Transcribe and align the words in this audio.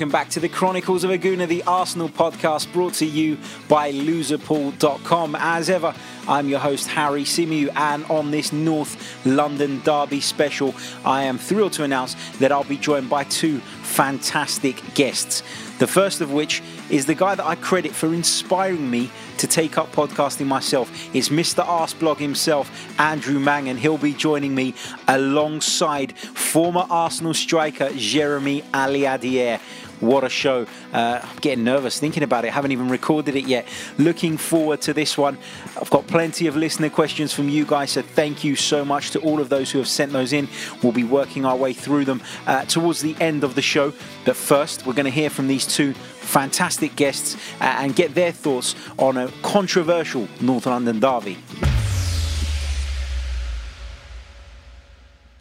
welcome 0.00 0.10
back 0.10 0.30
to 0.30 0.40
the 0.40 0.48
Chronicles 0.48 1.04
of 1.04 1.10
a 1.10 1.18
Gooner, 1.18 1.46
the 1.46 1.62
Arsenal 1.64 2.08
podcast 2.08 2.72
brought 2.72 2.94
to 2.94 3.04
you 3.04 3.36
by 3.68 3.92
loserpool.com. 3.92 5.36
As 5.38 5.68
ever, 5.68 5.94
I'm 6.26 6.48
your 6.48 6.58
host, 6.58 6.88
Harry 6.88 7.24
Symeou, 7.24 7.70
and 7.76 8.06
on 8.06 8.30
this 8.30 8.50
North 8.50 9.26
London 9.26 9.82
Derby 9.84 10.22
special, 10.22 10.74
I 11.04 11.24
am 11.24 11.36
thrilled 11.36 11.74
to 11.74 11.84
announce 11.84 12.14
that 12.38 12.50
I'll 12.50 12.64
be 12.64 12.78
joined 12.78 13.10
by 13.10 13.24
two 13.24 13.58
fantastic 13.82 14.82
guests. 14.94 15.42
The 15.80 15.86
first 15.86 16.22
of 16.22 16.32
which 16.32 16.62
is 16.88 17.04
the 17.04 17.14
guy 17.14 17.34
that 17.34 17.44
I 17.44 17.54
credit 17.54 17.92
for 17.92 18.14
inspiring 18.14 18.90
me 18.90 19.10
to 19.36 19.46
take 19.46 19.76
up 19.76 19.92
podcasting 19.92 20.46
myself. 20.46 20.90
It's 21.14 21.28
Mr. 21.28 21.64
Arseblog 21.64 22.18
himself, 22.18 22.70
Andrew 22.98 23.38
Mang, 23.38 23.68
and 23.68 23.78
he'll 23.78 23.98
be 23.98 24.14
joining 24.14 24.54
me 24.54 24.74
alongside 25.08 26.16
former 26.18 26.86
Arsenal 26.88 27.34
striker 27.34 27.90
Jeremie 27.96 28.62
Aliadière. 28.72 29.60
What 30.00 30.24
a 30.24 30.28
show. 30.28 30.66
Uh, 30.92 31.20
I'm 31.22 31.36
getting 31.36 31.64
nervous 31.64 32.00
thinking 32.00 32.22
about 32.22 32.44
it. 32.44 32.52
Haven't 32.52 32.72
even 32.72 32.88
recorded 32.88 33.36
it 33.36 33.46
yet. 33.46 33.68
Looking 33.98 34.36
forward 34.36 34.80
to 34.82 34.94
this 34.94 35.16
one. 35.16 35.38
I've 35.80 35.90
got 35.90 36.06
plenty 36.06 36.46
of 36.46 36.56
listener 36.56 36.90
questions 36.90 37.32
from 37.32 37.48
you 37.48 37.66
guys, 37.66 37.92
so 37.92 38.02
thank 38.02 38.42
you 38.42 38.56
so 38.56 38.84
much 38.84 39.10
to 39.12 39.20
all 39.20 39.40
of 39.40 39.48
those 39.48 39.70
who 39.70 39.78
have 39.78 39.88
sent 39.88 40.12
those 40.12 40.32
in. 40.32 40.48
We'll 40.82 40.92
be 40.92 41.04
working 41.04 41.44
our 41.44 41.56
way 41.56 41.72
through 41.72 42.06
them 42.06 42.22
uh, 42.46 42.64
towards 42.64 43.00
the 43.02 43.14
end 43.20 43.44
of 43.44 43.54
the 43.54 43.62
show. 43.62 43.92
But 44.24 44.36
first, 44.36 44.86
we're 44.86 44.94
going 44.94 45.04
to 45.04 45.10
hear 45.10 45.30
from 45.30 45.48
these 45.48 45.66
two 45.66 45.92
fantastic 45.92 46.96
guests 46.96 47.36
uh, 47.60 47.64
and 47.64 47.94
get 47.94 48.14
their 48.14 48.32
thoughts 48.32 48.74
on 48.98 49.16
a 49.16 49.28
controversial 49.42 50.28
North 50.40 50.66
London 50.66 51.00
derby. 51.00 51.36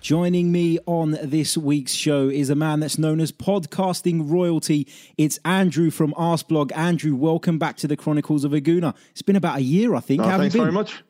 Joining 0.02 0.50
me 0.54 0.80
on 0.86 1.18
this 1.22 1.58
week's 1.58 1.92
show 1.92 2.30
is 2.30 2.50
a 2.50 2.56
man 2.56 2.80
that's 2.80 2.98
known 2.98 3.20
as 3.20 3.34
podcasting 3.34 4.32
royalty. 4.32 4.88
It's 5.18 5.40
Andrew 5.44 5.92
from 5.92 6.14
Arseblog. 6.14 6.72
Andrew, 6.74 7.16
welcome 7.16 7.60
back 7.60 7.76
to 7.78 7.88
the 7.88 7.98
Chronicles 7.98 8.46
of 8.46 8.54
a 8.54 8.62
Gooner. 8.62 8.96
It's 9.12 9.22
been 9.22 9.36
about 9.36 9.58
a 9.58 9.62
year, 9.62 9.96
I 9.96 10.00
think. 10.00 10.22
Oh, 10.24 10.38
thanks 10.38 10.56
very 10.56 10.72
much. 10.72 11.04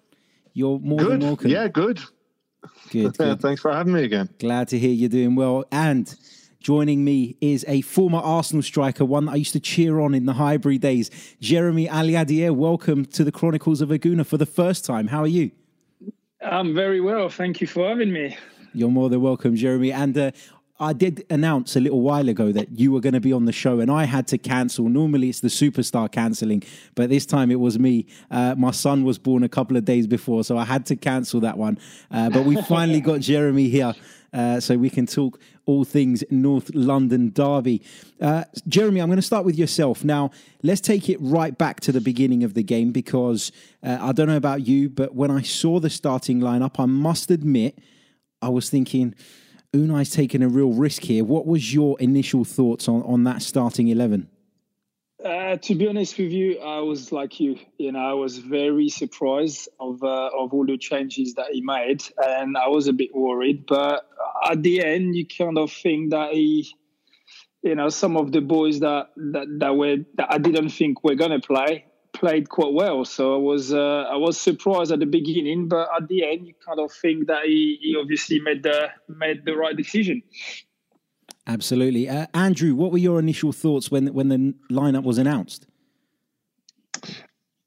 You're 0.54 0.80
more 0.80 0.98
good. 0.98 1.12
than 1.12 1.20
welcome. 1.20 1.52
Yeah, 1.52 1.68
good. 1.68 2.00
Good, 2.90 3.16
good. 3.18 3.40
thanks 3.40 3.62
for 3.62 3.72
having 3.72 3.94
me 3.94 4.04
again. 4.04 4.28
Glad 4.40 4.70
to 4.70 4.80
hear 4.80 4.90
you're 4.90 5.08
doing 5.08 5.36
well. 5.36 5.66
And 5.72 6.14
joining 6.60 7.04
me 7.04 7.38
is 7.42 7.64
a 7.68 7.82
former 7.82 8.18
Arsenal 8.18 8.64
striker, 8.64 9.06
one 9.06 9.26
that 9.26 9.34
I 9.34 9.36
used 9.36 9.54
to 9.54 9.60
cheer 9.60 10.00
on 10.00 10.16
in 10.16 10.26
the 10.26 10.34
Highbury 10.34 10.80
days. 10.80 11.12
Jeremie 11.40 11.88
Aliadière, 11.88 12.56
welcome 12.56 13.06
to 13.06 13.24
the 13.24 13.32
Chronicles 13.32 13.82
of 13.82 13.92
a 13.92 14.00
Gooner 14.00 14.26
for 14.26 14.38
the 14.38 14.48
first 14.48 14.84
time. 14.84 15.08
How 15.08 15.22
are 15.22 15.28
you? 15.28 15.52
I'm 16.42 16.74
very 16.74 17.02
well. 17.02 17.30
Thank 17.30 17.62
you 17.62 17.68
for 17.68 17.88
having 17.88 18.12
me. 18.12 18.36
You're 18.74 18.90
more 18.90 19.10
than 19.10 19.22
welcome, 19.22 19.56
Jeremie. 19.56 19.92
And 19.92 20.18
uh, 20.18 20.32
I 20.80 20.94
did 20.94 21.26
announce 21.30 21.76
a 21.76 21.82
little 21.82 22.02
while 22.02 22.30
ago 22.30 22.52
that 22.54 22.80
you 22.80 22.92
were 22.92 23.02
going 23.02 23.14
to 23.14 23.20
be 23.20 23.34
on 23.34 23.46
the 23.46 23.52
show, 23.52 23.80
and 23.80 23.92
I 23.92 24.06
had 24.06 24.28
to 24.28 24.38
cancel. 24.38 24.88
Normally, 24.88 25.30
it's 25.30 25.42
the 25.42 25.50
superstar 25.50 26.10
cancelling, 26.10 26.64
but 26.96 27.10
this 27.10 27.26
time 27.26 27.52
it 27.52 27.60
was 27.60 27.78
me. 27.78 28.06
Uh, 28.32 28.56
my 28.58 28.72
son 28.72 29.04
was 29.04 29.18
born 29.18 29.44
a 29.44 29.50
couple 29.50 29.76
of 29.76 29.84
days 29.84 30.08
before, 30.08 30.44
so 30.46 30.58
I 30.58 30.64
had 30.64 30.86
to 30.88 30.96
cancel 30.96 31.42
that 31.42 31.58
one. 31.58 31.78
Uh, 32.10 32.30
but 32.30 32.46
we 32.46 32.62
finally 32.62 33.02
got 33.02 33.20
Jeremie 33.20 33.70
here. 33.70 33.94
Uh, 34.32 34.60
so 34.60 34.78
we 34.78 34.92
can 34.92 35.08
talk 35.08 35.40
all 35.66 35.84
things 35.84 36.24
North 36.30 36.70
London 36.76 37.32
Derby. 37.32 37.82
Uh, 38.22 38.44
Jeremie, 38.68 39.02
I'm 39.02 39.08
going 39.08 39.18
to 39.18 39.24
start 39.24 39.44
with 39.44 39.58
yourself. 39.58 40.04
Now, 40.04 40.30
let's 40.62 40.82
take 40.82 41.10
it 41.10 41.18
right 41.20 41.58
back 41.58 41.80
to 41.82 41.92
the 41.92 42.00
beginning 42.00 42.44
of 42.44 42.54
the 42.54 42.62
game 42.62 42.92
because 42.92 43.52
uh, 43.82 43.98
I 44.00 44.12
don't 44.12 44.28
know 44.28 44.38
about 44.38 44.68
you, 44.68 44.88
but 44.88 45.16
when 45.16 45.32
I 45.32 45.42
saw 45.42 45.80
the 45.80 45.90
starting 45.90 46.42
lineup, 46.42 46.80
I 46.80 46.86
must 46.86 47.32
admit 47.32 47.80
I 48.42 48.50
was 48.50 48.70
thinking, 48.70 49.16
Unai's 49.74 50.10
taking 50.10 50.42
a 50.42 50.48
real 50.48 50.72
risk 50.72 51.04
here. 51.04 51.24
What 51.24 51.46
was 51.46 51.74
your 51.74 52.00
initial 52.00 52.44
thoughts 52.44 52.88
on, 52.88 53.04
on 53.04 53.24
that 53.26 53.42
starting 53.42 53.88
11? 53.88 54.30
Uh, 55.24 55.58
to 55.58 55.76
be 55.76 55.88
honest 55.88 56.18
with 56.18 56.32
you, 56.32 56.60
I 56.60 56.80
was 56.80 57.12
like 57.12 57.42
you. 57.42 57.60
You 57.78 57.92
know, 57.92 58.00
I 58.00 58.14
was 58.14 58.38
very 58.38 58.88
surprised 58.88 59.68
of 59.78 60.02
uh, 60.02 60.30
of 60.30 60.54
all 60.54 60.66
the 60.66 60.78
changes 60.78 61.34
that 61.34 61.48
he 61.52 61.60
made, 61.60 62.02
and 62.18 62.56
I 62.56 62.70
was 62.70 62.88
a 62.88 62.94
bit 62.94 63.14
worried. 63.14 63.66
But 63.68 64.08
at 64.50 64.64
the 64.64 64.82
end, 64.82 65.18
you 65.18 65.28
kind 65.28 65.58
of 65.58 65.74
think 65.74 66.12
that 66.12 66.32
he, 66.32 66.74
you 67.62 67.76
know, 67.76 67.90
some 67.90 68.16
of 68.16 68.32
the 68.32 68.40
boys 68.40 68.80
that 68.80 69.08
that, 69.18 69.48
that 69.60 69.76
were 69.76 69.98
that 70.16 70.32
I 70.32 70.38
didn't 70.38 70.70
think 70.70 71.04
were 71.04 71.16
gonna 71.16 71.42
play 71.42 71.89
played 72.14 72.50
quite 72.50 72.74
well. 72.74 73.06
So 73.06 73.36
I 73.36 73.38
was 73.38 73.74
uh, 73.74 74.04
I 74.12 74.16
was 74.16 74.40
surprised 74.40 74.92
at 74.92 75.00
the 75.00 75.06
beginning, 75.06 75.68
but 75.68 75.90
at 75.96 76.08
the 76.08 76.26
end, 76.26 76.48
you 76.48 76.54
kind 76.66 76.80
of 76.80 76.92
think 76.92 77.28
that 77.28 77.46
he, 77.46 77.78
he 77.82 77.96
obviously 78.00 78.40
made 78.40 78.64
the 78.64 78.90
made 79.08 79.46
the 79.46 79.56
right 79.56 79.76
decision. 79.76 80.22
Absolutely, 81.48 82.10
uh, 82.10 82.28
Andrew. 82.34 82.76
What 82.76 82.92
were 82.92 82.98
your 82.98 83.20
initial 83.20 83.52
thoughts 83.52 83.90
when 83.90 84.14
when 84.14 84.30
the 84.30 84.54
lineup 84.72 85.04
was 85.04 85.18
announced? 85.18 85.66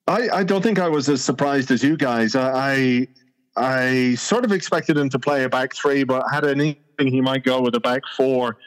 I, 0.08 0.28
I 0.30 0.44
don't 0.44 0.62
think 0.62 0.78
I 0.78 0.88
was 0.88 1.08
as 1.08 1.22
surprised 1.22 1.70
as 1.70 1.82
you 1.82 1.96
guys. 1.96 2.34
I, 2.34 2.50
I 2.74 3.08
I 3.56 4.14
sort 4.14 4.44
of 4.44 4.52
expected 4.52 4.96
him 4.96 5.08
to 5.10 5.18
play 5.18 5.44
a 5.44 5.48
back 5.48 5.74
three, 5.74 6.04
but 6.04 6.24
had 6.30 6.44
an 6.44 6.60
inkling 6.60 7.12
he 7.12 7.20
might 7.20 7.44
go 7.44 7.60
with 7.60 7.74
a 7.74 7.80
back 7.80 8.02
four 8.16 8.58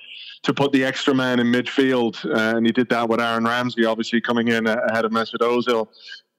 to 0.45 0.53
put 0.53 0.71
the 0.71 0.83
extra 0.83 1.13
man 1.13 1.39
in 1.39 1.47
midfield, 1.47 2.23
uh, 2.25 2.55
and 2.55 2.65
he 2.65 2.71
did 2.71 2.87
that 2.89 3.09
with 3.09 3.19
Aaron 3.19 3.43
Ramsey, 3.43 3.83
obviously 3.83 4.21
coming 4.21 4.47
in 4.47 4.67
ahead 4.67 5.03
of 5.03 5.11
Mesut 5.11 5.39
Ozil. 5.39 5.87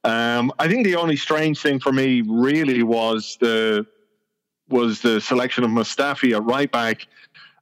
Um, 0.04 0.52
I 0.58 0.68
think 0.68 0.84
the 0.84 0.94
only 0.94 1.16
strange 1.16 1.60
thing 1.60 1.80
for 1.80 1.92
me 1.92 2.22
really 2.26 2.82
was 2.82 3.36
the 3.40 3.86
was 4.68 5.00
the 5.00 5.20
selection 5.20 5.62
of 5.64 5.70
Mustafi 5.70 6.34
at 6.34 6.44
right 6.44 6.70
back, 6.70 7.06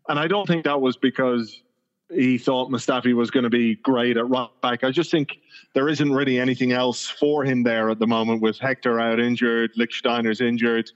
and 0.09 0.19
I 0.19 0.27
don't 0.27 0.47
think 0.47 0.65
that 0.65 0.81
was 0.81 0.97
because 0.97 1.62
he 2.10 2.37
thought 2.38 2.71
Mustafi 2.71 3.15
was 3.15 3.31
going 3.31 3.44
to 3.44 3.50
be 3.50 3.76
great 3.76 4.16
at 4.16 4.28
right 4.28 4.49
back. 4.62 4.84
I 4.84 4.91
just 4.91 5.11
think 5.11 5.38
there 5.75 5.88
isn't 5.88 6.12
really 6.12 6.38
anything 6.38 6.72
else 6.72 7.06
for 7.06 7.44
him 7.44 7.62
there 7.62 7.88
at 7.91 7.99
the 7.99 8.06
moment 8.06 8.43
with 8.43 8.59
Hector 8.59 9.00
out 9.00 9.19
injured, 9.19 9.72
Lichtsteiner's 9.75 10.41
injured, 10.41 10.91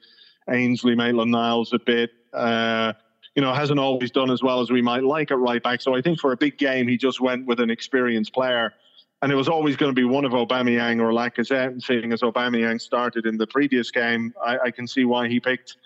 Ainsley 0.50 0.94
Maitland-Niles 0.94 1.72
a 1.72 1.78
bit. 1.78 2.10
Uh, 2.32 2.92
you 3.38 3.42
know, 3.42 3.54
hasn't 3.54 3.78
always 3.78 4.10
done 4.10 4.32
as 4.32 4.42
well 4.42 4.60
as 4.60 4.68
we 4.68 4.82
might 4.82 5.04
like 5.04 5.30
at 5.30 5.38
right 5.38 5.62
back. 5.62 5.80
So 5.80 5.94
I 5.94 6.02
think 6.02 6.18
for 6.18 6.32
a 6.32 6.36
big 6.36 6.58
game, 6.58 6.88
he 6.88 6.96
just 6.96 7.20
went 7.20 7.46
with 7.46 7.60
an 7.60 7.70
experienced 7.70 8.32
player. 8.32 8.74
And 9.22 9.30
it 9.30 9.36
was 9.36 9.48
always 9.48 9.76
going 9.76 9.90
to 9.90 9.94
be 9.94 10.02
one 10.02 10.24
of 10.24 10.32
Aubameyang 10.32 11.00
or 11.00 11.12
Lacazette. 11.12 11.68
And 11.68 11.80
seeing 11.80 12.12
as 12.12 12.22
Aubameyang 12.22 12.80
started 12.80 13.26
in 13.26 13.38
the 13.38 13.46
previous 13.46 13.92
game, 13.92 14.34
I, 14.44 14.58
I 14.58 14.70
can 14.72 14.88
see 14.88 15.04
why 15.04 15.28
he 15.28 15.38
picked 15.38 15.76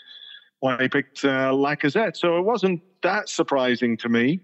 why 0.60 0.80
he 0.80 0.88
picked 0.88 1.26
uh, 1.26 1.52
Lacazette. 1.52 2.16
So 2.16 2.38
it 2.38 2.40
wasn't 2.40 2.80
that 3.02 3.28
surprising 3.28 3.98
to 3.98 4.08
me. 4.08 4.40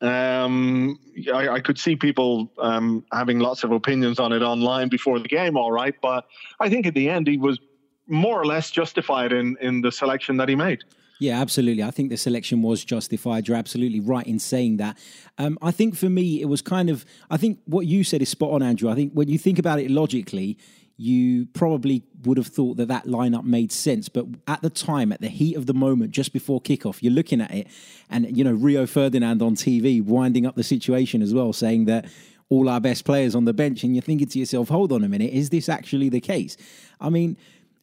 Um, 0.00 1.00
I, 1.34 1.48
I, 1.48 1.60
could 1.60 1.76
see 1.76 1.96
people 1.96 2.52
um, 2.58 3.04
having 3.12 3.40
lots 3.40 3.64
of 3.64 3.72
opinions 3.72 4.20
on 4.20 4.32
it 4.32 4.42
online 4.42 4.88
before 4.88 5.18
the 5.18 5.26
game, 5.28 5.56
all 5.56 5.72
right. 5.72 5.94
But 6.00 6.26
I 6.60 6.68
think 6.68 6.86
at 6.86 6.94
the 6.94 7.08
end, 7.08 7.26
he 7.26 7.36
was 7.36 7.58
more 8.06 8.40
or 8.40 8.46
less 8.46 8.70
justified 8.70 9.32
in, 9.32 9.56
in 9.60 9.80
the 9.80 9.90
selection 9.90 10.36
that 10.36 10.48
he 10.48 10.54
made. 10.54 10.84
Yeah, 11.22 11.40
absolutely. 11.40 11.84
I 11.84 11.92
think 11.92 12.10
the 12.10 12.16
selection 12.16 12.62
was 12.62 12.84
justified. 12.84 13.46
You're 13.46 13.56
absolutely 13.56 14.00
right 14.00 14.26
in 14.26 14.40
saying 14.40 14.78
that. 14.78 14.98
Um, 15.38 15.56
I 15.62 15.70
think 15.70 15.94
for 15.94 16.08
me, 16.10 16.42
it 16.42 16.46
was 16.46 16.62
kind 16.62 16.90
of, 16.90 17.04
I 17.30 17.36
think 17.36 17.60
what 17.64 17.86
you 17.86 18.02
said 18.02 18.22
is 18.22 18.28
spot 18.28 18.50
on, 18.50 18.60
Andrew. 18.60 18.90
I 18.90 18.96
think 18.96 19.12
when 19.12 19.28
you 19.28 19.38
think 19.38 19.60
about 19.60 19.78
it 19.78 19.88
logically, 19.88 20.58
you 20.96 21.46
probably 21.54 22.02
would 22.24 22.38
have 22.38 22.48
thought 22.48 22.76
that 22.78 22.88
that 22.88 23.06
lineup 23.06 23.44
made 23.44 23.70
sense. 23.70 24.08
But 24.08 24.26
at 24.48 24.62
the 24.62 24.70
time, 24.70 25.12
at 25.12 25.20
the 25.20 25.28
heat 25.28 25.54
of 25.54 25.66
the 25.66 25.74
moment, 25.74 26.10
just 26.10 26.32
before 26.32 26.60
kickoff, 26.60 27.04
you're 27.04 27.12
looking 27.12 27.40
at 27.40 27.52
it, 27.52 27.68
and 28.10 28.36
you 28.36 28.42
know 28.42 28.52
Rio 28.52 28.84
Ferdinand 28.84 29.42
on 29.42 29.54
TV 29.54 30.02
winding 30.04 30.44
up 30.44 30.56
the 30.56 30.64
situation 30.64 31.22
as 31.22 31.32
well, 31.32 31.52
saying 31.52 31.84
that 31.84 32.06
all 32.48 32.68
our 32.68 32.80
best 32.80 33.04
players 33.04 33.36
on 33.36 33.44
the 33.44 33.54
bench, 33.54 33.84
and 33.84 33.94
you're 33.94 34.02
thinking 34.02 34.26
to 34.28 34.38
yourself, 34.40 34.68
"Hold 34.68 34.90
on 34.90 35.04
a 35.04 35.08
minute, 35.08 35.32
is 35.32 35.50
this 35.50 35.68
actually 35.68 36.08
the 36.08 36.20
case?" 36.20 36.56
I 37.00 37.10
mean, 37.10 37.36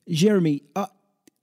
Jeremie, 0.10 0.64
uh, 0.76 0.88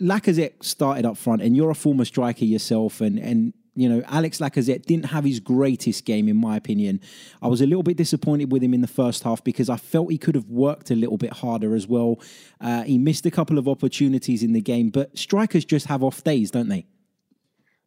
Lacazette 0.00 0.62
started 0.62 1.06
up 1.06 1.16
front, 1.16 1.42
and 1.42 1.56
you're 1.56 1.70
a 1.70 1.74
former 1.74 2.04
striker 2.04 2.44
yourself, 2.44 3.00
and 3.00 3.18
and 3.18 3.54
you 3.74 3.88
know 3.88 4.02
Alex 4.06 4.38
Lacazette 4.38 4.84
didn't 4.84 5.06
have 5.06 5.24
his 5.24 5.40
greatest 5.40 6.04
game, 6.04 6.28
in 6.28 6.36
my 6.36 6.56
opinion. 6.56 7.00
I 7.40 7.48
was 7.48 7.60
a 7.60 7.66
little 7.66 7.82
bit 7.82 7.96
disappointed 7.96 8.52
with 8.52 8.62
him 8.62 8.74
in 8.74 8.82
the 8.82 8.88
first 8.88 9.22
half 9.22 9.42
because 9.42 9.70
I 9.70 9.76
felt 9.76 10.10
he 10.10 10.18
could 10.18 10.34
have 10.34 10.48
worked 10.50 10.90
a 10.90 10.94
little 10.94 11.16
bit 11.16 11.32
harder 11.32 11.74
as 11.74 11.86
well. 11.86 12.20
Uh, 12.60 12.82
he 12.82 12.98
missed 12.98 13.24
a 13.24 13.30
couple 13.30 13.58
of 13.58 13.68
opportunities 13.68 14.42
in 14.42 14.52
the 14.52 14.60
game, 14.60 14.90
but 14.90 15.16
strikers 15.16 15.64
just 15.64 15.86
have 15.86 16.02
off 16.02 16.22
days, 16.22 16.50
don't 16.50 16.68
they? 16.68 16.86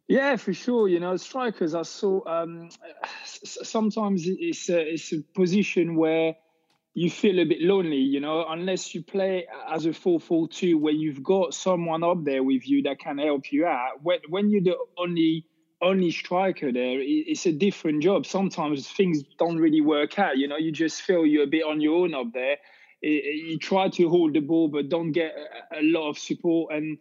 Yeah, 0.08 0.34
for 0.34 0.52
sure. 0.52 0.88
You 0.88 0.98
know, 0.98 1.16
strikers. 1.16 1.72
I 1.72 1.82
saw 1.82 2.28
um, 2.28 2.70
sometimes 3.24 4.24
it's 4.26 4.68
a, 4.68 4.94
it's 4.94 5.12
a 5.12 5.20
position 5.34 5.94
where 5.94 6.34
you 6.94 7.10
feel 7.10 7.38
a 7.38 7.44
bit 7.44 7.60
lonely, 7.60 7.96
you 7.96 8.20
know, 8.20 8.44
unless 8.48 8.94
you 8.94 9.02
play 9.02 9.46
as 9.70 9.86
a 9.86 9.90
4-4-2 9.90 10.78
where 10.80 10.92
you've 10.92 11.22
got 11.22 11.54
someone 11.54 12.02
up 12.02 12.24
there 12.24 12.42
with 12.42 12.68
you 12.68 12.82
that 12.82 12.98
can 12.98 13.18
help 13.18 13.52
you 13.52 13.66
out. 13.66 14.02
When, 14.02 14.18
when 14.28 14.50
you're 14.50 14.62
the 14.62 14.76
only 14.98 15.46
only 15.82 16.10
striker 16.10 16.70
there, 16.70 16.98
it's 17.00 17.46
a 17.46 17.52
different 17.52 18.02
job. 18.02 18.26
Sometimes 18.26 18.86
things 18.90 19.22
don't 19.38 19.56
really 19.56 19.80
work 19.80 20.18
out, 20.18 20.36
you 20.36 20.46
know, 20.46 20.58
you 20.58 20.72
just 20.72 21.00
feel 21.00 21.24
you're 21.24 21.44
a 21.44 21.46
bit 21.46 21.64
on 21.64 21.80
your 21.80 22.02
own 22.02 22.14
up 22.14 22.32
there. 22.34 22.58
You 23.02 23.56
try 23.58 23.88
to 23.88 24.08
hold 24.10 24.34
the 24.34 24.40
ball, 24.40 24.68
but 24.68 24.90
don't 24.90 25.12
get 25.12 25.34
a 25.74 25.82
lot 25.82 26.10
of 26.10 26.18
support 26.18 26.74
and 26.74 26.98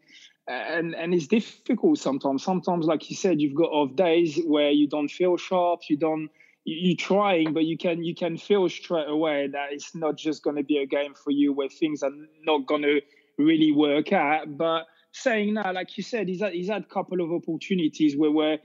and 0.47 0.95
and 0.95 1.13
it's 1.13 1.27
difficult 1.27 1.99
sometimes. 1.99 2.41
Sometimes, 2.43 2.85
like 2.85 3.09
you 3.09 3.17
said, 3.17 3.41
you've 3.41 3.53
got 3.53 3.69
off 3.69 3.95
days 3.95 4.39
where 4.45 4.71
you 4.71 4.87
don't 4.87 5.09
feel 5.09 5.35
sharp, 5.35 5.81
you 5.89 5.97
don't 5.97 6.29
you're 6.77 6.95
trying, 6.95 7.53
but 7.53 7.65
you 7.65 7.77
can 7.77 8.03
you 8.03 8.15
can 8.15 8.37
feel 8.37 8.67
straight 8.69 9.07
away 9.07 9.47
that 9.47 9.71
it's 9.71 9.95
not 9.95 10.17
just 10.17 10.43
going 10.43 10.55
to 10.55 10.63
be 10.63 10.77
a 10.77 10.85
game 10.85 11.13
for 11.13 11.31
you 11.31 11.53
where 11.53 11.69
things 11.69 12.03
are 12.03 12.11
not 12.43 12.65
going 12.65 12.83
to 12.83 13.01
really 13.37 13.71
work 13.71 14.13
out. 14.13 14.57
But 14.57 14.85
saying 15.11 15.55
that, 15.55 15.73
like 15.73 15.97
you 15.97 16.03
said, 16.03 16.27
he's 16.27 16.41
had, 16.41 16.53
he's 16.53 16.69
had 16.69 16.83
a 16.83 16.93
couple 16.93 17.21
of 17.21 17.31
opportunities 17.31 18.15
where 18.15 18.31
were 18.31 18.57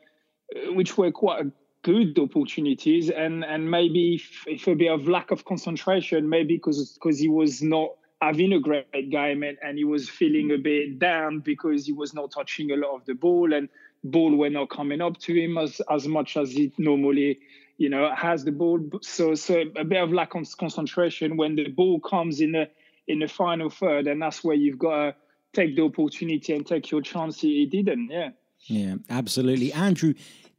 uh, 0.55 0.73
which 0.73 0.97
were 0.99 1.11
quite 1.11 1.47
good 1.83 2.19
opportunities, 2.19 3.11
and 3.11 3.45
and 3.45 3.71
maybe 3.71 4.17
if, 4.17 4.45
if 4.47 4.67
a 4.67 4.75
bit 4.75 4.93
of 4.93 5.09
lack 5.09 5.31
of 5.31 5.45
concentration, 5.45 6.29
maybe 6.29 6.57
because 6.57 6.93
because 6.95 7.19
he 7.19 7.29
was 7.29 7.63
not 7.63 7.91
having 8.21 8.53
a 8.53 8.61
great 8.61 9.11
game 9.11 9.43
and, 9.43 9.59
and 9.63 9.77
he 9.77 9.85
was 9.85 10.09
feeling 10.09 10.51
a 10.51 10.57
bit 10.57 10.99
down 10.99 11.41
because 11.41 11.85
he 11.85 11.93
was 11.93 12.15
not 12.15 12.31
touching 12.31 12.71
a 12.71 12.77
lot 12.77 12.95
of 12.95 13.05
the 13.05 13.13
ball 13.13 13.53
and 13.53 13.69
ball 14.03 14.35
were 14.35 14.51
not 14.51 14.71
coming 14.71 15.01
up 15.01 15.19
to 15.19 15.35
him 15.35 15.59
as 15.59 15.81
as 15.91 16.07
much 16.07 16.37
as 16.37 16.55
it 16.55 16.73
normally 16.79 17.39
you 17.77 17.89
know 17.89 18.13
has 18.15 18.45
the 18.45 18.53
ball 18.53 18.81
so 19.03 19.35
so 19.35 19.63
a 19.77 19.85
bit 19.85 20.03
of 20.03 20.13
lack 20.13 20.35
of 20.35 20.47
concentration 20.57 21.37
when 21.37 21.55
the 21.57 21.69
ball 21.69 22.01
comes 22.01 22.41
in 22.41 22.53
the 22.53 22.69
in 23.09 23.19
the 23.19 23.29
final 23.29 23.69
third 23.69 24.07
and 24.07 24.21
that's 24.23 24.43
where 24.43 24.57
you've 24.57 24.79
got 24.79 24.97
to 24.97 25.15
take 25.53 25.77
the 25.77 25.83
opportunity 25.83 26.55
and 26.55 26.67
take 26.67 26.91
your 26.91 27.03
chance 27.03 27.41
he 27.41 27.67
didn't 27.67 28.11
yeah 28.11 28.31
yeah 28.67 28.95
absolutely 29.11 29.73
andrew 29.73 30.15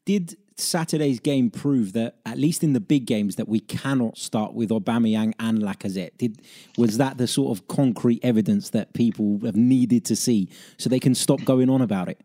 did 0.06 0.38
Saturday's 0.57 1.19
game 1.19 1.50
prove 1.50 1.94
that 1.94 2.15
at 2.25 2.38
least 2.38 2.63
in 2.63 2.71
the 2.71 2.79
big 2.79 3.06
games 3.06 3.35
that 3.35 3.50
we 3.50 3.59
cannot 3.59 4.17
start 4.17 4.53
with 4.53 4.69
Aubameyang 4.69 5.33
and 5.38 5.62
Lacazette? 5.62 6.17
Did 6.17 6.41
was 6.77 6.97
that 6.97 7.17
the 7.17 7.27
sort 7.27 7.57
of 7.57 7.67
concrete 7.67 8.23
evidence 8.23 8.69
that 8.69 8.94
people 8.94 9.39
have 9.44 9.57
needed 9.57 10.06
to 10.06 10.15
see 10.15 10.50
so 10.77 10.89
they 10.89 11.00
can 11.00 11.13
stop 11.13 11.44
going 11.44 11.69
on 11.69 11.81
about 11.81 12.07
it? 12.07 12.21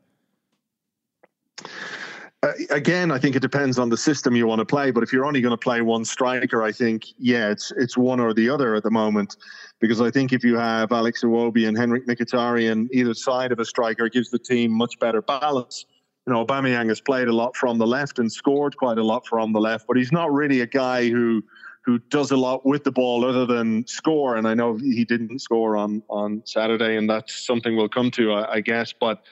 Uh, 2.42 2.52
again, 2.70 3.10
I 3.10 3.18
think 3.18 3.36
it 3.36 3.40
depends 3.40 3.78
on 3.78 3.90
the 3.90 3.98
system 3.98 4.34
you 4.34 4.46
want 4.46 4.60
to 4.60 4.64
play. 4.64 4.90
But 4.90 5.02
if 5.02 5.12
you're 5.12 5.26
only 5.26 5.42
going 5.42 5.52
to 5.52 5.58
play 5.58 5.82
one 5.82 6.06
striker, 6.06 6.62
I 6.62 6.72
think 6.72 7.04
yeah, 7.18 7.50
it's 7.50 7.70
it's 7.76 7.98
one 7.98 8.18
or 8.18 8.32
the 8.32 8.48
other 8.48 8.74
at 8.74 8.82
the 8.82 8.90
moment. 8.90 9.36
Because 9.78 10.00
I 10.00 10.10
think 10.10 10.32
if 10.32 10.42
you 10.42 10.56
have 10.56 10.90
Alex 10.90 11.22
Iwobi 11.22 11.68
and 11.68 11.76
Henrikh 11.76 12.06
Mkhitaryan 12.06 12.88
either 12.92 13.14
side 13.14 13.52
of 13.52 13.58
a 13.58 13.64
striker, 13.64 14.06
it 14.06 14.14
gives 14.14 14.30
the 14.30 14.38
team 14.38 14.70
much 14.72 14.98
better 14.98 15.20
balance 15.20 15.84
you 16.26 16.32
know, 16.32 16.44
Aubameyang 16.44 16.88
has 16.88 17.00
played 17.00 17.28
a 17.28 17.32
lot 17.32 17.56
from 17.56 17.78
the 17.78 17.86
left 17.86 18.18
and 18.18 18.30
scored 18.30 18.76
quite 18.76 18.98
a 18.98 19.02
lot 19.02 19.26
from 19.26 19.52
the 19.52 19.60
left, 19.60 19.86
but 19.86 19.96
he's 19.96 20.12
not 20.12 20.32
really 20.32 20.60
a 20.60 20.66
guy 20.66 21.08
who 21.08 21.42
who 21.82 21.98
does 22.10 22.30
a 22.30 22.36
lot 22.36 22.66
with 22.66 22.84
the 22.84 22.92
ball 22.92 23.24
other 23.24 23.46
than 23.46 23.86
score. 23.86 24.36
And 24.36 24.46
I 24.46 24.52
know 24.52 24.76
he 24.76 25.04
didn't 25.04 25.38
score 25.40 25.76
on 25.76 26.02
on 26.08 26.42
Saturday, 26.44 26.96
and 26.96 27.08
that's 27.08 27.46
something 27.46 27.74
we'll 27.74 27.88
come 27.88 28.10
to, 28.12 28.32
I, 28.32 28.54
I 28.54 28.60
guess. 28.60 28.92
But 28.92 29.22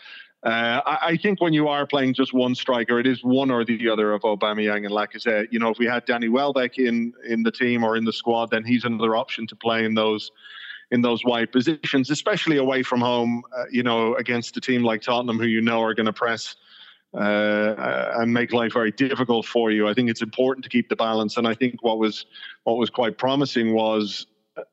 uh, 0.45 0.81
I, 0.87 0.99
I, 1.03 1.17
think 1.17 1.41
when 1.41 1.53
you 1.53 1.67
are 1.67 1.85
playing 1.85 2.15
just 2.15 2.33
one 2.33 2.55
striker, 2.55 3.01
it 3.01 3.09
is 3.09 3.25
one 3.25 3.51
or 3.51 3.65
the 3.65 3.89
other 3.89 4.13
of 4.13 4.23
Aubameyang 4.23 4.87
and 4.87 4.91
Lacazette. 4.91 5.49
You 5.51 5.59
know, 5.59 5.71
if 5.71 5.79
we 5.79 5.87
had 5.87 6.05
Danny 6.05 6.29
Welbeck 6.29 6.79
in 6.79 7.13
in 7.27 7.43
the 7.43 7.51
team 7.51 7.83
or 7.83 7.97
in 7.97 8.05
the 8.05 8.13
squad, 8.13 8.51
then 8.51 8.65
he's 8.65 8.85
another 8.85 9.17
option 9.17 9.49
to 9.49 9.57
play 9.57 9.85
in 9.85 9.95
those 9.95 10.31
in 10.93 11.03
those 11.03 11.25
wide 11.25 11.51
positions, 11.51 12.09
especially 12.09 12.57
away 12.57 12.85
from 12.85 13.01
home. 13.01 13.43
Uh, 13.57 13.65
you 13.73 13.83
know, 13.83 14.15
against 14.15 14.57
a 14.57 14.61
team 14.61 14.85
like 14.85 15.03
Tottenham, 15.03 15.39
who 15.39 15.47
you 15.47 15.61
know 15.61 15.83
are 15.83 15.93
going 15.93 16.07
to 16.07 16.13
press 16.13 16.55
uh, 17.15 18.13
and 18.19 18.33
make 18.33 18.53
life 18.53 18.75
very 18.75 18.93
difficult 18.93 19.45
for 19.45 19.73
you. 19.73 19.89
I 19.89 19.95
think 19.95 20.09
it's 20.09 20.23
important 20.23 20.63
to 20.65 20.71
keep 20.71 20.89
the 20.89 20.97
balance, 20.97 21.37
and 21.37 21.49
I 21.49 21.55
think 21.55 21.83
what 21.83 21.99
was 21.99 22.27
what 22.63 22.77
was 22.77 22.91
quite 22.91 23.19
promising 23.19 23.75
was 23.75 24.27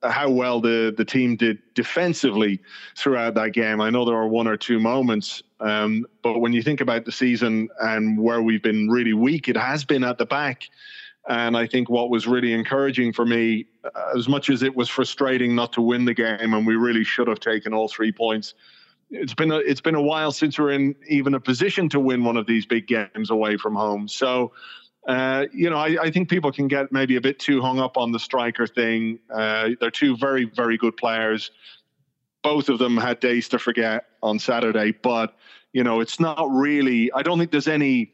how 0.04 0.30
well 0.30 0.60
the 0.60 0.94
the 0.96 1.06
team 1.06 1.36
did 1.36 1.60
defensively 1.74 2.62
throughout 2.98 3.34
that 3.36 3.54
game. 3.54 3.82
I 3.82 3.90
know 3.90 4.06
there 4.06 4.16
are 4.16 4.28
one 4.28 4.48
or 4.48 4.58
two 4.58 4.80
moments, 4.80 5.44
um, 5.60 6.06
but 6.22 6.40
when 6.40 6.54
you 6.54 6.62
think 6.62 6.82
about 6.82 7.06
the 7.06 7.12
season 7.12 7.70
and 7.82 8.20
where 8.20 8.42
we've 8.42 8.64
been 8.64 8.90
really 8.90 9.14
weak, 9.14 9.50
it 9.50 9.58
has 9.58 9.86
been 9.86 10.04
at 10.04 10.18
the 10.18 10.26
back. 10.26 10.70
And 11.28 11.58
I 11.58 11.66
think 11.66 11.90
what 11.90 12.12
was 12.12 12.28
really 12.28 12.54
encouraging 12.54 13.12
for 13.12 13.26
me, 13.26 13.66
as 14.16 14.28
much 14.28 14.52
as 14.52 14.62
it 14.62 14.76
was 14.76 14.90
frustrating 14.90 15.56
not 15.56 15.74
to 15.74 15.82
win 15.82 16.06
the 16.06 16.14
game, 16.14 16.54
and 16.54 16.68
we 16.68 16.76
really 16.76 17.04
should 17.04 17.28
have 17.28 17.40
taken 17.40 17.74
all 17.74 17.88
three 17.88 18.12
points 18.12 18.54
it's 19.10 19.34
been 19.34 19.52
a, 19.52 19.58
it's 19.58 19.82
been 19.82 19.96
a 19.96 20.02
while 20.02 20.32
since 20.32 20.58
we're 20.58 20.72
in 20.72 20.96
even 21.08 21.34
a 21.34 21.40
position 21.40 21.90
to 21.90 22.00
win 22.00 22.24
one 22.24 22.38
of 22.38 22.48
these 22.48 22.66
big 22.66 22.88
games 22.88 23.30
away 23.30 23.58
from 23.58 23.76
home. 23.76 24.08
So, 24.08 24.52
uh, 25.08 25.46
you 25.54 25.70
know, 25.70 25.78
I, 25.78 25.98
I, 26.04 26.12
think 26.12 26.30
people 26.30 26.52
can 26.52 26.68
get 26.68 26.92
maybe 26.92 27.16
a 27.16 27.22
bit 27.22 27.38
too 27.38 27.62
hung 27.62 27.80
up 27.80 27.96
on 27.96 28.12
the 28.12 28.20
striker 28.20 28.66
thing. 28.66 29.20
Uh, 29.34 29.70
they're 29.80 29.92
two 29.92 30.18
very 30.18 30.46
very 30.46 30.78
good 30.78 30.98
players. 30.98 31.52
Both 32.42 32.70
of 32.70 32.80
them 32.80 32.98
had 32.98 33.20
days 33.20 33.48
to 33.50 33.60
forget 33.60 34.06
on 34.24 34.40
Saturday, 34.40 34.92
but 34.92 35.36
you 35.74 35.84
know, 35.84 36.00
it's 36.00 36.20
not 36.20 36.50
really. 36.50 37.12
I 37.12 37.22
don't 37.22 37.38
think 37.38 37.52
there's 37.52 37.68
any 37.68 38.12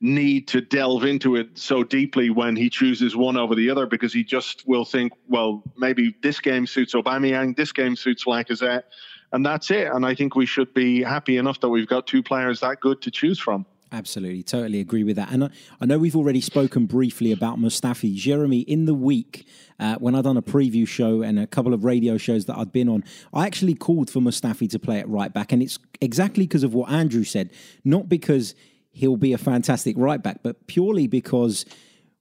need 0.00 0.48
to 0.48 0.60
delve 0.60 1.04
into 1.04 1.36
it 1.36 1.58
so 1.58 1.84
deeply 1.84 2.30
when 2.30 2.56
he 2.56 2.70
chooses 2.70 3.14
one 3.14 3.36
over 3.36 3.54
the 3.54 3.68
other 3.68 3.86
because 3.86 4.12
he 4.12 4.24
just 4.24 4.66
will 4.66 4.84
think, 4.84 5.12
well, 5.28 5.62
maybe 5.76 6.16
this 6.22 6.40
game 6.40 6.66
suits 6.66 6.94
Aubameyang, 6.94 7.54
this 7.56 7.70
game 7.70 7.94
suits 7.94 8.24
Lacazette 8.24 8.84
and 9.32 9.44
that's 9.44 9.70
it. 9.70 9.88
And 9.92 10.04
I 10.04 10.14
think 10.14 10.34
we 10.34 10.46
should 10.46 10.72
be 10.74 11.02
happy 11.02 11.36
enough 11.36 11.60
that 11.60 11.68
we've 11.68 11.86
got 11.86 12.06
two 12.06 12.22
players 12.22 12.60
that 12.60 12.80
good 12.80 13.00
to 13.02 13.10
choose 13.10 13.38
from. 13.38 13.66
Absolutely, 13.92 14.44
totally 14.44 14.78
agree 14.78 15.02
with 15.02 15.16
that. 15.16 15.32
And 15.32 15.44
I, 15.44 15.50
I, 15.80 15.86
know 15.86 15.98
we've 15.98 16.14
already 16.14 16.40
spoken 16.40 16.86
briefly 16.86 17.32
about 17.32 17.58
Mustafi. 17.58 18.14
Jeremie, 18.14 18.60
in 18.60 18.84
the 18.84 18.94
week 18.94 19.46
uh, 19.80 19.96
when 19.96 20.14
I'd 20.14 20.22
done 20.22 20.36
a 20.36 20.42
preview 20.42 20.86
show 20.86 21.22
and 21.22 21.40
a 21.40 21.46
couple 21.46 21.74
of 21.74 21.84
radio 21.84 22.16
shows 22.16 22.44
that 22.44 22.56
I'd 22.56 22.70
been 22.70 22.88
on, 22.88 23.02
I 23.34 23.46
actually 23.46 23.74
called 23.74 24.08
for 24.08 24.20
Mustafi 24.20 24.70
to 24.70 24.78
play 24.78 25.00
at 25.00 25.08
right 25.08 25.32
back. 25.32 25.52
And 25.52 25.60
it's 25.60 25.80
exactly 26.00 26.46
because 26.46 26.62
of 26.62 26.72
what 26.72 26.88
Andrew 26.88 27.24
said, 27.24 27.50
not 27.84 28.08
because 28.08 28.54
he'll 28.92 29.16
be 29.16 29.32
a 29.32 29.38
fantastic 29.38 29.96
right 29.98 30.22
back, 30.22 30.40
but 30.44 30.68
purely 30.68 31.08
because 31.08 31.66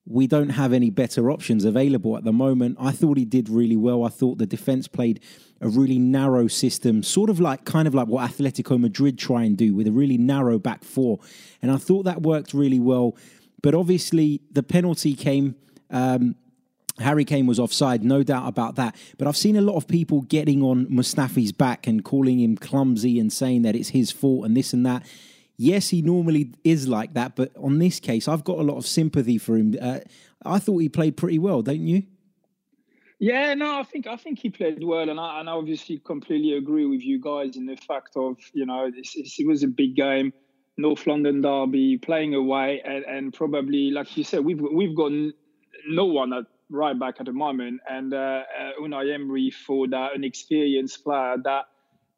we 0.07 0.25
don't 0.25 0.50
have 0.50 0.74
any 0.74 0.89
better 0.89 1.30
options 1.30 1.65
available 1.65 2.18
at 2.18 2.24
the 2.24 2.33
moment. 2.33 2.77
I 2.80 2.92
thought 2.92 3.18
he 3.18 3.25
did 3.25 3.48
really 3.48 3.77
well. 3.77 4.04
I 4.04 4.10
thought 4.10 4.39
the 4.39 4.48
defense 4.48 4.88
played 4.88 5.19
a 5.61 5.67
really 5.67 6.00
narrow 6.00 6.47
system, 6.47 7.03
sort 7.03 7.29
of 7.29 7.39
like 7.39 7.65
kind 7.65 7.88
of 7.88 7.94
like 7.94 8.07
what 8.07 8.29
Atletico 8.29 8.79
Madrid 8.79 9.17
try 9.17 9.44
and 9.44 9.57
do 9.57 9.75
with 9.75 9.88
a 9.88 9.91
really 9.91 10.17
narrow 10.17 10.57
back 10.57 10.84
four. 10.84 11.19
And 11.62 11.72
I 11.72 11.77
thought 11.77 12.03
that 12.03 12.22
worked 12.22 12.53
really 12.53 12.79
well. 12.79 13.15
But 13.62 13.75
obviously, 13.75 14.41
the 14.51 14.63
penalty 14.63 15.15
came. 15.15 15.55
Um, 15.89 16.36
Harry 17.00 17.24
Kane 17.24 17.48
was 17.48 17.60
offside, 17.60 18.03
no 18.03 18.24
doubt 18.24 18.48
about 18.48 18.75
that. 18.75 18.95
But 19.17 19.27
I've 19.27 19.38
seen 19.38 19.55
a 19.55 19.62
lot 19.62 19.75
of 19.75 19.88
people 19.88 20.22
getting 20.22 20.62
on 20.62 20.86
Mustafi's 20.88 21.51
back 21.51 21.88
and 21.88 22.03
calling 22.03 22.39
him 22.39 22.57
clumsy 22.57 23.19
and 23.19 23.31
saying 23.31 23.62
that 23.62 23.75
it's 23.75 23.89
his 23.89 24.12
fault 24.12 24.45
and 24.45 24.55
this 24.55 24.74
and 24.74 24.86
that. 24.86 25.05
Yes, 25.57 25.89
he 25.89 26.01
normally 26.01 26.53
is 26.63 26.88
like 26.88 27.13
that, 27.15 27.36
but 27.36 27.51
on 27.57 27.79
this 27.79 28.00
case, 28.00 28.29
I've 28.29 28.45
got 28.45 28.60
a 28.60 28.62
lot 28.62 28.77
of 28.77 28.88
sympathy 28.88 29.38
for 29.38 29.57
him. 29.57 29.75
Uh, 29.81 30.00
I 30.45 30.60
thought 30.60 30.77
he 30.77 30.88
played 30.88 31.17
pretty 31.17 31.38
well, 31.38 31.62
don't 31.62 31.86
you? 31.86 32.03
Yeah, 33.19 33.53
no, 33.53 33.77
I 33.77 33.83
think 33.83 34.07
I 34.07 34.15
think 34.15 34.39
he 34.39 34.49
played 34.49 34.81
well, 34.81 35.09
and 35.09 35.19
I, 35.19 35.41
and 35.41 35.49
I 35.49 35.51
obviously 35.51 35.99
completely 35.99 36.53
agree 36.53 36.85
with 36.85 37.01
you 37.01 37.19
guys 37.19 37.57
in 37.57 37.65
the 37.65 37.75
fact 37.75 38.15
of 38.15 38.38
you 38.53 38.65
know 38.65 38.89
this, 38.89 39.13
it 39.15 39.45
was 39.45 39.61
a 39.61 39.67
big 39.67 39.95
game, 39.95 40.31
North 40.77 41.05
London 41.05 41.41
derby, 41.41 41.97
playing 41.97 42.33
away, 42.33 42.81
and, 42.83 43.03
and 43.03 43.33
probably 43.33 43.91
like 43.91 44.15
you 44.15 44.23
said, 44.23 44.45
we've 44.45 44.61
we've 44.61 44.95
got 44.95 45.11
no 45.85 46.05
one 46.05 46.31
at 46.31 46.45
right 46.69 46.97
back 46.97 47.15
at 47.19 47.25
the 47.25 47.33
moment, 47.33 47.81
and 47.89 48.13
uh, 48.13 48.17
uh, 48.57 48.71
Unai 48.81 49.13
Emery 49.13 49.51
for 49.51 49.85
that 49.89 50.15
an 50.15 50.23
experienced 50.23 51.03
player 51.03 51.35
that 51.43 51.65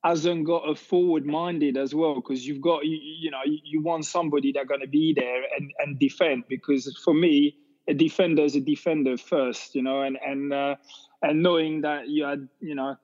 hasn't 0.04 0.46
got 0.46 0.70
a 0.70 0.76
forward 0.76 1.26
minded 1.26 1.78
as 1.78 1.96
well 1.96 2.14
because 2.14 2.46
you've 2.46 2.62
got 2.62 2.86
you, 2.86 3.00
you 3.02 3.32
know 3.32 3.42
you, 3.44 3.58
you 3.64 3.82
want 3.82 4.06
somebody 4.06 4.52
that's 4.52 4.68
going 4.68 4.82
to 4.82 4.88
be 4.88 5.16
there 5.18 5.42
and 5.58 5.72
and 5.80 5.98
defend 5.98 6.44
because 6.48 6.96
for 7.04 7.14
me 7.16 7.56
a 7.88 7.94
defender 7.94 8.44
is 8.44 8.56
a 8.56 8.62
defender 8.62 9.18
first 9.18 9.76
you 9.76 9.82
know 9.82 10.02
and 10.02 10.18
and 10.26 10.54
uh, 10.54 10.76
and 11.22 11.42
knowing 11.42 11.82
that 11.82 12.08
you 12.08 12.24
had 12.24 12.48
you 12.60 12.76
know 12.76 12.96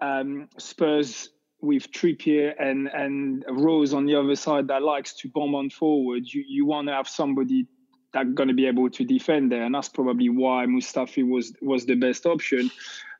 um, 0.00 0.48
Spurs 0.58 1.30
with 1.60 1.90
Trippier 1.90 2.52
and 2.58 2.88
and 2.88 3.44
Rose 3.48 3.94
on 3.94 4.06
the 4.06 4.14
other 4.14 4.36
side 4.36 4.68
that 4.68 4.82
likes 4.82 5.14
to 5.14 5.28
bomb 5.28 5.54
on 5.54 5.70
forward 5.70 6.24
you 6.26 6.44
you 6.46 6.66
want 6.66 6.88
to 6.88 6.94
have 6.94 7.08
somebody 7.08 7.66
that's 8.12 8.32
going 8.32 8.48
to 8.48 8.54
be 8.54 8.66
able 8.66 8.88
to 8.90 9.04
defend 9.04 9.52
there 9.52 9.64
and 9.64 9.74
that's 9.74 9.88
probably 9.88 10.28
why 10.28 10.64
Mustafi 10.66 11.28
was 11.28 11.52
was 11.60 11.86
the 11.86 11.94
best 11.94 12.26
option. 12.26 12.70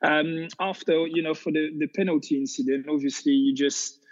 Um, 0.02 0.48
after 0.60 1.06
you 1.06 1.22
know 1.22 1.34
for 1.34 1.52
the 1.52 1.70
the 1.78 1.86
penalty 1.86 2.36
incident, 2.36 2.86
obviously 2.88 3.32
you 3.32 3.54
just 3.54 4.05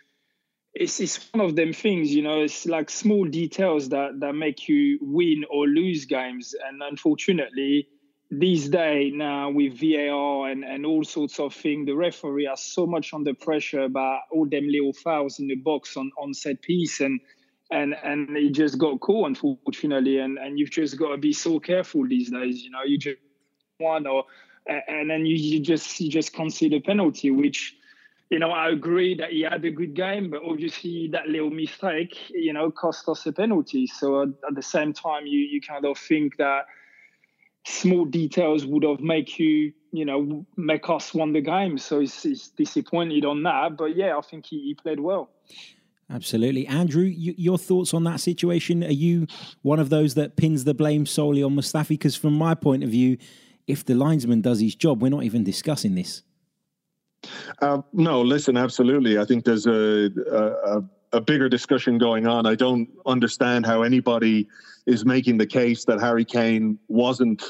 it's 0.74 1.00
it's 1.00 1.32
one 1.32 1.44
of 1.44 1.54
them 1.54 1.72
things, 1.72 2.14
you 2.14 2.22
know. 2.22 2.42
It's 2.42 2.66
like 2.66 2.90
small 2.90 3.24
details 3.26 3.88
that 3.90 4.20
that 4.20 4.34
make 4.34 4.68
you 4.68 4.98
win 5.00 5.44
or 5.50 5.66
lose 5.66 6.04
games, 6.04 6.54
and 6.66 6.82
unfortunately, 6.82 7.88
these 8.30 8.68
days 8.68 9.12
now 9.14 9.50
with 9.50 9.78
VAR 9.78 10.50
and 10.50 10.64
and 10.64 10.84
all 10.84 11.04
sorts 11.04 11.38
of 11.38 11.54
things, 11.54 11.86
the 11.86 11.94
referee 11.94 12.46
are 12.46 12.56
so 12.56 12.86
much 12.86 13.14
under 13.14 13.34
pressure 13.34 13.88
by 13.88 14.18
all 14.32 14.48
them 14.48 14.66
little 14.68 14.92
fouls 14.92 15.38
in 15.38 15.46
the 15.46 15.56
box 15.56 15.96
on 15.96 16.10
on 16.18 16.34
set 16.34 16.60
piece 16.62 17.00
and. 17.00 17.20
And 17.70 17.96
and 18.04 18.36
he 18.36 18.50
just 18.50 18.76
got 18.76 19.00
caught, 19.00 19.26
unfortunately, 19.26 20.18
and 20.18 20.38
and 20.38 20.58
you've 20.58 20.70
just 20.70 20.98
got 20.98 21.08
to 21.12 21.16
be 21.16 21.32
so 21.32 21.58
careful 21.58 22.06
these 22.06 22.30
days. 22.30 22.62
You 22.62 22.70
know, 22.70 22.82
you 22.84 22.98
just 22.98 23.16
one 23.78 24.06
or 24.06 24.24
and 24.66 25.10
then 25.10 25.24
you, 25.26 25.34
you 25.34 25.60
just 25.60 25.98
you 25.98 26.10
just 26.10 26.34
concede 26.34 26.74
a 26.74 26.80
penalty, 26.80 27.30
which 27.30 27.74
you 28.30 28.38
know, 28.38 28.50
I 28.50 28.70
agree 28.70 29.14
that 29.16 29.30
he 29.30 29.42
had 29.42 29.64
a 29.64 29.70
good 29.70 29.94
game, 29.94 30.30
but 30.30 30.42
obviously 30.42 31.08
that 31.12 31.28
little 31.28 31.50
mistake, 31.50 32.30
you 32.30 32.52
know, 32.52 32.70
cost 32.70 33.08
us 33.08 33.26
a 33.26 33.32
penalty. 33.32 33.86
So 33.86 34.22
at, 34.22 34.28
at 34.48 34.54
the 34.54 34.62
same 34.62 34.92
time, 34.92 35.26
you 35.26 35.40
you 35.40 35.60
kind 35.60 35.84
of 35.84 35.98
think 35.98 36.36
that 36.38 36.66
small 37.66 38.04
details 38.04 38.66
would 38.66 38.82
have 38.82 39.00
make 39.00 39.38
you, 39.38 39.72
you 39.92 40.04
know, 40.04 40.46
make 40.56 40.88
us 40.88 41.14
won 41.14 41.32
the 41.32 41.40
game. 41.40 41.78
So 41.78 42.00
he's, 42.00 42.50
disappointed 42.56 43.24
on 43.24 43.42
that. 43.44 43.76
But 43.76 43.96
yeah, 43.96 44.16
I 44.16 44.20
think 44.20 44.46
he, 44.46 44.60
he 44.60 44.74
played 44.74 45.00
well. 45.00 45.30
Absolutely. 46.10 46.66
Andrew, 46.66 47.04
you, 47.04 47.34
your 47.38 47.56
thoughts 47.56 47.94
on 47.94 48.04
that 48.04 48.20
situation? 48.20 48.84
Are 48.84 48.90
you 48.90 49.26
one 49.62 49.80
of 49.80 49.88
those 49.88 50.14
that 50.14 50.36
pins 50.36 50.64
the 50.64 50.74
blame 50.74 51.06
solely 51.06 51.42
on 51.42 51.56
Mustafi? 51.56 51.90
Because 51.90 52.14
from 52.14 52.34
my 52.34 52.54
point 52.54 52.84
of 52.84 52.90
view, 52.90 53.16
if 53.66 53.84
the 53.84 53.94
linesman 53.94 54.42
does 54.42 54.60
his 54.60 54.74
job, 54.74 55.00
we're 55.00 55.08
not 55.08 55.24
even 55.24 55.42
discussing 55.42 55.94
this. 55.94 56.22
Uh, 57.60 57.82
no, 57.92 58.22
listen, 58.22 58.56
absolutely. 58.56 59.18
I 59.18 59.24
think 59.24 59.44
there's 59.44 59.66
a, 59.66 60.10
a, 60.30 60.82
a 61.12 61.20
bigger 61.20 61.48
discussion 61.48 61.98
going 61.98 62.26
on. 62.26 62.46
I 62.46 62.54
don't 62.54 62.88
understand 63.06 63.66
how 63.66 63.82
anybody 63.82 64.48
is 64.86 65.04
making 65.04 65.38
the 65.38 65.46
case 65.46 65.84
that 65.86 66.00
Harry 66.00 66.24
Kane 66.24 66.78
wasn't 66.88 67.42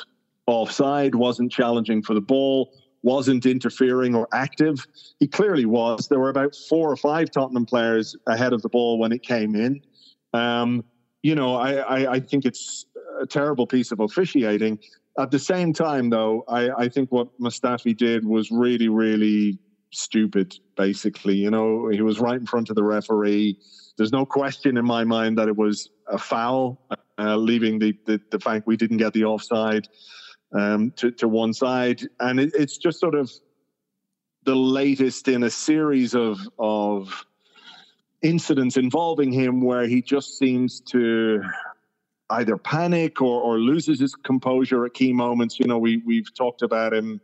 offside, 0.46 1.14
wasn't 1.14 1.50
challenging 1.50 2.02
for 2.02 2.14
the 2.14 2.20
ball, 2.20 2.72
wasn't 3.02 3.44
interfering 3.46 4.14
or 4.14 4.28
active. 4.32 4.86
He 5.20 5.26
clearly 5.26 5.66
was. 5.66 6.08
There 6.08 6.18
were 6.18 6.30
about 6.30 6.54
four 6.68 6.90
or 6.90 6.96
five 6.96 7.30
Tottenham 7.30 7.66
players 7.66 8.16
ahead 8.26 8.52
of 8.52 8.62
the 8.62 8.68
ball 8.68 8.98
when 8.98 9.12
it 9.12 9.22
came 9.22 9.54
in. 9.54 9.82
Um, 10.32 10.84
you 11.22 11.34
know, 11.34 11.54
I, 11.56 11.74
I, 11.74 12.12
I, 12.14 12.20
think 12.20 12.44
it's 12.44 12.86
a 13.20 13.26
terrible 13.26 13.66
piece 13.66 13.92
of 13.92 14.00
officiating. 14.00 14.78
At 15.18 15.30
the 15.30 15.38
same 15.38 15.72
time, 15.72 16.10
though, 16.10 16.44
I, 16.48 16.70
I 16.70 16.88
think 16.88 17.12
what 17.12 17.28
Mustafi 17.38 17.96
did 17.96 18.24
was 18.24 18.50
really, 18.50 18.88
really 18.88 19.58
stupid, 19.90 20.58
basically. 20.76 21.36
You 21.36 21.50
know, 21.50 21.88
he 21.88 22.02
was 22.02 22.18
right 22.18 22.38
in 22.38 22.46
front 22.46 22.68
of 22.68 22.76
the 22.76 22.82
referee. 22.82 23.58
There's 23.96 24.12
no 24.12 24.26
question 24.26 24.76
in 24.76 24.84
my 24.84 25.04
mind 25.04 25.38
that 25.38 25.46
it 25.46 25.56
was 25.56 25.88
a 26.08 26.18
foul, 26.18 26.80
uh, 27.16 27.36
leaving 27.36 27.78
the, 27.78 27.96
the, 28.06 28.20
the 28.30 28.40
fact 28.40 28.66
we 28.66 28.76
didn't 28.76 28.96
get 28.96 29.12
the 29.12 29.24
offside 29.24 29.86
um, 30.52 30.90
to, 30.96 31.12
to 31.12 31.28
one 31.28 31.52
side. 31.52 32.02
And 32.18 32.40
it, 32.40 32.52
it's 32.54 32.76
just 32.76 32.98
sort 32.98 33.14
of 33.14 33.30
the 34.42 34.56
latest 34.56 35.28
in 35.28 35.44
a 35.44 35.50
series 35.50 36.14
of, 36.14 36.38
of 36.58 37.24
incidents 38.20 38.76
involving 38.76 39.32
him 39.32 39.60
where 39.60 39.86
he 39.86 40.02
just 40.02 40.38
seems 40.38 40.80
to 40.80 41.40
either 42.30 42.56
panic 42.56 43.20
or, 43.20 43.40
or 43.40 43.58
loses 43.58 44.00
his 44.00 44.14
composure 44.14 44.84
at 44.86 44.94
key 44.94 45.12
moments. 45.12 45.58
You 45.58 45.66
know, 45.66 45.78
we, 45.78 45.98
we've 45.98 46.34
talked 46.34 46.62
about 46.62 46.94
him 46.94 47.20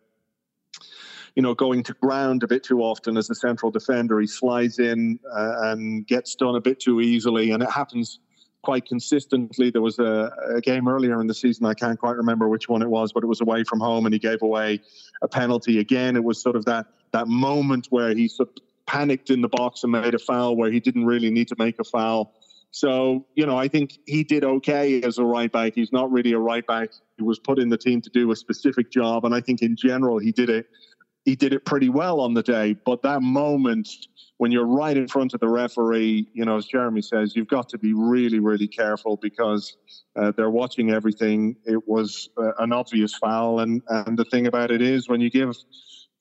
you 1.36 1.42
know, 1.42 1.54
going 1.54 1.82
to 1.84 1.94
ground 1.94 2.42
a 2.42 2.48
bit 2.48 2.64
too 2.64 2.80
often 2.80 3.16
as 3.16 3.30
a 3.30 3.34
central 3.34 3.70
defender. 3.70 4.20
He 4.20 4.26
slides 4.26 4.78
in 4.78 5.18
uh, 5.32 5.70
and 5.70 6.06
gets 6.06 6.34
done 6.34 6.56
a 6.56 6.60
bit 6.60 6.80
too 6.80 7.00
easily, 7.00 7.52
and 7.52 7.62
it 7.62 7.70
happens 7.70 8.18
quite 8.62 8.84
consistently. 8.86 9.70
There 9.70 9.80
was 9.80 9.98
a, 9.98 10.32
a, 10.56 10.60
game 10.60 10.86
earlier 10.88 11.20
in 11.20 11.26
the 11.26 11.34
season, 11.34 11.66
I 11.66 11.74
can't 11.74 11.98
quite 11.98 12.16
remember 12.16 12.48
which 12.48 12.68
one 12.68 12.82
it 12.82 12.90
was, 12.90 13.12
but 13.12 13.22
it 13.22 13.26
was 13.26 13.40
away 13.40 13.64
from 13.64 13.80
home, 13.80 14.06
and 14.06 14.12
he 14.12 14.18
gave 14.18 14.42
away 14.42 14.80
a 15.22 15.28
penalty 15.28 15.78
again. 15.78 16.16
It 16.16 16.24
was 16.24 16.42
sort 16.42 16.56
of 16.56 16.64
that 16.66 16.86
that 17.12 17.26
moment 17.26 17.86
where 17.90 18.14
he 18.14 18.28
sort 18.28 18.50
of 18.50 18.54
panicked 18.86 19.30
in 19.30 19.40
the 19.40 19.48
box 19.48 19.82
and 19.82 19.92
made 19.92 20.14
a 20.14 20.18
foul 20.18 20.56
where 20.56 20.70
he 20.70 20.80
didn't 20.80 21.06
really 21.06 21.30
need 21.30 21.48
to 21.48 21.56
make 21.58 21.78
a 21.78 21.84
foul. 21.84 22.34
So, 22.72 23.26
you 23.34 23.46
know, 23.46 23.56
I 23.56 23.68
think 23.68 23.98
he 24.06 24.22
did 24.22 24.44
okay 24.44 25.02
as 25.02 25.18
a 25.18 25.24
right 25.24 25.50
back. 25.50 25.72
He's 25.74 25.92
not 25.92 26.10
really 26.12 26.32
a 26.32 26.38
right 26.38 26.66
back. 26.66 26.90
He 27.16 27.24
was 27.24 27.38
put 27.38 27.58
in 27.58 27.68
the 27.68 27.78
team 27.78 28.00
to 28.02 28.10
do 28.10 28.30
a 28.30 28.36
specific 28.36 28.90
job. 28.90 29.24
And 29.24 29.34
I 29.34 29.40
think 29.40 29.60
in 29.60 29.76
general, 29.76 30.18
he 30.18 30.32
did 30.32 30.48
it 30.48 30.66
he 31.24 31.36
did 31.36 31.52
it 31.52 31.64
pretty 31.64 31.88
well 31.88 32.20
on 32.20 32.34
the 32.34 32.42
day. 32.42 32.74
But 32.84 33.02
that 33.02 33.22
moment 33.22 33.88
when 34.38 34.50
you're 34.50 34.66
right 34.66 34.96
in 34.96 35.06
front 35.06 35.34
of 35.34 35.40
the 35.40 35.48
referee, 35.48 36.26
you 36.32 36.46
know, 36.46 36.56
as 36.56 36.64
Jeremie 36.64 37.02
says, 37.02 37.36
you've 37.36 37.48
got 37.48 37.68
to 37.68 37.78
be 37.78 37.92
really, 37.92 38.38
really 38.38 38.66
careful 38.66 39.18
because 39.18 39.76
uh, 40.16 40.32
they're 40.34 40.50
watching 40.50 40.90
everything. 40.90 41.56
It 41.66 41.86
was 41.86 42.30
uh, 42.38 42.52
an 42.58 42.72
obvious 42.72 43.14
foul, 43.14 43.60
and 43.60 43.82
and 43.88 44.18
the 44.18 44.24
thing 44.24 44.46
about 44.46 44.70
it 44.70 44.80
is 44.80 45.08
when 45.08 45.20
you 45.20 45.28
give 45.28 45.54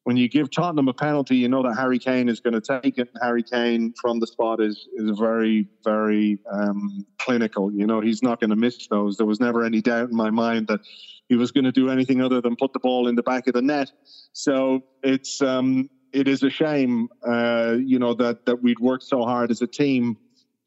when 0.03 0.17
you 0.17 0.27
give 0.27 0.49
Tottenham 0.49 0.87
a 0.87 0.93
penalty, 0.93 1.35
you 1.35 1.47
know 1.49 1.61
that 1.63 1.75
Harry 1.75 1.99
Kane 1.99 2.29
is 2.29 2.39
going 2.39 2.59
to 2.59 2.81
take 2.81 2.97
it. 2.97 3.09
Harry 3.21 3.43
Kane 3.43 3.93
from 4.01 4.19
the 4.19 4.27
spot 4.27 4.61
is 4.61 4.87
is 4.93 5.17
very 5.17 5.67
very 5.83 6.39
um, 6.51 7.05
clinical. 7.17 7.71
You 7.71 7.85
know 7.85 8.01
he's 8.01 8.23
not 8.23 8.39
going 8.39 8.49
to 8.49 8.55
miss 8.55 8.87
those. 8.87 9.17
There 9.17 9.25
was 9.25 9.39
never 9.39 9.63
any 9.63 9.81
doubt 9.81 10.09
in 10.09 10.15
my 10.15 10.29
mind 10.29 10.67
that 10.67 10.81
he 11.27 11.35
was 11.35 11.51
going 11.51 11.65
to 11.65 11.71
do 11.71 11.89
anything 11.89 12.21
other 12.21 12.41
than 12.41 12.55
put 12.55 12.73
the 12.73 12.79
ball 12.79 13.07
in 13.07 13.15
the 13.15 13.23
back 13.23 13.47
of 13.47 13.53
the 13.53 13.61
net. 13.61 13.91
So 14.33 14.83
it's 15.03 15.41
um, 15.41 15.89
it 16.13 16.27
is 16.27 16.43
a 16.43 16.49
shame, 16.49 17.09
uh, 17.27 17.75
you 17.79 17.99
know, 17.99 18.13
that 18.15 18.45
that 18.45 18.61
we'd 18.63 18.79
worked 18.79 19.03
so 19.03 19.23
hard 19.23 19.51
as 19.51 19.61
a 19.61 19.67
team, 19.67 20.17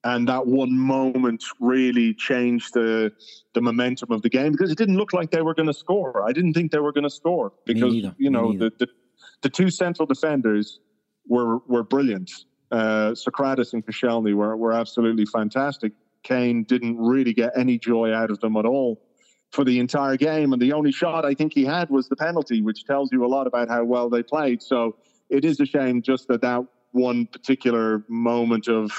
and 0.05 0.29
that 0.29 0.47
one 0.47 0.79
moment 0.79 1.43
really 1.59 2.15
changed 2.15 2.75
the 2.75 3.13
the 3.55 3.61
momentum 3.61 4.13
of 4.13 4.23
the 4.23 4.29
game 4.29 4.53
because 4.53 4.71
it 4.71 4.79
didn't 4.79 4.97
look 4.97 5.13
like 5.13 5.31
they 5.31 5.43
were 5.43 5.55
going 5.55 5.67
to 5.67 5.75
score. 5.75 6.23
I 6.23 6.33
didn't 6.33 6.55
think 6.55 6.71
they 6.71 6.79
were 6.79 6.93
going 6.93 7.05
to 7.05 7.11
score 7.11 7.53
because 7.65 7.95
you 8.19 8.31
know 8.31 8.53
the, 8.53 8.73
the 8.79 8.87
the 9.43 9.51
two 9.51 9.71
central 9.71 10.07
defenders 10.07 10.81
were 11.29 11.59
were 11.67 11.83
brilliant. 11.83 12.31
Uh, 12.71 13.11
Sokratis 13.11 13.75
and 13.75 13.85
Koscielny 13.85 14.35
were 14.35 14.57
were 14.57 14.73
absolutely 14.73 15.27
fantastic. 15.27 15.93
Kane 16.23 16.65
didn't 16.65 16.99
really 16.99 17.33
get 17.33 17.53
any 17.57 17.79
joy 17.79 18.13
out 18.13 18.31
of 18.31 18.41
them 18.41 18.57
at 18.57 18.65
all 18.65 19.01
for 19.51 19.65
the 19.65 19.79
entire 19.79 20.17
game. 20.17 20.53
And 20.53 20.63
the 20.63 20.73
only 20.73 20.93
shot 20.93 21.25
I 21.25 21.35
think 21.35 21.53
he 21.53 21.65
had 21.65 21.91
was 21.91 22.09
the 22.09 22.17
penalty, 22.17 22.63
which 22.63 22.85
tells 22.85 23.13
you 23.13 23.25
a 23.25 23.29
lot 23.29 23.47
about 23.47 23.69
how 23.69 23.85
well 23.85 24.09
they 24.09 24.23
played. 24.23 24.63
So 24.63 24.97
it 25.29 25.45
is 25.45 25.61
a 25.61 25.67
shame 25.67 26.01
just 26.01 26.29
that 26.29 26.41
that 26.41 26.65
one 26.93 27.27
particular 27.27 28.05
moment 28.09 28.69
of 28.69 28.91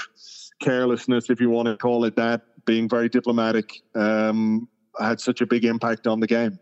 carelessness, 0.61 1.29
if 1.29 1.39
you 1.39 1.49
want 1.49 1.67
to 1.67 1.77
call 1.77 2.05
it 2.05 2.15
that, 2.15 2.41
being 2.65 2.87
very 2.87 3.09
diplomatic, 3.09 3.81
um, 3.95 4.67
had 4.99 5.19
such 5.19 5.41
a 5.41 5.45
big 5.45 5.65
impact 5.65 6.07
on 6.07 6.19
the 6.19 6.27
game. 6.27 6.59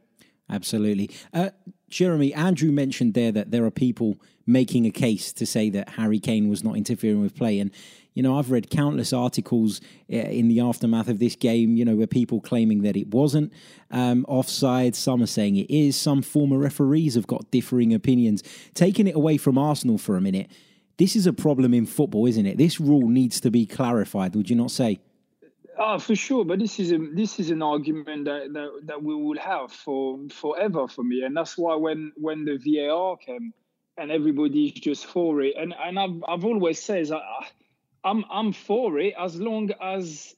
Absolutely. 0.49 1.09
Uh, 1.33 1.49
Jeremie, 1.91 2.33
Andrew 2.33 2.71
mentioned 2.71 3.13
there 3.13 3.31
that 3.31 3.51
there 3.51 3.65
are 3.65 3.71
people 3.71 4.17
making 4.47 4.85
a 4.85 4.91
case 4.91 5.31
to 5.33 5.45
say 5.45 5.69
that 5.69 5.89
Harry 5.89 6.19
Kane 6.19 6.49
was 6.49 6.63
not 6.63 6.75
interfering 6.75 7.21
with 7.21 7.35
play. 7.35 7.59
And 7.59 7.71
you 8.13 8.23
know, 8.23 8.37
I've 8.37 8.51
read 8.51 8.69
countless 8.69 9.13
articles 9.13 9.79
eh, 10.09 10.21
in 10.21 10.49
the 10.49 10.59
aftermath 10.59 11.07
of 11.07 11.19
this 11.19 11.35
game, 11.35 11.77
you 11.77 11.85
know, 11.85 11.95
where 11.95 12.07
people 12.07 12.41
claiming 12.41 12.81
that 12.81 12.97
it 12.97 13.07
wasn't 13.07 13.53
um, 13.89 14.25
offside. 14.27 14.95
Some 14.95 15.21
are 15.21 15.27
saying 15.27 15.55
it 15.55 15.69
is. 15.69 15.95
Some 15.95 16.21
former 16.21 16.57
referees 16.57 17.15
have 17.15 17.27
got 17.27 17.49
differing 17.51 17.93
opinions. 17.93 18.43
Taking 18.73 19.07
it 19.07 19.15
away 19.15 19.37
from 19.37 19.57
Arsenal 19.57 19.97
for 19.97 20.17
a 20.17 20.21
minute, 20.21 20.49
this 20.97 21.15
is 21.15 21.25
a 21.25 21.33
problem 21.33 21.73
in 21.73 21.85
football, 21.85 22.25
isn't 22.25 22.45
it? 22.45 22.57
This 22.57 22.81
rule 22.81 23.07
needs 23.07 23.39
to 23.41 23.51
be 23.51 23.65
clarified. 23.65 24.35
Would 24.35 24.49
you 24.49 24.55
not 24.55 24.71
say? 24.71 24.99
Oh, 25.83 25.97
for 25.97 26.15
sure. 26.15 26.45
But 26.45 26.59
this 26.59 26.79
is 26.79 26.91
a 26.91 26.99
this 26.99 27.39
is 27.39 27.49
an 27.49 27.63
argument 27.63 28.25
that, 28.25 28.53
that, 28.53 28.81
that 28.85 29.03
we 29.03 29.15
will 29.15 29.39
have 29.39 29.71
for 29.71 30.19
forever 30.29 30.87
for 30.87 31.03
me, 31.03 31.23
and 31.23 31.35
that's 31.35 31.57
why 31.57 31.75
when 31.75 32.11
when 32.17 32.45
the 32.45 32.57
VAR 32.57 33.17
came 33.17 33.51
and 33.97 34.11
everybody's 34.11 34.73
just 34.73 35.07
for 35.07 35.41
it, 35.41 35.55
and 35.57 35.73
and 35.73 35.99
I've 35.99 36.23
I've 36.27 36.45
always 36.45 36.81
said. 36.81 37.11
I, 37.11 37.19
I'm 38.03 38.25
I'm 38.31 38.53
for 38.53 38.99
it 38.99 39.15
as 39.19 39.39
long 39.39 39.71
as 39.81 40.35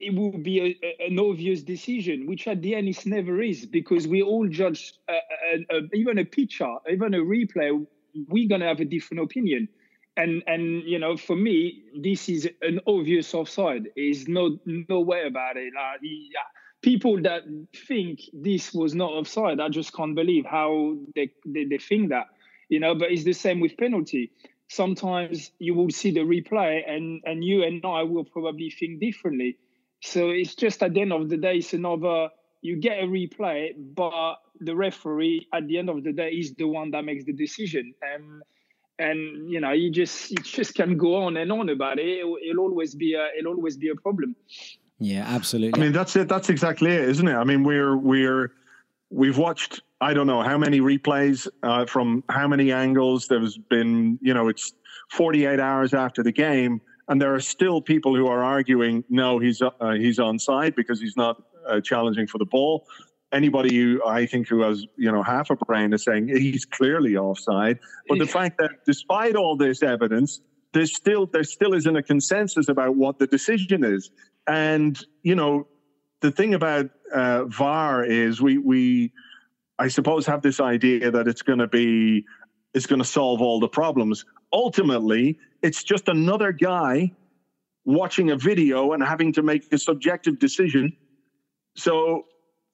it 0.00 0.14
will 0.14 0.38
be 0.38 0.60
a, 0.60 0.86
a, 0.86 1.06
an 1.08 1.18
obvious 1.18 1.62
decision, 1.62 2.26
which 2.26 2.46
at 2.48 2.62
the 2.62 2.74
end 2.74 2.88
it 2.88 3.06
never 3.06 3.42
is, 3.42 3.66
because 3.66 4.06
we 4.08 4.22
all 4.22 4.48
judge 4.48 4.94
a, 5.08 5.16
even 5.94 6.18
a 6.18 6.24
pitcher, 6.24 6.74
even 6.90 7.14
a 7.14 7.18
replay, 7.18 7.86
we're 8.28 8.48
gonna 8.48 8.66
have 8.66 8.80
a 8.80 8.84
different 8.84 9.22
opinion. 9.22 9.68
And 10.16 10.42
and 10.46 10.82
you 10.84 10.98
know, 10.98 11.16
for 11.16 11.36
me, 11.36 11.82
this 12.00 12.28
is 12.28 12.48
an 12.62 12.80
obvious 12.86 13.34
offside. 13.34 13.88
Is 13.96 14.28
no 14.28 14.58
no 14.64 15.00
way 15.00 15.26
about 15.26 15.56
it. 15.56 15.72
Yeah, 16.02 16.40
people 16.82 17.20
that 17.22 17.42
think 17.86 18.20
this 18.32 18.72
was 18.72 18.94
not 18.94 19.12
offside, 19.12 19.60
I 19.60 19.68
just 19.68 19.92
can't 19.94 20.14
believe 20.14 20.46
how 20.46 20.96
they, 21.14 21.30
they, 21.44 21.64
they 21.64 21.78
think 21.78 22.10
that. 22.10 22.26
You 22.68 22.80
know, 22.80 22.94
but 22.94 23.12
it's 23.12 23.24
the 23.24 23.32
same 23.32 23.60
with 23.60 23.76
penalty 23.76 24.32
sometimes 24.68 25.52
you 25.58 25.74
will 25.74 25.90
see 25.90 26.10
the 26.10 26.20
replay 26.20 26.82
and 26.88 27.22
and 27.24 27.44
you 27.44 27.62
and 27.62 27.84
I 27.84 28.02
will 28.02 28.24
probably 28.24 28.70
think 28.70 29.00
differently. 29.00 29.58
So 30.02 30.30
it's 30.30 30.54
just 30.54 30.82
at 30.82 30.94
the 30.94 31.00
end 31.00 31.12
of 31.12 31.28
the 31.28 31.36
day, 31.36 31.56
it's 31.56 31.72
another 31.72 32.28
you 32.62 32.76
get 32.76 32.98
a 32.98 33.06
replay, 33.06 33.72
but 33.76 34.36
the 34.60 34.74
referee 34.74 35.46
at 35.52 35.66
the 35.68 35.78
end 35.78 35.88
of 35.88 36.02
the 36.02 36.12
day 36.12 36.30
is 36.30 36.54
the 36.54 36.66
one 36.66 36.90
that 36.92 37.04
makes 37.04 37.24
the 37.24 37.32
decision. 37.32 37.94
And 38.02 38.42
and 38.98 39.50
you 39.50 39.60
know, 39.60 39.72
you 39.72 39.90
just 39.90 40.30
you 40.30 40.38
just 40.38 40.74
can 40.74 40.96
go 40.96 41.16
on 41.16 41.36
and 41.36 41.50
on 41.52 41.68
about 41.68 41.98
it. 41.98 42.06
It'll, 42.06 42.38
it'll 42.42 42.64
always 42.64 42.94
be 42.94 43.14
a 43.14 43.28
it'll 43.38 43.54
always 43.54 43.76
be 43.76 43.88
a 43.88 43.94
problem. 43.94 44.36
Yeah, 44.98 45.24
absolutely. 45.26 45.80
I 45.80 45.84
mean, 45.84 45.92
that's 45.92 46.16
it. 46.16 46.28
That's 46.28 46.48
exactly 46.48 46.90
it, 46.90 47.08
isn't 47.08 47.28
it? 47.28 47.34
I 47.34 47.44
mean, 47.44 47.64
we're 47.64 47.96
we're 47.96 48.52
we've 49.10 49.38
watched 49.38 49.82
I 50.00 50.14
don't 50.14 50.26
know 50.26 50.42
how 50.42 50.58
many 50.58 50.80
replays 50.80 51.48
uh, 51.62 51.86
from 51.86 52.22
how 52.28 52.48
many 52.48 52.72
angles. 52.72 53.28
There's 53.28 53.56
been, 53.56 54.18
you 54.20 54.34
know, 54.34 54.48
it's 54.48 54.72
48 55.12 55.58
hours 55.58 55.94
after 55.94 56.22
the 56.22 56.32
game, 56.32 56.80
and 57.08 57.20
there 57.20 57.34
are 57.34 57.40
still 57.40 57.80
people 57.80 58.14
who 58.14 58.26
are 58.26 58.42
arguing, 58.42 59.04
no, 59.08 59.38
he's 59.38 59.62
uh, 59.62 59.92
he's 59.92 60.18
onside 60.18 60.74
because 60.76 61.00
he's 61.00 61.16
not 61.16 61.42
uh, 61.66 61.80
challenging 61.80 62.26
for 62.26 62.38
the 62.38 62.44
ball. 62.44 62.86
Anybody 63.32 63.76
who 63.76 64.02
I 64.04 64.26
think 64.26 64.48
who 64.48 64.62
has 64.62 64.84
you 64.96 65.10
know 65.10 65.22
half 65.22 65.50
a 65.50 65.56
brain 65.56 65.92
is 65.92 66.04
saying 66.04 66.28
he's 66.28 66.64
clearly 66.64 67.16
offside. 67.16 67.78
But 68.08 68.18
the 68.18 68.26
fact 68.26 68.58
that 68.58 68.70
despite 68.86 69.36
all 69.36 69.56
this 69.56 69.82
evidence, 69.82 70.40
there's 70.72 70.94
still 70.94 71.26
there 71.26 71.44
still 71.44 71.74
isn't 71.74 71.96
a 71.96 72.02
consensus 72.02 72.68
about 72.68 72.96
what 72.96 73.18
the 73.18 73.26
decision 73.26 73.84
is. 73.84 74.10
And 74.46 74.98
you 75.22 75.34
know, 75.34 75.66
the 76.20 76.30
thing 76.30 76.54
about 76.54 76.90
uh, 77.12 77.44
VAR 77.44 78.04
is 78.04 78.40
we 78.40 78.58
we 78.58 79.12
I 79.78 79.88
suppose 79.88 80.26
have 80.26 80.42
this 80.42 80.60
idea 80.60 81.10
that 81.10 81.28
it's 81.28 81.42
going 81.42 81.58
to 81.58 81.68
be 81.68 82.24
it's 82.74 82.86
going 82.86 83.00
to 83.00 83.08
solve 83.08 83.40
all 83.40 83.60
the 83.60 83.68
problems. 83.68 84.24
Ultimately, 84.52 85.38
it's 85.62 85.82
just 85.82 86.08
another 86.08 86.52
guy 86.52 87.12
watching 87.84 88.30
a 88.30 88.36
video 88.36 88.92
and 88.92 89.02
having 89.02 89.32
to 89.32 89.42
make 89.42 89.72
a 89.72 89.78
subjective 89.78 90.38
decision. 90.38 90.96
So 91.76 92.24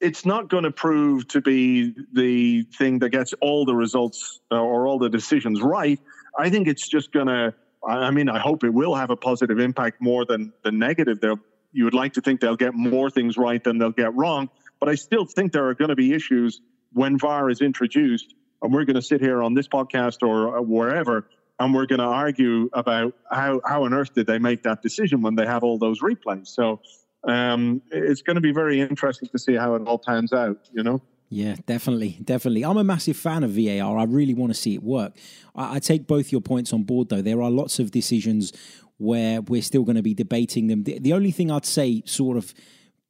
it's 0.03 0.25
not 0.25 0.49
going 0.49 0.65
to 0.65 0.71
prove 0.71 1.27
to 1.29 1.39
be 1.39 1.95
the 2.11 2.63
thing 2.77 2.99
that 2.99 3.09
gets 3.09 3.33
all 3.39 3.63
the 3.63 3.73
results 3.73 4.41
uh, 4.51 4.61
or 4.61 4.85
all 4.85 4.99
the 4.99 5.09
decisions 5.09 5.61
right. 5.61 5.99
I 6.37 6.49
think 6.49 6.67
it's 6.67 6.87
just 6.87 7.11
going 7.11 7.27
to. 7.27 7.53
I 7.87 8.11
mean, 8.11 8.29
I 8.29 8.39
hope 8.39 8.63
it 8.63 8.73
will 8.73 8.95
have 8.95 9.09
a 9.09 9.17
positive 9.17 9.59
impact 9.59 10.01
more 10.01 10.25
than 10.25 10.53
the 10.63 10.71
negative. 10.71 11.19
They'll, 11.19 11.39
you 11.73 11.83
would 11.83 11.93
like 11.93 12.13
to 12.13 12.21
think 12.21 12.39
they'll 12.39 12.55
get 12.55 12.73
more 12.73 13.09
things 13.09 13.37
right 13.37 13.61
than 13.61 13.77
they'll 13.77 13.91
get 13.91 14.13
wrong, 14.15 14.49
but 14.79 14.87
I 14.87 14.95
still 14.95 15.25
think 15.25 15.51
there 15.51 15.67
are 15.67 15.73
going 15.73 15.89
to 15.89 15.95
be 15.95 16.13
issues 16.13 16.61
when 16.93 17.17
VAR 17.17 17.49
is 17.49 17.59
introduced, 17.59 18.35
and 18.61 18.73
we're 18.73 18.85
going 18.85 18.95
to 18.95 19.01
sit 19.01 19.19
here 19.19 19.43
on 19.43 19.53
this 19.53 19.67
podcast 19.67 20.17
or 20.21 20.61
wherever, 20.61 21.27
and 21.59 21.73
we're 21.73 21.85
going 21.85 21.99
to 21.99 22.05
argue 22.05 22.69
about 22.71 23.15
how 23.29 23.59
how 23.65 23.83
on 23.83 23.93
earth 23.93 24.13
did 24.13 24.27
they 24.27 24.39
make 24.39 24.63
that 24.63 24.81
decision 24.81 25.21
when 25.21 25.35
they 25.35 25.45
have 25.45 25.63
all 25.63 25.77
those 25.77 25.99
replays. 26.01 26.47
So 26.47 26.79
um, 27.25 27.81
it's 27.91 28.21
going 28.21 28.35
to 28.35 28.41
be 28.41 28.51
very 28.51 28.81
interesting 28.81 29.29
to 29.29 29.39
see 29.39 29.55
how 29.55 29.75
it 29.75 29.81
all 29.87 29.99
pans 29.99 30.33
out. 30.33 30.69
You 30.73 30.83
know. 30.83 31.01
Yeah, 31.29 31.55
definitely, 31.65 32.19
definitely. 32.23 32.63
I'm 32.63 32.77
a 32.77 32.83
massive 32.83 33.17
fan 33.17 33.43
of 33.43 33.51
VAR. 33.51 33.97
I 33.97 34.03
really 34.03 34.35
want 34.35 34.53
to 34.53 34.59
see 34.59 34.75
it 34.75 34.83
work. 34.83 35.13
I, 35.55 35.75
I 35.75 35.79
take 35.79 36.05
both 36.05 36.31
your 36.31 36.41
points 36.41 36.71
on 36.73 36.83
board, 36.83 37.09
though. 37.09 37.23
There 37.23 37.41
are 37.41 37.49
lots 37.49 37.79
of 37.79 37.89
decisions 37.89 38.53
where 38.97 39.41
we're 39.41 39.63
still 39.63 39.83
going 39.83 39.95
to 39.95 40.03
be 40.03 40.13
debating 40.13 40.67
them. 40.67 40.83
The, 40.83 40.99
the 40.99 41.13
only 41.13 41.31
thing 41.31 41.49
I'd 41.49 41.65
say, 41.65 42.03
sort 42.05 42.37
of 42.37 42.53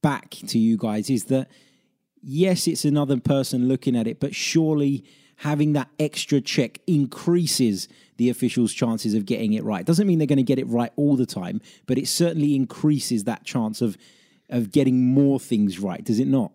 back 0.01 0.29
to 0.29 0.57
you 0.57 0.77
guys, 0.77 1.09
is 1.09 1.25
that 1.25 1.49
yes, 2.21 2.67
it's 2.67 2.85
another 2.85 3.19
person 3.19 3.67
looking 3.67 3.95
at 3.95 4.07
it, 4.07 4.19
but 4.19 4.33
surely 4.33 5.03
having 5.37 5.73
that 5.73 5.89
extra 5.99 6.39
check 6.39 6.79
increases 6.87 7.89
the 8.17 8.29
officials' 8.29 8.73
chances 8.73 9.13
of 9.13 9.25
getting 9.25 9.53
it 9.53 9.63
right. 9.63 9.85
Doesn't 9.85 10.07
mean 10.07 10.19
they're 10.19 10.27
going 10.27 10.37
to 10.37 10.43
get 10.43 10.59
it 10.59 10.67
right 10.67 10.91
all 10.95 11.15
the 11.15 11.25
time, 11.25 11.61
but 11.85 11.97
it 11.97 12.07
certainly 12.07 12.55
increases 12.55 13.23
that 13.25 13.43
chance 13.43 13.81
of 13.81 13.97
of 14.49 14.71
getting 14.71 15.13
more 15.13 15.39
things 15.39 15.79
right. 15.79 16.03
Does 16.03 16.19
it 16.19 16.27
not? 16.27 16.51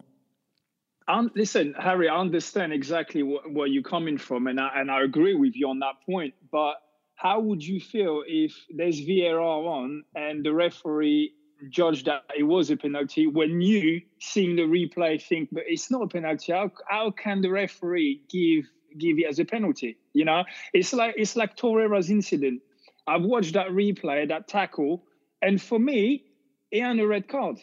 Um, 1.09 1.31
listen, 1.35 1.75
Harry, 1.79 2.09
I 2.09 2.17
understand 2.17 2.73
exactly 2.73 3.23
what, 3.23 3.51
where 3.51 3.67
you're 3.67 3.83
coming 3.83 4.19
from, 4.19 4.47
and 4.47 4.61
I, 4.61 4.71
and 4.77 4.91
I 4.91 5.03
agree 5.03 5.35
with 5.35 5.57
you 5.57 5.69
on 5.71 5.79
that 5.79 5.95
point. 6.05 6.35
But 6.53 6.75
how 7.15 7.41
would 7.41 7.65
you 7.65 7.81
feel 7.81 8.23
if 8.27 8.55
there's 8.69 9.01
VAR 9.01 9.41
on 9.41 10.05
and 10.15 10.45
the 10.45 10.53
referee 10.53 11.33
judged 11.71 12.07
that 12.07 12.25
it 12.39 12.43
was 12.43 12.71
a 12.71 12.77
penalty 12.77 13.27
when 13.27 13.61
you, 13.61 14.03
seeing 14.21 14.55
the 14.55 14.63
replay, 14.63 15.21
think, 15.21 15.49
but 15.51 15.65
it's 15.67 15.91
not 15.91 16.03
a 16.03 16.09
penalty? 16.09 16.53
How, 16.53 16.71
how 16.89 17.11
can 17.11 17.41
the 17.41 17.51
referee 17.51 18.23
give 18.31 18.67
give 18.97 19.19
it 19.19 19.27
as 19.29 19.39
a 19.39 19.45
penalty. 19.45 19.99
You 20.13 20.25
know, 20.25 20.45
it's 20.73 20.93
like 20.93 21.15
it's 21.17 21.37
like 21.37 21.57
Torreira's 21.57 22.11
incident. 22.11 22.63
I've 23.07 23.23
watched 23.23 23.55
that 23.55 23.69
replay, 23.69 24.29
that 24.29 24.49
tackle, 24.49 25.05
and 25.41 25.61
for 25.61 25.79
me, 25.79 26.25
he 26.71 26.81
had 26.81 26.99
a 26.99 27.07
red 27.07 27.29
card. 27.29 27.59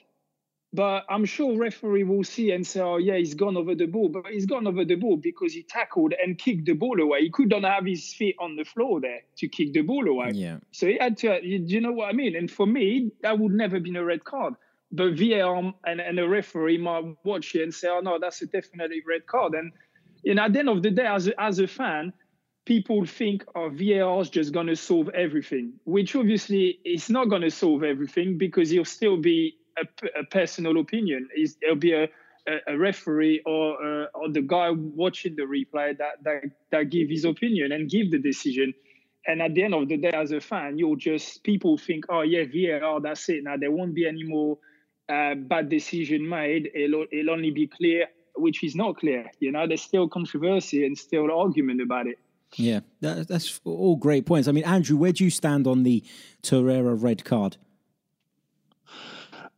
But 0.73 1.05
I'm 1.07 1.23
sure 1.23 1.57
referee 1.57 2.03
will 2.03 2.25
see 2.25 2.51
and 2.51 2.67
say, 2.67 2.81
"Oh 2.81 2.97
yeah, 2.97 3.15
he's 3.15 3.33
gone 3.33 3.55
over 3.55 3.75
the 3.75 3.85
ball." 3.85 4.09
But 4.09 4.27
he's 4.27 4.45
gone 4.45 4.67
over 4.67 4.83
the 4.83 4.95
ball 4.95 5.15
because 5.15 5.53
he 5.53 5.63
tackled 5.63 6.13
and 6.21 6.37
kicked 6.37 6.65
the 6.65 6.73
ball 6.73 6.99
away. 6.99 7.21
He 7.21 7.29
couldn't 7.29 7.63
have 7.63 7.85
his 7.85 8.13
feet 8.13 8.35
on 8.39 8.57
the 8.57 8.65
floor 8.65 8.99
there 8.99 9.21
to 9.37 9.47
kick 9.47 9.71
the 9.71 9.83
ball 9.83 10.05
away. 10.05 10.31
Yeah. 10.33 10.57
So 10.71 10.87
he 10.87 10.97
had 10.99 11.15
to. 11.19 11.39
You 11.41 11.79
know 11.79 11.93
what 11.93 12.09
I 12.09 12.11
mean? 12.11 12.35
And 12.35 12.51
for 12.51 12.65
me, 12.65 13.11
that 13.21 13.39
would 13.39 13.53
never 13.53 13.79
been 13.79 13.95
a 13.95 14.03
red 14.03 14.25
card. 14.25 14.55
But 14.91 15.17
VAR 15.17 15.73
and, 15.85 16.01
and 16.01 16.19
a 16.19 16.27
referee 16.27 16.77
might 16.77 17.15
watch 17.23 17.55
it 17.55 17.63
and 17.63 17.73
say, 17.73 17.87
"Oh 17.87 18.01
no, 18.01 18.19
that's 18.19 18.41
a 18.41 18.45
definitely 18.45 19.01
red 19.07 19.27
card." 19.27 19.53
And 19.53 19.71
know, 20.33 20.45
at 20.45 20.53
the 20.53 20.59
end 20.59 20.69
of 20.69 20.81
the 20.81 20.91
day, 20.91 21.05
as 21.05 21.27
a, 21.27 21.39
as 21.39 21.59
a 21.59 21.67
fan, 21.67 22.13
people 22.65 23.05
think 23.05 23.43
oh, 23.55 23.69
VAR 23.69 24.21
is 24.21 24.29
just 24.29 24.51
going 24.51 24.67
to 24.67 24.75
solve 24.75 25.09
everything, 25.09 25.73
which 25.83 26.15
obviously 26.15 26.79
is 26.83 27.09
not 27.09 27.29
going 27.29 27.43
to 27.43 27.51
solve 27.51 27.83
everything 27.83 28.37
because 28.37 28.71
it'll 28.71 28.85
still 28.85 29.17
be 29.17 29.55
a, 29.77 29.85
a 30.19 30.23
personal 30.23 30.79
opinion. 30.79 31.29
It's, 31.35 31.55
it'll 31.61 31.75
be 31.75 31.93
a, 31.93 32.05
a, 32.47 32.73
a 32.73 32.77
referee 32.77 33.43
or, 33.45 34.03
uh, 34.03 34.05
or 34.15 34.31
the 34.31 34.41
guy 34.41 34.71
watching 34.71 35.35
the 35.35 35.43
replay 35.43 35.97
that, 35.97 36.23
that, 36.23 36.41
that 36.71 36.89
give 36.89 37.09
his 37.09 37.25
opinion 37.25 37.71
and 37.71 37.89
give 37.89 38.09
the 38.09 38.19
decision. 38.19 38.73
And 39.27 39.41
at 39.41 39.53
the 39.53 39.63
end 39.63 39.73
of 39.73 39.87
the 39.87 39.97
day, 39.97 40.11
as 40.13 40.31
a 40.31 40.39
fan, 40.39 40.77
you'll 40.77 40.97
just, 40.97 41.43
people 41.43 41.77
think, 41.77 42.05
oh, 42.09 42.21
yeah, 42.21 42.43
VAR, 42.45 42.99
that's 43.01 43.27
it. 43.29 43.43
Now, 43.43 43.57
there 43.57 43.71
won't 43.71 43.95
be 43.95 44.07
any 44.07 44.23
more 44.23 44.57
uh, 45.09 45.35
bad 45.35 45.69
decision 45.69 46.27
made. 46.27 46.69
It'll, 46.73 47.05
it'll 47.11 47.31
only 47.31 47.51
be 47.51 47.67
clear 47.67 48.07
which 48.37 48.63
is 48.63 48.75
not 48.75 48.97
clear. 48.97 49.29
You 49.39 49.51
know, 49.51 49.67
there's 49.67 49.81
still 49.81 50.07
controversy 50.07 50.85
and 50.85 50.97
still 50.97 51.31
argument 51.31 51.81
about 51.81 52.07
it. 52.07 52.17
Yeah, 52.55 52.81
that, 53.01 53.27
that's 53.27 53.59
all 53.65 53.95
great 53.95 54.25
points. 54.25 54.47
I 54.47 54.51
mean, 54.51 54.63
Andrew, 54.63 54.97
where 54.97 55.11
do 55.11 55.23
you 55.23 55.29
stand 55.29 55.67
on 55.67 55.83
the 55.83 56.03
Torreira 56.41 57.01
red 57.01 57.25
card? 57.25 57.57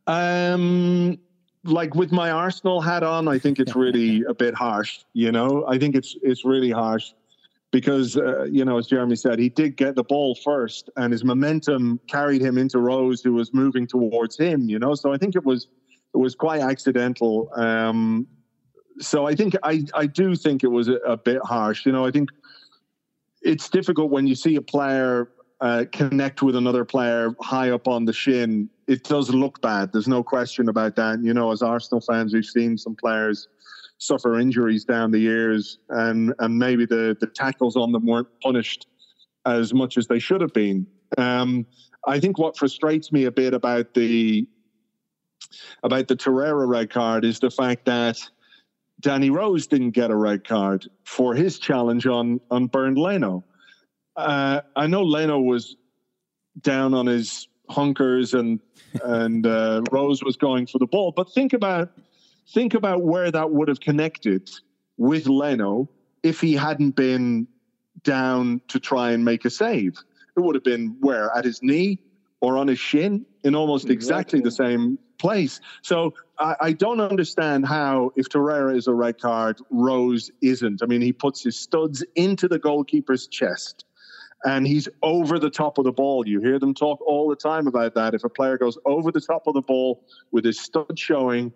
Um, 0.06 1.18
like 1.64 1.94
with 1.94 2.12
my 2.12 2.30
Arsenal 2.30 2.80
hat 2.80 3.02
on, 3.02 3.28
I 3.28 3.38
think 3.38 3.58
it's 3.60 3.76
really 3.76 4.24
a 4.28 4.34
bit 4.34 4.54
harsh. 4.54 5.00
You 5.12 5.30
know, 5.30 5.64
I 5.68 5.78
think 5.78 5.94
it's 5.94 6.16
it's 6.22 6.44
really 6.44 6.70
harsh 6.70 7.12
because 7.70 8.16
uh, 8.16 8.44
you 8.44 8.64
know, 8.64 8.78
as 8.78 8.86
Jeremie 8.86 9.16
said, 9.16 9.38
he 9.38 9.48
did 9.48 9.76
get 9.76 9.94
the 9.94 10.04
ball 10.04 10.34
first, 10.34 10.90
and 10.96 11.12
his 11.12 11.24
momentum 11.24 12.00
carried 12.08 12.40
him 12.40 12.58
into 12.58 12.78
Rose, 12.78 13.22
who 13.22 13.34
was 13.34 13.52
moving 13.52 13.86
towards 13.86 14.36
him. 14.36 14.68
You 14.68 14.78
know, 14.78 14.94
so 14.94 15.12
I 15.12 15.18
think 15.18 15.36
it 15.36 15.44
was 15.44 15.68
it 16.14 16.18
was 16.18 16.34
quite 16.34 16.62
accidental. 16.62 17.50
Um, 17.54 18.26
so 19.00 19.26
I 19.26 19.34
think 19.34 19.54
I, 19.62 19.84
I 19.94 20.06
do 20.06 20.34
think 20.34 20.64
it 20.64 20.68
was 20.68 20.88
a, 20.88 20.96
a, 20.96 21.16
bit 21.16 21.40
harsh. 21.44 21.86
You 21.86 21.92
know, 21.92 22.04
I 22.04 22.10
think 22.10 22.30
it's 23.42 23.68
difficult 23.68 24.10
when 24.10 24.26
you 24.26 24.34
see 24.34 24.56
a 24.56 24.62
player 24.62 25.30
uh, 25.60 25.84
connect 25.92 26.42
with 26.42 26.56
another 26.56 26.84
player 26.84 27.34
high 27.40 27.70
up 27.70 27.88
on 27.88 28.04
the 28.04 28.12
shin. 28.12 28.68
It 28.86 29.04
does 29.04 29.30
look 29.30 29.60
bad. 29.60 29.92
There's 29.92 30.08
no 30.08 30.22
question 30.22 30.68
about 30.68 30.96
that. 30.96 31.22
You 31.22 31.34
know, 31.34 31.50
as 31.52 31.62
Arsenal 31.62 32.00
fans, 32.00 32.32
we've 32.32 32.44
seen 32.44 32.78
some 32.78 32.94
players 32.94 33.48
suffer 33.98 34.38
injuries 34.38 34.84
down 34.84 35.10
the 35.10 35.18
years, 35.18 35.78
and 35.90 36.34
and 36.38 36.58
maybe 36.58 36.86
the 36.86 37.16
the 37.20 37.26
tackles 37.26 37.76
on 37.76 37.92
them 37.92 38.06
weren't 38.06 38.28
punished 38.42 38.86
as 39.46 39.72
much 39.72 39.96
as 39.96 40.06
they 40.06 40.18
should 40.18 40.40
have 40.40 40.52
been. 40.52 40.86
Um, 41.16 41.66
I 42.06 42.20
think 42.20 42.38
what 42.38 42.56
frustrates 42.56 43.12
me 43.12 43.24
a 43.24 43.30
bit 43.30 43.54
about 43.54 43.94
the 43.94 44.48
about 45.82 46.08
the 46.08 46.16
Torreira 46.16 46.66
red 46.68 46.90
card 46.90 47.24
is 47.24 47.40
the 47.40 47.50
fact 47.50 47.84
that 47.86 48.28
Danny 49.00 49.30
Rose 49.30 49.66
didn't 49.66 49.90
get 49.90 50.10
a 50.10 50.16
red 50.16 50.46
card 50.46 50.86
for 51.04 51.34
his 51.34 51.58
challenge 51.58 52.06
on 52.06 52.40
on 52.50 52.66
Bernd 52.66 52.98
Leno. 52.98 53.44
Uh, 54.16 54.62
I 54.74 54.86
know 54.86 55.02
Leno 55.02 55.38
was 55.38 55.76
down 56.60 56.94
on 56.94 57.06
his 57.06 57.48
hunkers 57.70 58.34
and 58.34 58.60
and 59.04 59.46
uh, 59.46 59.82
Rose 59.92 60.22
was 60.24 60.36
going 60.36 60.66
for 60.66 60.78
the 60.78 60.86
ball, 60.86 61.12
but 61.12 61.32
think 61.32 61.52
about 61.52 61.92
think 62.48 62.74
about 62.74 63.02
where 63.02 63.30
that 63.30 63.50
would 63.50 63.68
have 63.68 63.80
connected 63.80 64.50
with 64.96 65.26
Leno 65.26 65.88
if 66.22 66.40
he 66.40 66.54
hadn't 66.54 66.96
been 66.96 67.46
down 68.02 68.60
to 68.68 68.80
try 68.80 69.12
and 69.12 69.24
make 69.24 69.44
a 69.44 69.50
save. 69.50 69.98
It 70.36 70.40
would 70.40 70.54
have 70.54 70.64
been 70.64 70.96
where 71.00 71.30
at 71.36 71.44
his 71.44 71.62
knee 71.62 72.00
or 72.40 72.56
on 72.56 72.68
his 72.68 72.78
shin 72.78 73.26
in 73.44 73.54
almost 73.54 73.90
exactly, 73.90 74.38
exactly 74.38 74.40
the 74.40 74.50
same 74.50 74.98
place. 75.18 75.60
So 75.82 76.14
I, 76.38 76.56
I, 76.60 76.72
don't 76.72 77.00
understand 77.00 77.66
how, 77.66 78.12
if 78.16 78.28
Torreira 78.28 78.76
is 78.76 78.86
a 78.86 78.94
red 78.94 79.20
card, 79.20 79.60
Rose 79.70 80.30
isn't. 80.40 80.82
I 80.82 80.86
mean, 80.86 81.00
he 81.00 81.12
puts 81.12 81.42
his 81.42 81.58
studs 81.58 82.04
into 82.14 82.48
the 82.48 82.58
goalkeeper's 82.58 83.26
chest 83.26 83.84
and 84.44 84.66
he's 84.66 84.88
over 85.02 85.38
the 85.38 85.50
top 85.50 85.78
of 85.78 85.84
the 85.84 85.92
ball. 85.92 86.26
You 86.26 86.40
hear 86.40 86.58
them 86.58 86.74
talk 86.74 87.00
all 87.00 87.28
the 87.28 87.36
time 87.36 87.66
about 87.66 87.94
that. 87.94 88.14
If 88.14 88.24
a 88.24 88.28
player 88.28 88.56
goes 88.56 88.78
over 88.84 89.10
the 89.10 89.20
top 89.20 89.46
of 89.46 89.54
the 89.54 89.62
ball 89.62 90.04
with 90.30 90.44
his 90.44 90.60
stud 90.60 90.98
showing, 90.98 91.52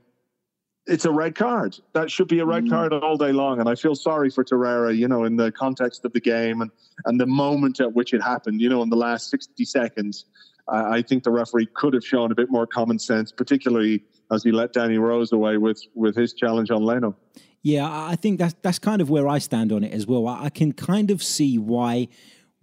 it's 0.87 1.05
a 1.05 1.13
red 1.13 1.37
card. 1.37 1.79
That 1.93 2.11
should 2.11 2.27
be 2.27 2.41
a 2.41 2.45
red 2.45 2.65
mm. 2.65 2.71
card 2.71 2.93
all 2.93 3.17
day 3.17 3.31
long. 3.31 3.61
And 3.61 3.69
I 3.69 3.77
feel 3.77 3.95
sorry 3.95 4.31
for 4.31 4.45
Torreira, 4.45 4.97
you 4.97 5.07
know, 5.07 5.25
in 5.25 5.37
the 5.37 5.53
context 5.53 6.05
of 6.05 6.13
the 6.13 6.21
game 6.21 6.61
and, 6.61 6.71
and 7.05 7.21
the 7.21 7.27
moment 7.27 7.81
at 7.81 7.93
which 7.93 8.13
it 8.13 8.23
happened, 8.23 8.61
you 8.61 8.69
know, 8.69 8.83
in 8.83 8.91
the 8.91 8.97
last 8.97 9.31
60 9.31 9.65
seconds. 9.65 10.25
I 10.69 11.03
think 11.03 11.25
the 11.25 11.31
referee 11.31 11.69
could 11.75 11.95
have 11.95 12.05
shown 12.05 12.31
a 12.31 12.35
bit 12.35 12.51
more 12.51 12.67
common 12.67 12.99
sense, 12.99 13.33
particularly 13.33 14.05
as 14.31 14.45
he 14.45 14.53
let 14.53 14.73
Danny 14.73 14.99
Rose 14.99 15.33
away 15.33 15.59
with 15.59 15.83
with 15.95 16.15
his 16.17 16.35
challenge 16.35 16.71
on 16.71 16.85
Leno. 16.85 17.17
Yeah, 17.63 17.89
I 17.89 18.17
think 18.17 18.39
that's 18.39 18.55
that's 18.63 18.79
kind 18.79 19.03
of 19.03 19.11
where 19.11 19.29
I 19.29 19.39
stand 19.39 19.73
on 19.73 19.85
it 19.85 19.93
as 19.93 20.07
well. 20.07 20.27
I 20.29 20.51
can 20.51 20.73
kind 20.73 21.11
of 21.11 21.23
see 21.23 21.59
why 21.59 22.09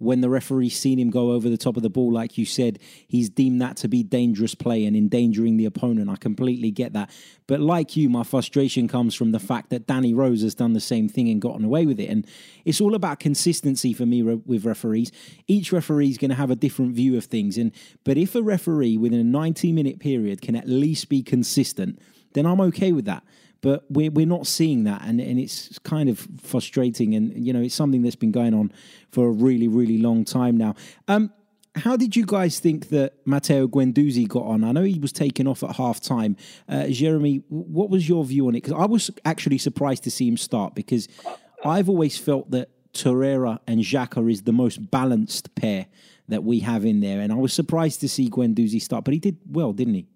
when 0.00 0.22
the 0.22 0.30
referee's 0.30 0.78
seen 0.78 0.98
him 0.98 1.10
go 1.10 1.32
over 1.32 1.50
the 1.50 1.58
top 1.58 1.76
of 1.76 1.82
the 1.82 1.90
ball, 1.90 2.10
like 2.10 2.38
you 2.38 2.46
said, 2.46 2.78
he's 3.06 3.28
deemed 3.28 3.60
that 3.60 3.76
to 3.76 3.86
be 3.86 4.02
dangerous 4.02 4.54
play 4.54 4.86
and 4.86 4.96
endangering 4.96 5.58
the 5.58 5.66
opponent. 5.66 6.08
I 6.08 6.16
completely 6.16 6.70
get 6.70 6.94
that. 6.94 7.10
But 7.46 7.60
like 7.60 7.96
you, 7.96 8.08
my 8.08 8.22
frustration 8.22 8.88
comes 8.88 9.14
from 9.14 9.32
the 9.32 9.38
fact 9.38 9.68
that 9.70 9.86
Danny 9.86 10.14
Rose 10.14 10.40
has 10.40 10.54
done 10.54 10.72
the 10.72 10.80
same 10.80 11.06
thing 11.06 11.28
and 11.28 11.38
gotten 11.38 11.66
away 11.66 11.84
with 11.84 12.00
it. 12.00 12.08
And 12.08 12.26
it's 12.64 12.80
all 12.80 12.94
about 12.94 13.20
consistency 13.20 13.92
for 13.92 14.06
me 14.06 14.22
re- 14.22 14.40
with 14.46 14.64
referees. 14.64 15.12
Each 15.46 15.70
referee 15.70 16.08
is 16.08 16.16
going 16.16 16.30
to 16.30 16.34
have 16.34 16.50
a 16.50 16.56
different 16.56 16.94
view 16.94 17.18
of 17.18 17.26
things. 17.26 17.58
And 17.58 17.70
but 18.02 18.16
if 18.16 18.34
a 18.34 18.42
referee 18.42 18.96
within 18.96 19.20
a 19.20 19.24
90 19.24 19.70
minute 19.70 20.00
period 20.00 20.40
can 20.40 20.56
at 20.56 20.66
least 20.66 21.10
be 21.10 21.22
consistent, 21.22 21.98
then 22.32 22.46
I'm 22.46 22.60
okay 22.62 22.92
with 22.92 23.04
that 23.04 23.22
but 23.60 23.84
we're 23.90 24.10
we're 24.10 24.26
not 24.26 24.46
seeing 24.46 24.84
that, 24.84 25.02
and 25.02 25.20
and 25.20 25.38
it's 25.38 25.78
kind 25.80 26.08
of 26.08 26.26
frustrating, 26.42 27.14
and 27.14 27.46
you 27.46 27.52
know 27.52 27.60
it's 27.60 27.74
something 27.74 28.02
that's 28.02 28.16
been 28.16 28.32
going 28.32 28.54
on 28.54 28.72
for 29.10 29.28
a 29.28 29.30
really 29.30 29.68
really 29.68 29.98
long 29.98 30.24
time 30.24 30.56
now. 30.56 30.74
Um, 31.08 31.32
how 31.76 31.96
did 31.96 32.16
you 32.16 32.26
guys 32.26 32.58
think 32.58 32.88
that 32.88 33.14
Matteo 33.26 33.68
Guendouzi 33.68 34.26
got 34.26 34.44
on? 34.44 34.64
I 34.64 34.72
know 34.72 34.82
he 34.82 34.98
was 34.98 35.12
taken 35.12 35.46
off 35.46 35.62
at 35.62 35.76
half 35.76 36.00
time. 36.00 36.36
Uh, 36.68 36.88
Jeremie, 36.88 37.42
what 37.48 37.90
was 37.90 38.08
your 38.08 38.24
view 38.24 38.48
on 38.48 38.54
it? 38.54 38.62
Because 38.62 38.72
I 38.72 38.86
was 38.86 39.10
actually 39.24 39.58
surprised 39.58 40.02
to 40.04 40.10
see 40.10 40.26
him 40.26 40.36
start 40.36 40.74
because 40.74 41.06
I've 41.64 41.88
always 41.88 42.18
felt 42.18 42.50
that 42.50 42.70
Torreira 42.92 43.60
and 43.68 43.80
Xhaka 43.80 44.30
is 44.30 44.42
the 44.42 44.52
most 44.52 44.90
balanced 44.90 45.54
pair 45.54 45.86
that 46.28 46.42
we 46.42 46.60
have 46.60 46.84
in 46.84 47.00
there, 47.00 47.20
and 47.20 47.32
I 47.32 47.36
was 47.36 47.52
surprised 47.52 48.00
to 48.00 48.08
see 48.08 48.28
Guendouzi 48.28 48.80
start, 48.80 49.04
but 49.04 49.14
he 49.14 49.20
did 49.20 49.38
well, 49.48 49.72
didn't 49.72 49.94
he? 49.94 50.06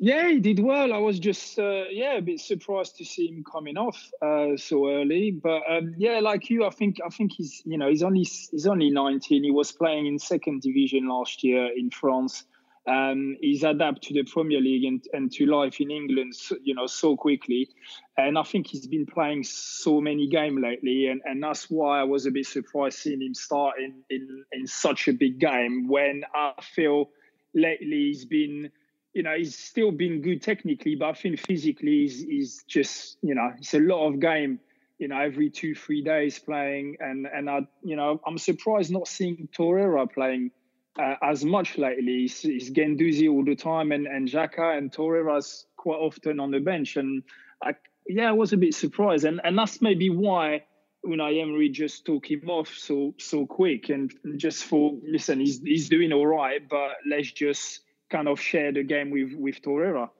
Yeah, 0.00 0.28
he 0.28 0.38
did 0.38 0.60
well. 0.60 0.92
I 0.92 0.98
was 0.98 1.18
just 1.18 1.58
uh, 1.58 1.84
yeah 1.90 2.18
a 2.18 2.22
bit 2.22 2.40
surprised 2.40 2.96
to 2.98 3.04
see 3.04 3.26
him 3.26 3.42
coming 3.42 3.76
off 3.76 4.10
uh, 4.22 4.56
so 4.56 4.88
early. 4.88 5.32
But 5.32 5.62
um, 5.68 5.94
yeah, 5.98 6.20
like 6.20 6.48
you, 6.50 6.64
I 6.64 6.70
think 6.70 6.98
I 7.04 7.08
think 7.08 7.32
he's 7.32 7.62
you 7.64 7.78
know 7.78 7.88
he's 7.88 8.04
only 8.04 8.22
he's 8.22 8.66
only 8.66 8.90
19. 8.90 9.42
He 9.42 9.50
was 9.50 9.72
playing 9.72 10.06
in 10.06 10.20
second 10.20 10.62
division 10.62 11.08
last 11.08 11.42
year 11.42 11.68
in 11.76 11.90
France. 11.90 12.44
Um, 12.86 13.36
he's 13.40 13.64
adapted 13.64 14.02
to 14.04 14.14
the 14.14 14.22
Premier 14.22 14.60
League 14.60 14.84
and, 14.84 15.04
and 15.12 15.30
to 15.32 15.44
life 15.44 15.78
in 15.78 15.90
England, 15.90 16.32
you 16.62 16.74
know, 16.74 16.86
so 16.86 17.16
quickly. 17.16 17.68
And 18.16 18.38
I 18.38 18.44
think 18.44 18.68
he's 18.68 18.86
been 18.86 19.04
playing 19.04 19.44
so 19.44 20.00
many 20.00 20.26
games 20.28 20.60
lately, 20.62 21.08
and, 21.08 21.20
and 21.24 21.42
that's 21.42 21.68
why 21.68 22.00
I 22.00 22.04
was 22.04 22.24
a 22.24 22.30
bit 22.30 22.46
surprised 22.46 23.00
seeing 23.00 23.20
him 23.20 23.34
start 23.34 23.74
in, 23.78 24.04
in 24.08 24.44
in 24.52 24.66
such 24.68 25.08
a 25.08 25.12
big 25.12 25.40
game. 25.40 25.88
When 25.88 26.22
I 26.32 26.52
feel 26.62 27.10
lately 27.52 28.06
he's 28.12 28.24
been 28.24 28.70
you 29.14 29.22
know, 29.22 29.34
he's 29.36 29.56
still 29.56 29.90
been 29.90 30.20
good 30.20 30.42
technically, 30.42 30.94
but 30.94 31.08
I 31.08 31.12
think 31.14 31.40
physically 31.40 32.02
he's, 32.02 32.20
he's 32.20 32.64
just, 32.68 33.18
you 33.22 33.34
know, 33.34 33.52
it's 33.58 33.74
a 33.74 33.80
lot 33.80 34.06
of 34.06 34.20
game, 34.20 34.60
you 34.98 35.08
know, 35.08 35.18
every 35.18 35.50
two, 35.50 35.74
three 35.74 36.02
days 36.02 36.38
playing. 36.38 36.96
And, 37.00 37.26
and 37.26 37.48
I, 37.48 37.60
you 37.82 37.96
know, 37.96 38.20
I'm 38.26 38.38
surprised 38.38 38.92
not 38.92 39.08
seeing 39.08 39.48
Torreira 39.56 40.12
playing 40.12 40.50
uh, 40.98 41.14
as 41.22 41.44
much 41.44 41.78
lately. 41.78 42.20
He's, 42.20 42.40
he's 42.40 42.70
Guendouzi 42.70 43.30
all 43.30 43.44
the 43.44 43.56
time 43.56 43.92
and, 43.92 44.06
and 44.06 44.28
Xhaka 44.28 44.76
and 44.76 44.92
Torreira's 44.92 45.66
quite 45.76 45.98
often 45.98 46.38
on 46.38 46.50
the 46.50 46.60
bench. 46.60 46.96
And 46.96 47.22
I, 47.62 47.74
yeah, 48.06 48.28
I 48.28 48.32
was 48.32 48.52
a 48.52 48.56
bit 48.56 48.74
surprised. 48.74 49.24
And, 49.24 49.40
and 49.42 49.56
that's 49.56 49.80
maybe 49.80 50.10
why 50.10 50.64
Unai 51.06 51.40
Emery 51.40 51.70
just 51.70 52.04
took 52.04 52.30
him 52.30 52.50
off 52.50 52.68
so, 52.68 53.14
so 53.18 53.46
quick 53.46 53.88
and 53.88 54.12
just 54.36 54.64
for, 54.64 54.98
listen, 55.02 55.40
he's, 55.40 55.60
he's 55.62 55.88
doing 55.88 56.12
all 56.12 56.26
right, 56.26 56.68
but 56.68 56.96
let's 57.08 57.30
just, 57.32 57.80
kind 58.10 58.28
of 58.28 58.40
share 58.40 58.72
the 58.72 58.82
game 58.82 59.10
with 59.10 59.34
with 59.34 59.60
Torreira. 59.62 60.10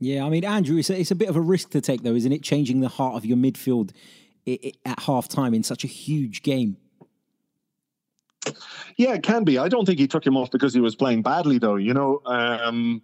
Yeah, 0.00 0.24
I 0.24 0.28
mean, 0.28 0.44
Andrew, 0.44 0.78
it's 0.78 0.90
a, 0.90 1.00
it's 1.00 1.10
a 1.10 1.16
bit 1.16 1.28
of 1.28 1.36
a 1.36 1.40
risk 1.40 1.70
to 1.70 1.80
take, 1.80 2.02
though, 2.02 2.14
isn't 2.14 2.30
it? 2.30 2.42
Changing 2.42 2.80
the 2.80 2.88
heart 2.88 3.16
of 3.16 3.26
your 3.26 3.36
midfield 3.36 3.90
at 4.46 5.00
half 5.00 5.28
time 5.28 5.54
in 5.54 5.62
such 5.62 5.82
a 5.82 5.88
huge 5.88 6.42
game. 6.42 6.76
Yeah, 8.96 9.14
it 9.14 9.22
can 9.22 9.44
be. 9.44 9.58
I 9.58 9.68
don't 9.68 9.84
think 9.84 9.98
he 9.98 10.06
took 10.06 10.26
him 10.26 10.36
off 10.36 10.50
because 10.50 10.72
he 10.72 10.80
was 10.80 10.94
playing 10.94 11.22
badly, 11.22 11.58
though. 11.58 11.76
You 11.76 11.94
know, 11.94 12.20
um, 12.26 13.02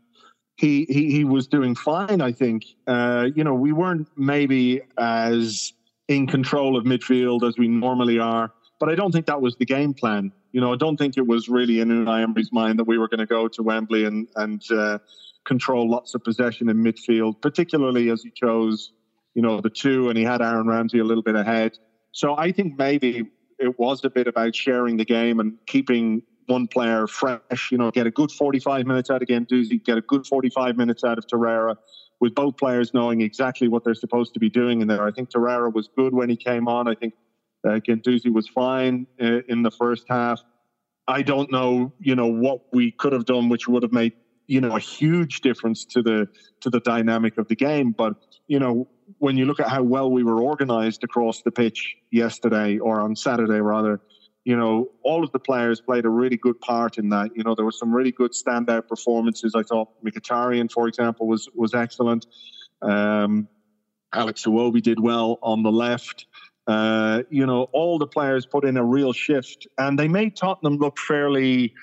he, 0.56 0.84
he 0.88 1.10
he 1.10 1.24
was 1.24 1.46
doing 1.46 1.74
fine. 1.74 2.20
I 2.20 2.32
think. 2.32 2.64
Uh, 2.86 3.28
you 3.34 3.44
know, 3.44 3.54
we 3.54 3.72
weren't 3.72 4.08
maybe 4.16 4.80
as 4.96 5.72
in 6.08 6.26
control 6.26 6.76
of 6.76 6.84
midfield 6.84 7.46
as 7.46 7.58
we 7.58 7.66
normally 7.66 8.18
are, 8.18 8.52
but 8.80 8.88
I 8.88 8.94
don't 8.94 9.12
think 9.12 9.26
that 9.26 9.40
was 9.40 9.56
the 9.56 9.66
game 9.66 9.94
plan 9.94 10.32
you 10.54 10.60
know, 10.60 10.72
I 10.72 10.76
don't 10.76 10.96
think 10.96 11.16
it 11.16 11.26
was 11.26 11.48
really 11.48 11.80
in 11.80 11.88
Unai 11.88 12.22
Emery's 12.22 12.52
mind 12.52 12.78
that 12.78 12.84
we 12.84 12.96
were 12.96 13.08
going 13.08 13.18
to 13.18 13.26
go 13.26 13.48
to 13.48 13.62
Wembley 13.64 14.04
and 14.04 14.28
and 14.36 14.62
uh, 14.70 15.00
control 15.44 15.90
lots 15.90 16.14
of 16.14 16.22
possession 16.22 16.68
in 16.68 16.76
midfield, 16.76 17.42
particularly 17.42 18.08
as 18.08 18.22
he 18.22 18.30
chose, 18.30 18.92
you 19.34 19.42
know, 19.42 19.60
the 19.60 19.68
two 19.68 20.08
and 20.10 20.16
he 20.16 20.22
had 20.22 20.40
Aaron 20.40 20.68
Ramsey 20.68 21.00
a 21.00 21.04
little 21.04 21.24
bit 21.24 21.34
ahead. 21.34 21.76
So 22.12 22.36
I 22.38 22.52
think 22.52 22.78
maybe 22.78 23.28
it 23.58 23.76
was 23.80 24.04
a 24.04 24.10
bit 24.10 24.28
about 24.28 24.54
sharing 24.54 24.96
the 24.96 25.04
game 25.04 25.40
and 25.40 25.58
keeping 25.66 26.22
one 26.46 26.68
player 26.68 27.08
fresh. 27.08 27.72
You 27.72 27.78
know, 27.78 27.90
get 27.90 28.06
a 28.06 28.12
good 28.12 28.30
45 28.30 28.86
minutes 28.86 29.10
out 29.10 29.22
of 29.22 29.26
Guendouzi, 29.28 29.82
get 29.84 29.98
a 29.98 30.02
good 30.02 30.24
45 30.24 30.76
minutes 30.76 31.02
out 31.02 31.18
of 31.18 31.26
Torreira, 31.26 31.74
with 32.20 32.32
both 32.36 32.56
players 32.56 32.94
knowing 32.94 33.22
exactly 33.22 33.66
what 33.66 33.82
they're 33.82 33.94
supposed 33.96 34.34
to 34.34 34.38
be 34.38 34.50
doing 34.50 34.82
in 34.82 34.86
there. 34.86 35.04
I 35.04 35.10
think 35.10 35.30
Torreira 35.30 35.74
was 35.74 35.88
good 35.96 36.14
when 36.14 36.30
he 36.30 36.36
came 36.36 36.68
on. 36.68 36.86
I 36.86 36.94
think 36.94 37.14
uh, 37.64 37.80
Guendouzi 37.80 38.32
was 38.32 38.48
fine 38.48 39.06
uh, 39.20 39.40
in 39.48 39.62
the 39.62 39.70
first 39.70 40.04
half. 40.08 40.40
I 41.06 41.22
don't 41.22 41.50
know, 41.50 41.92
you 41.98 42.14
know, 42.14 42.26
what 42.26 42.62
we 42.72 42.90
could 42.90 43.12
have 43.12 43.26
done, 43.26 43.48
which 43.48 43.68
would 43.68 43.82
have 43.82 43.92
made, 43.92 44.14
you 44.46 44.60
know, 44.60 44.74
a 44.74 44.80
huge 44.80 45.40
difference 45.40 45.84
to 45.86 46.02
the 46.02 46.28
to 46.60 46.70
the 46.70 46.80
dynamic 46.80 47.36
of 47.38 47.48
the 47.48 47.56
game. 47.56 47.92
But 47.92 48.14
you 48.46 48.58
know, 48.58 48.88
when 49.18 49.36
you 49.36 49.44
look 49.44 49.60
at 49.60 49.68
how 49.68 49.82
well 49.82 50.10
we 50.10 50.22
were 50.22 50.42
organised 50.42 51.04
across 51.04 51.42
the 51.42 51.50
pitch 51.50 51.96
yesterday 52.10 52.78
or 52.78 53.00
on 53.00 53.16
Saturday 53.16 53.60
rather, 53.60 54.00
you 54.44 54.56
know, 54.56 54.90
all 55.02 55.24
of 55.24 55.32
the 55.32 55.38
players 55.38 55.80
played 55.80 56.04
a 56.04 56.10
really 56.10 56.36
good 56.36 56.60
part 56.60 56.98
in 56.98 57.08
that. 57.10 57.30
You 57.34 57.44
know, 57.44 57.54
there 57.54 57.64
were 57.64 57.72
some 57.72 57.94
really 57.94 58.12
good 58.12 58.32
standout 58.32 58.88
performances. 58.88 59.54
I 59.54 59.62
thought 59.62 59.88
Mkhitaryan, 60.04 60.70
for 60.70 60.88
example, 60.88 61.26
was 61.26 61.48
was 61.54 61.74
excellent. 61.74 62.26
Um, 62.82 63.48
Alex 64.12 64.44
Iwobi 64.44 64.82
did 64.82 65.00
well 65.00 65.38
on 65.42 65.62
the 65.62 65.72
left. 65.72 66.26
Uh, 66.66 67.22
you 67.30 67.44
know, 67.44 67.64
all 67.72 67.98
the 67.98 68.06
players 68.06 68.46
put 68.46 68.64
in 68.64 68.76
a 68.76 68.84
real 68.84 69.12
shift, 69.12 69.66
and 69.78 69.98
they 69.98 70.08
made 70.08 70.36
Tottenham 70.36 70.78
look 70.78 70.98
fairly, 70.98 71.74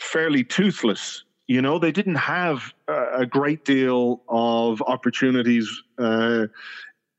fairly 0.00 0.42
toothless. 0.42 1.24
You 1.48 1.62
know, 1.62 1.78
they 1.78 1.92
didn't 1.92 2.16
have 2.16 2.72
a, 2.88 3.24
great 3.24 3.64
deal 3.64 4.22
of 4.28 4.82
opportunities 4.82 5.70
uh, 5.98 6.46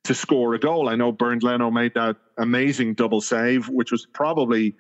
to 0.04 0.14
score 0.14 0.54
a 0.54 0.60
goal. 0.60 0.90
I 0.90 0.96
know 0.96 1.12
Bernd 1.14 1.44
Leno 1.44 1.72
made 1.72 1.94
that 1.94 2.18
amazing 2.38 2.96
double 2.96 3.22
save, 3.22 3.70
which 3.70 3.92
was 3.92 4.06
probably 4.06 4.76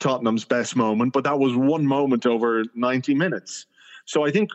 Tottenham's 0.00 0.44
best 0.44 0.74
moment, 0.74 1.12
but 1.12 1.24
that 1.24 1.38
was 1.38 1.54
one 1.54 1.86
moment 1.86 2.26
over 2.26 2.64
90 2.74 3.14
minutes. 3.14 3.66
So 4.06 4.24
I 4.24 4.32
think 4.32 4.50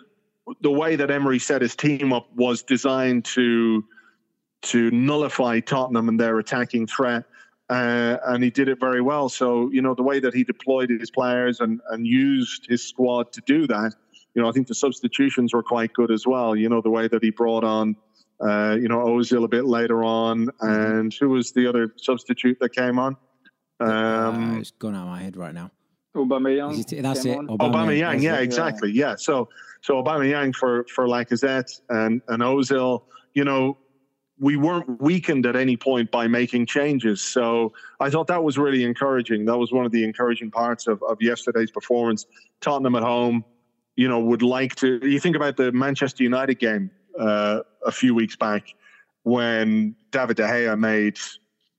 the 0.61 0.71
way 0.71 0.95
that 0.95 1.09
Emery 1.09 1.39
set 1.39 1.61
his 1.61 1.75
team 1.75 2.11
up 2.11 2.27
was 2.35 2.61
designed 2.61 3.25
to 3.25 3.85
to 4.63 4.91
nullify 4.91 5.59
Tottenham 5.59 6.09
and 6.09 6.19
their 6.19 6.39
attacking 6.39 6.87
threat. 6.87 7.23
Uh, 7.69 8.17
and 8.27 8.43
he 8.43 8.49
did 8.51 8.67
it 8.67 8.79
very 8.79 9.01
well. 9.01 9.27
So, 9.27 9.71
you 9.71 9.81
know, 9.81 9.95
the 9.95 10.03
way 10.03 10.19
that 10.19 10.33
he 10.33 10.43
deployed 10.43 10.89
his 10.89 11.09
players 11.09 11.59
and, 11.59 11.81
and 11.89 12.05
used 12.05 12.67
his 12.69 12.87
squad 12.87 13.31
to 13.33 13.41
do 13.41 13.65
that, 13.67 13.93
you 14.35 14.41
know, 14.41 14.49
I 14.49 14.51
think 14.51 14.67
the 14.67 14.75
substitutions 14.75 15.53
were 15.53 15.63
quite 15.63 15.93
good 15.93 16.11
as 16.11 16.27
well. 16.27 16.55
You 16.55 16.69
know, 16.69 16.81
the 16.81 16.89
way 16.89 17.07
that 17.07 17.23
he 17.23 17.31
brought 17.31 17.63
on, 17.63 17.95
uh, 18.39 18.75
you 18.79 18.87
know, 18.87 18.99
Ozil 18.99 19.45
a 19.45 19.47
bit 19.47 19.65
later 19.65 20.03
on. 20.03 20.49
And 20.59 21.13
who 21.13 21.29
was 21.29 21.53
the 21.53 21.67
other 21.67 21.93
substitute 21.95 22.57
that 22.59 22.75
came 22.75 22.99
on? 22.99 23.17
Um, 23.79 24.55
uh, 24.55 24.59
it's 24.59 24.71
gone 24.71 24.95
out 24.95 25.03
of 25.03 25.07
my 25.07 25.21
head 25.21 25.35
right 25.35 25.53
now. 25.53 25.71
Aubameyang. 26.15 27.01
That's 27.01 27.25
it. 27.25 27.35
Aubameyang, 27.37 27.57
Aubameyang 27.57 28.21
yeah, 28.21 28.37
exactly. 28.37 28.91
Yeah. 28.91 29.15
So, 29.17 29.49
so 29.81 30.01
Aubameyang 30.01 30.55
for, 30.55 30.85
for 30.93 31.07
Lacazette 31.07 31.81
and, 31.89 32.21
and 32.27 32.43
Ozil, 32.43 33.03
you 33.33 33.43
know, 33.43 33.77
we 34.39 34.57
weren't 34.57 35.01
weakened 35.01 35.45
at 35.45 35.55
any 35.55 35.77
point 35.77 36.11
by 36.11 36.27
making 36.27 36.65
changes. 36.65 37.21
So 37.21 37.73
I 37.99 38.09
thought 38.09 38.27
that 38.27 38.43
was 38.43 38.57
really 38.57 38.83
encouraging. 38.83 39.45
That 39.45 39.57
was 39.57 39.71
one 39.71 39.85
of 39.85 39.91
the 39.91 40.03
encouraging 40.03 40.51
parts 40.51 40.87
of, 40.87 41.01
of 41.03 41.21
yesterday's 41.21 41.71
performance. 41.71 42.25
Tottenham 42.59 42.95
at 42.95 43.03
home, 43.03 43.45
you 43.95 44.07
know, 44.07 44.19
would 44.19 44.41
like 44.41 44.75
to. 44.75 44.99
You 45.07 45.19
think 45.19 45.35
about 45.35 45.55
the 45.55 45.71
Manchester 45.71 46.23
United 46.23 46.59
game 46.59 46.91
uh, 47.17 47.61
a 47.85 47.91
few 47.91 48.13
weeks 48.13 48.35
back 48.35 48.73
when 49.23 49.95
David 50.11 50.37
De 50.37 50.43
Gea 50.43 50.77
made, 50.77 51.17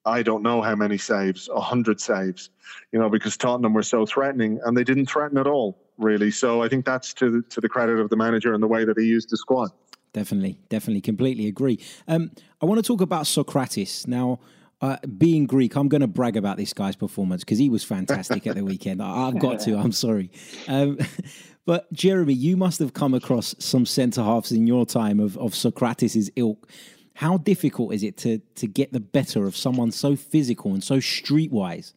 I 0.04 0.22
don't 0.22 0.42
know 0.42 0.62
how 0.62 0.74
many 0.74 0.98
saves, 0.98 1.48
a 1.48 1.60
hundred 1.60 2.00
saves, 2.00 2.50
you 2.90 2.98
know, 2.98 3.10
because 3.10 3.36
Tottenham 3.36 3.74
were 3.74 3.82
so 3.82 4.06
threatening 4.06 4.60
and 4.64 4.76
they 4.76 4.84
didn't 4.84 5.06
threaten 5.06 5.36
at 5.36 5.46
all, 5.46 5.78
really. 5.98 6.30
So 6.30 6.62
I 6.62 6.68
think 6.68 6.86
that's 6.86 7.12
to 7.14 7.42
to 7.42 7.60
the 7.60 7.68
credit 7.68 7.98
of 7.98 8.08
the 8.08 8.16
manager 8.16 8.54
and 8.54 8.62
the 8.62 8.66
way 8.66 8.84
that 8.84 8.98
he 8.98 9.04
used 9.04 9.30
the 9.30 9.36
squad. 9.36 9.70
Definitely, 10.16 10.58
definitely, 10.70 11.02
completely 11.02 11.46
agree. 11.46 11.78
Um, 12.08 12.30
I 12.62 12.64
want 12.64 12.82
to 12.82 12.82
talk 12.82 13.02
about 13.02 13.24
Sokratis 13.24 14.08
now. 14.08 14.40
Uh, 14.80 14.96
being 15.18 15.44
Greek, 15.44 15.76
I'm 15.76 15.88
going 15.88 16.00
to 16.00 16.06
brag 16.06 16.38
about 16.38 16.56
this 16.56 16.72
guy's 16.72 16.96
performance 16.96 17.44
because 17.44 17.58
he 17.58 17.68
was 17.68 17.84
fantastic 17.84 18.46
at 18.46 18.54
the 18.54 18.64
weekend. 18.72 19.02
I, 19.02 19.26
have 19.26 19.38
got 19.38 19.60
to. 19.60 19.76
I'm 19.76 19.92
sorry, 19.92 20.30
um, 20.68 20.96
but 21.66 21.92
Jeremie, 21.92 22.32
you 22.32 22.56
must 22.56 22.78
have 22.78 22.94
come 22.94 23.12
across 23.12 23.54
some 23.58 23.84
centre 23.84 24.22
halves 24.22 24.52
in 24.52 24.66
your 24.66 24.86
time 24.86 25.20
of 25.20 25.36
of 25.36 25.52
Sokratis's 25.52 26.30
ilk. 26.34 26.66
How 27.12 27.36
difficult 27.36 27.92
is 27.92 28.02
it 28.02 28.16
to 28.18 28.38
to 28.54 28.66
get 28.66 28.94
the 28.94 29.00
better 29.00 29.46
of 29.46 29.54
someone 29.54 29.92
so 29.92 30.16
physical 30.16 30.72
and 30.72 30.82
so 30.82 30.96
streetwise? 30.96 31.92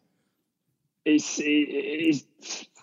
it's 1.06 1.40
it's 1.42 2.26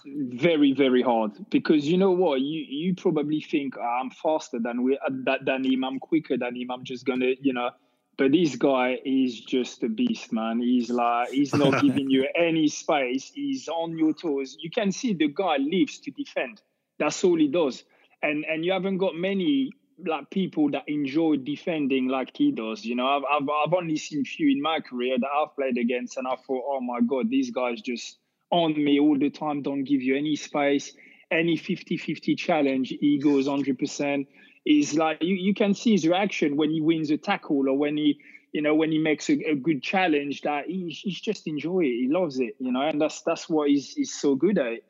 very 0.07 0.73
very 0.73 1.03
hard. 1.03 1.33
Because 1.51 1.87
you 1.87 1.99
know 1.99 2.13
what? 2.13 2.41
You 2.41 2.65
you 2.69 2.95
probably 2.95 3.41
think 3.41 3.77
oh, 3.77 3.83
I'm 3.83 4.11
faster 4.11 4.59
than 4.59 4.83
we 4.83 4.99
uh, 4.99 5.37
than 5.43 5.65
him. 5.65 5.85
I'm 5.85 5.99
quicker 5.99 6.37
than 6.37 6.57
him. 6.57 6.71
I'm 6.71 6.85
just 6.85 7.05
gonna 7.05 7.33
you 7.41 7.53
know? 7.53 7.71
But 8.19 8.33
this 8.33 8.57
guy 8.57 8.99
is 9.05 9.41
just 9.41 9.83
a 9.83 9.91
beast 9.91 10.33
man. 10.33 10.61
He's 10.61 10.89
like 10.89 11.31
he's 11.31 11.55
not 11.55 11.83
giving 11.83 12.11
you 12.11 12.27
any 12.35 12.69
space. 12.69 13.31
He's 13.35 13.69
on 13.69 13.99
your 13.99 14.15
toes. 14.15 14.57
You 14.59 14.71
can 14.71 14.93
see 14.93 15.13
the 15.13 15.29
guy 15.29 15.57
lives 15.59 15.99
to 16.01 16.11
defend. 16.11 16.61
That's 16.99 17.23
all 17.25 17.39
he 17.39 17.49
does. 17.49 17.85
And 18.23 18.45
and 18.45 18.65
you 18.65 18.73
haven't 18.73 18.99
got 18.99 19.15
many 19.15 19.73
like 20.05 20.31
people 20.31 20.71
that 20.71 20.85
enjoy 20.89 21.37
defending 21.37 22.09
like 22.09 22.31
he 22.35 22.53
does. 22.53 22.85
You 22.85 22.97
know, 22.97 23.07
I've, 23.07 23.23
I've 23.25 23.49
I've 23.49 23.75
only 23.75 23.97
seen 23.97 24.25
few 24.25 24.51
in 24.51 24.63
my 24.63 24.81
career 24.81 25.17
that 25.19 25.29
I've 25.29 25.55
played 25.55 25.79
against, 25.79 26.17
and 26.17 26.27
I 26.27 26.37
thought, 26.37 26.65
oh 26.67 26.81
my 26.81 27.01
god, 27.01 27.31
these 27.31 27.51
guys 27.51 27.81
just 27.81 28.19
on 28.51 28.73
me 28.73 29.01
all 29.01 29.19
the 29.19 29.31
time, 29.31 29.63
don't 29.63 29.85
give 29.85 30.03
you 30.03 30.17
any 30.17 30.37
space. 30.37 30.93
Any 31.31 31.57
50-50 31.57 32.39
challenge, 32.39 32.95
he 33.01 33.19
goes 33.19 33.49
100%. 33.49 34.27
Is 34.65 34.95
like 34.95 35.19
you, 35.21 35.35
you 35.35 35.55
can 35.55 35.75
see 35.75 35.93
his 35.93 36.07
reaction 36.07 36.57
when 36.57 36.71
he 36.71 36.81
wins 36.81 37.11
a 37.11 37.17
tackle 37.17 37.69
or 37.69 37.79
when 37.79 37.97
he 37.97 38.19
you 38.51 38.63
know 38.63 38.75
when 38.75 38.91
he 38.91 38.99
makes 38.99 39.29
a, 39.29 39.35
a 39.51 39.55
good 39.55 39.81
challenge 39.81 40.41
that 40.41 40.67
he, 40.67 40.89
he's 40.89 41.21
just 41.21 41.47
enjoy 41.47 41.83
it 41.83 42.01
he 42.01 42.09
loves 42.11 42.41
it 42.41 42.57
you 42.59 42.73
know 42.73 42.81
and 42.81 43.01
that's 43.01 43.23
that's 43.23 43.49
what 43.49 43.69
he's, 43.69 43.95
he's 43.95 44.13
so 44.13 44.35
good 44.35 44.59
at 44.59 44.81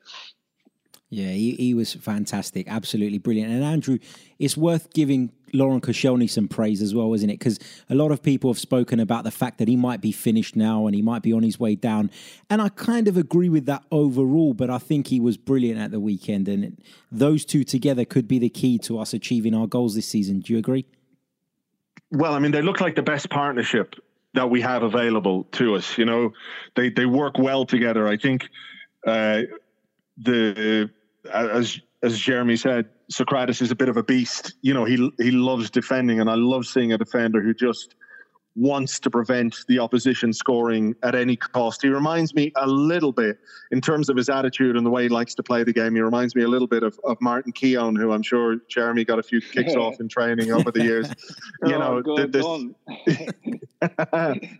yeah, 1.09 1.29
he, 1.29 1.55
he 1.55 1.73
was 1.73 1.93
fantastic, 1.93 2.67
absolutely 2.67 3.17
brilliant. 3.17 3.51
And 3.51 3.63
Andrew, 3.63 3.97
it's 4.39 4.57
worth 4.57 4.91
giving 4.93 5.31
Laurent 5.53 5.83
Koscielny 5.83 6.29
some 6.29 6.47
praise 6.47 6.81
as 6.81 6.93
well, 6.93 7.13
isn't 7.13 7.29
it? 7.29 7.39
Because 7.39 7.59
a 7.89 7.95
lot 7.95 8.11
of 8.11 8.21
people 8.21 8.49
have 8.51 8.59
spoken 8.59 8.99
about 8.99 9.23
the 9.23 9.31
fact 9.31 9.57
that 9.59 9.67
he 9.67 9.75
might 9.75 10.01
be 10.01 10.11
finished 10.11 10.55
now 10.55 10.85
and 10.87 10.95
he 10.95 11.01
might 11.01 11.21
be 11.21 11.33
on 11.33 11.43
his 11.43 11.59
way 11.59 11.75
down. 11.75 12.11
And 12.49 12.61
I 12.61 12.69
kind 12.69 13.07
of 13.07 13.17
agree 13.17 13.49
with 13.49 13.65
that 13.65 13.83
overall, 13.91 14.53
but 14.53 14.69
I 14.69 14.77
think 14.77 15.07
he 15.07 15.19
was 15.19 15.37
brilliant 15.37 15.79
at 15.79 15.91
the 15.91 15.99
weekend. 15.99 16.47
And 16.47 16.81
those 17.11 17.45
two 17.45 17.63
together 17.63 18.05
could 18.05 18.27
be 18.27 18.39
the 18.39 18.49
key 18.49 18.77
to 18.79 18.99
us 18.99 19.13
achieving 19.13 19.53
our 19.53 19.67
goals 19.67 19.95
this 19.95 20.07
season. 20.07 20.39
Do 20.39 20.53
you 20.53 20.59
agree? 20.59 20.85
Well, 22.11 22.33
I 22.33 22.39
mean, 22.39 22.51
they 22.51 22.61
look 22.61 22.81
like 22.81 22.95
the 22.95 23.01
best 23.01 23.29
partnership 23.29 23.95
that 24.33 24.49
we 24.49 24.61
have 24.61 24.83
available 24.83 25.43
to 25.53 25.75
us. 25.75 25.97
You 25.97 26.05
know, 26.05 26.33
they, 26.75 26.89
they 26.89 27.05
work 27.05 27.37
well 27.37 27.65
together. 27.65 28.07
I 28.07 28.17
think. 28.17 28.47
Uh, 29.05 29.43
the 30.17 30.89
as 31.31 31.79
as 32.03 32.17
Jeremie 32.17 32.55
said, 32.55 32.89
Sokratis 33.11 33.61
is 33.61 33.71
a 33.71 33.75
bit 33.75 33.89
of 33.89 33.97
a 33.97 34.03
beast. 34.03 34.53
You 34.61 34.73
know, 34.73 34.85
he 34.85 35.11
he 35.17 35.31
loves 35.31 35.69
defending, 35.69 36.19
and 36.19 36.29
I 36.29 36.35
love 36.35 36.65
seeing 36.65 36.91
a 36.91 36.97
defender 36.97 37.41
who 37.41 37.53
just 37.53 37.95
wants 38.57 38.99
to 38.99 39.09
prevent 39.09 39.63
the 39.67 39.77
opposition 39.77 40.33
scoring 40.33 40.95
at 41.03 41.13
any 41.13 41.35
cost. 41.35 41.83
He 41.83 41.89
reminds 41.89 42.33
me 42.33 42.51
a 42.55 42.65
little 42.65 43.11
bit 43.11 43.39
in 43.71 43.81
terms 43.81 44.09
of 44.09 44.17
his 44.17 44.29
attitude 44.29 44.75
and 44.75 44.83
the 44.85 44.89
way 44.89 45.03
he 45.03 45.09
likes 45.09 45.35
to 45.35 45.43
play 45.43 45.63
the 45.63 45.71
game. 45.71 45.93
He 45.93 46.01
reminds 46.01 46.35
me 46.35 46.41
a 46.41 46.47
little 46.47 46.67
bit 46.67 46.81
of, 46.81 46.99
of 47.03 47.17
Martin 47.21 47.51
Keown, 47.51 47.95
who 47.95 48.11
I'm 48.11 48.23
sure 48.23 48.57
Jeremie 48.67 49.05
got 49.05 49.19
a 49.19 49.23
few 49.23 49.39
kicks 49.41 49.75
off 49.75 49.99
in 49.99 50.07
training 50.07 50.51
over 50.51 50.71
the 50.71 50.83
years. 50.83 51.07
you 51.65 51.75
oh, 51.75 51.99
know, 51.99 52.25
this, 52.25 52.43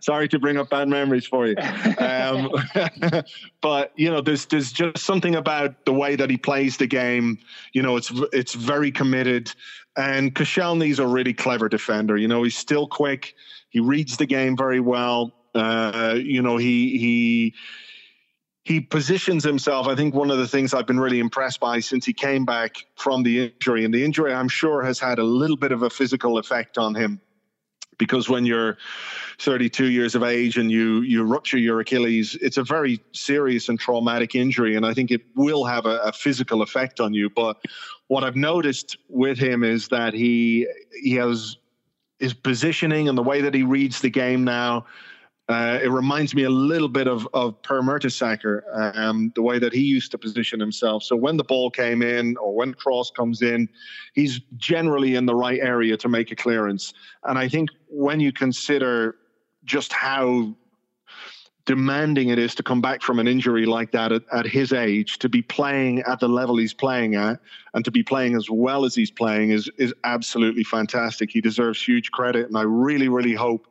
sorry 0.00 0.28
to 0.28 0.38
bring 0.38 0.58
up 0.58 0.70
bad 0.70 0.88
memories 0.88 1.26
for 1.26 1.48
you. 1.48 1.56
Um, 1.98 2.50
but 3.60 3.92
you 3.96 4.10
know, 4.10 4.20
there's 4.20 4.46
there's 4.46 4.70
just 4.70 4.98
something 4.98 5.34
about 5.34 5.84
the 5.84 5.92
way 5.92 6.14
that 6.14 6.30
he 6.30 6.36
plays 6.36 6.76
the 6.76 6.86
game. 6.86 7.38
You 7.72 7.82
know, 7.82 7.96
it's 7.96 8.12
it's 8.32 8.54
very 8.54 8.92
committed. 8.92 9.52
And 9.96 10.32
Koscielny's 10.32 11.00
a 11.00 11.06
really 11.06 11.34
clever 11.34 11.68
defender. 11.68 12.16
You 12.16 12.28
know, 12.28 12.44
he's 12.44 12.56
still 12.56 12.86
quick. 12.86 13.34
He 13.70 13.80
reads 13.80 14.16
the 14.16 14.26
game 14.26 14.56
very 14.56 14.80
well. 14.80 15.32
Uh, 15.54 16.16
you 16.18 16.42
know, 16.42 16.56
he 16.56 16.98
he 16.98 17.54
he 18.64 18.80
positions 18.80 19.44
himself. 19.44 19.86
I 19.86 19.94
think 19.94 20.14
one 20.14 20.30
of 20.30 20.38
the 20.38 20.46
things 20.46 20.74
I've 20.74 20.86
been 20.86 21.00
really 21.00 21.20
impressed 21.20 21.58
by 21.58 21.80
since 21.80 22.04
he 22.04 22.12
came 22.12 22.44
back 22.44 22.76
from 22.96 23.22
the 23.22 23.46
injury, 23.46 23.84
and 23.84 23.92
the 23.92 24.04
injury 24.04 24.32
I'm 24.32 24.48
sure 24.48 24.82
has 24.82 24.98
had 24.98 25.18
a 25.18 25.24
little 25.24 25.56
bit 25.56 25.72
of 25.72 25.82
a 25.82 25.90
physical 25.90 26.38
effect 26.38 26.76
on 26.76 26.94
him, 26.94 27.20
because 27.98 28.28
when 28.28 28.44
you're 28.44 28.76
32 29.38 29.86
years 29.86 30.14
of 30.14 30.22
age 30.22 30.58
and 30.58 30.70
you 30.70 31.00
you 31.00 31.24
rupture 31.24 31.58
your 31.58 31.80
Achilles, 31.80 32.36
it's 32.40 32.56
a 32.56 32.62
very 32.62 33.00
serious 33.12 33.68
and 33.68 33.78
traumatic 33.78 34.34
injury, 34.34 34.76
and 34.76 34.86
I 34.86 34.94
think 34.94 35.10
it 35.10 35.22
will 35.34 35.64
have 35.64 35.86
a, 35.86 35.98
a 35.98 36.12
physical 36.12 36.62
effect 36.62 37.00
on 37.00 37.14
you. 37.14 37.30
But 37.30 37.56
what 38.08 38.22
I've 38.22 38.36
noticed 38.36 38.98
with 39.08 39.38
him 39.38 39.64
is 39.64 39.88
that 39.88 40.14
he 40.14 40.66
he 41.02 41.14
has 41.14 41.56
his 42.18 42.34
positioning 42.34 43.08
and 43.08 43.16
the 43.16 43.22
way 43.22 43.40
that 43.40 43.54
he 43.54 43.62
reads 43.62 44.00
the 44.00 44.10
game 44.10 44.44
now. 44.44 44.86
Uh, 45.48 45.78
it 45.82 45.90
reminds 45.90 46.34
me 46.34 46.42
a 46.44 46.50
little 46.50 46.90
bit 46.90 47.08
of 47.08 47.26
of 47.32 47.60
Per 47.62 47.80
Mertesacker, 47.80 48.60
um, 48.96 49.32
the 49.34 49.40
way 49.40 49.58
that 49.58 49.72
he 49.72 49.80
used 49.80 50.10
to 50.10 50.18
position 50.18 50.60
himself. 50.60 51.02
So 51.02 51.16
when 51.16 51.38
the 51.38 51.44
ball 51.44 51.70
came 51.70 52.02
in 52.02 52.36
or 52.36 52.54
when 52.54 52.74
cross 52.74 53.10
comes 53.10 53.40
in, 53.40 53.66
he's 54.12 54.40
generally 54.58 55.14
in 55.14 55.24
the 55.24 55.34
right 55.34 55.58
area 55.58 55.96
to 55.96 56.08
make 56.08 56.30
a 56.30 56.36
clearance. 56.36 56.92
And 57.24 57.38
I 57.38 57.48
think 57.48 57.70
when 57.88 58.20
you 58.20 58.30
consider 58.30 59.16
just 59.64 59.90
how 59.90 60.54
demanding 61.68 62.30
it 62.30 62.38
is 62.38 62.54
to 62.54 62.62
come 62.62 62.80
back 62.80 63.02
from 63.02 63.18
an 63.18 63.28
injury 63.28 63.66
like 63.66 63.90
that 63.90 64.10
at, 64.10 64.22
at, 64.32 64.46
his 64.46 64.72
age 64.72 65.18
to 65.18 65.28
be 65.28 65.42
playing 65.42 66.00
at 66.08 66.18
the 66.18 66.26
level 66.26 66.56
he's 66.56 66.72
playing 66.72 67.14
at 67.14 67.38
and 67.74 67.84
to 67.84 67.90
be 67.90 68.02
playing 68.02 68.34
as 68.34 68.48
well 68.48 68.86
as 68.86 68.94
he's 68.94 69.10
playing 69.10 69.50
is 69.50 69.70
is 69.76 69.92
absolutely 70.02 70.64
fantastic. 70.64 71.30
He 71.30 71.42
deserves 71.42 71.82
huge 71.82 72.10
credit, 72.10 72.46
and 72.46 72.56
I 72.56 72.62
really, 72.62 73.08
really 73.08 73.34
hope 73.34 73.66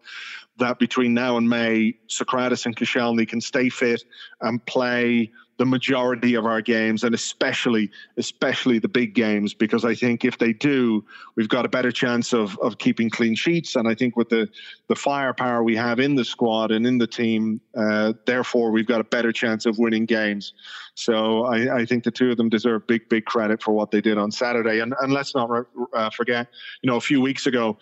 that 0.57 0.77
between 0.77 1.15
now 1.15 1.37
and 1.37 1.49
May, 1.49 1.95
Sokratis 2.07 2.67
and 2.67 2.75
Koscielny 2.75 3.27
can 3.27 3.41
stay 3.41 3.67
fit 3.67 4.03
and 4.41 4.63
play 4.67 5.31
the 5.57 5.65
majority 5.65 6.35
of 6.35 6.45
our 6.45 6.61
games 6.61 7.03
and 7.03 7.13
especially 7.15 7.89
especially 8.17 8.79
the 8.79 8.87
big 8.87 9.13
games 9.15 9.53
because 9.53 9.83
I 9.83 9.95
think 9.95 10.23
if 10.23 10.37
they 10.37 10.53
do 10.53 11.03
we've 11.35 11.49
got 11.49 11.65
a 11.65 11.69
better 11.69 11.91
chance 11.91 12.31
of 12.33 12.57
of 12.59 12.77
keeping 12.77 13.09
clean 13.09 13.35
sheets. 13.35 13.75
And 13.75 13.87
I 13.87 13.95
think 13.95 14.15
with 14.15 14.29
the 14.29 14.47
the 14.87 14.95
firepower 14.95 15.63
we 15.63 15.75
have 15.75 15.99
in 15.99 16.15
the 16.15 16.23
squad 16.23 16.71
and 16.71 16.85
in 16.85 16.99
the 16.99 17.07
team 17.07 17.59
uh, 17.75 18.13
therefore 18.25 18.71
we've 18.71 18.85
got 18.85 19.01
a 19.01 19.03
better 19.03 19.31
chance 19.31 19.65
of 19.65 19.77
winning 19.79 20.05
games. 20.05 20.53
So 20.93 21.45
I, 21.45 21.79
I, 21.79 21.85
think 21.85 22.03
the 22.03 22.11
two 22.11 22.31
of 22.31 22.37
them 22.37 22.49
deserve 22.49 22.87
big 22.87 23.09
big 23.09 23.25
credit 23.25 23.61
for 23.61 23.71
what 23.71 23.91
they 23.91 24.01
did 24.01 24.17
on 24.17 24.31
Saturday. 24.31 24.79
And 24.79 24.93
and 25.01 25.11
let's 25.11 25.33
not 25.33 25.49
uh, 25.93 26.09
forget 26.11 26.47
you 26.81 26.89
know 26.89 26.97
a 26.97 27.01
few 27.01 27.19
weeks 27.19 27.47
ago 27.47 27.77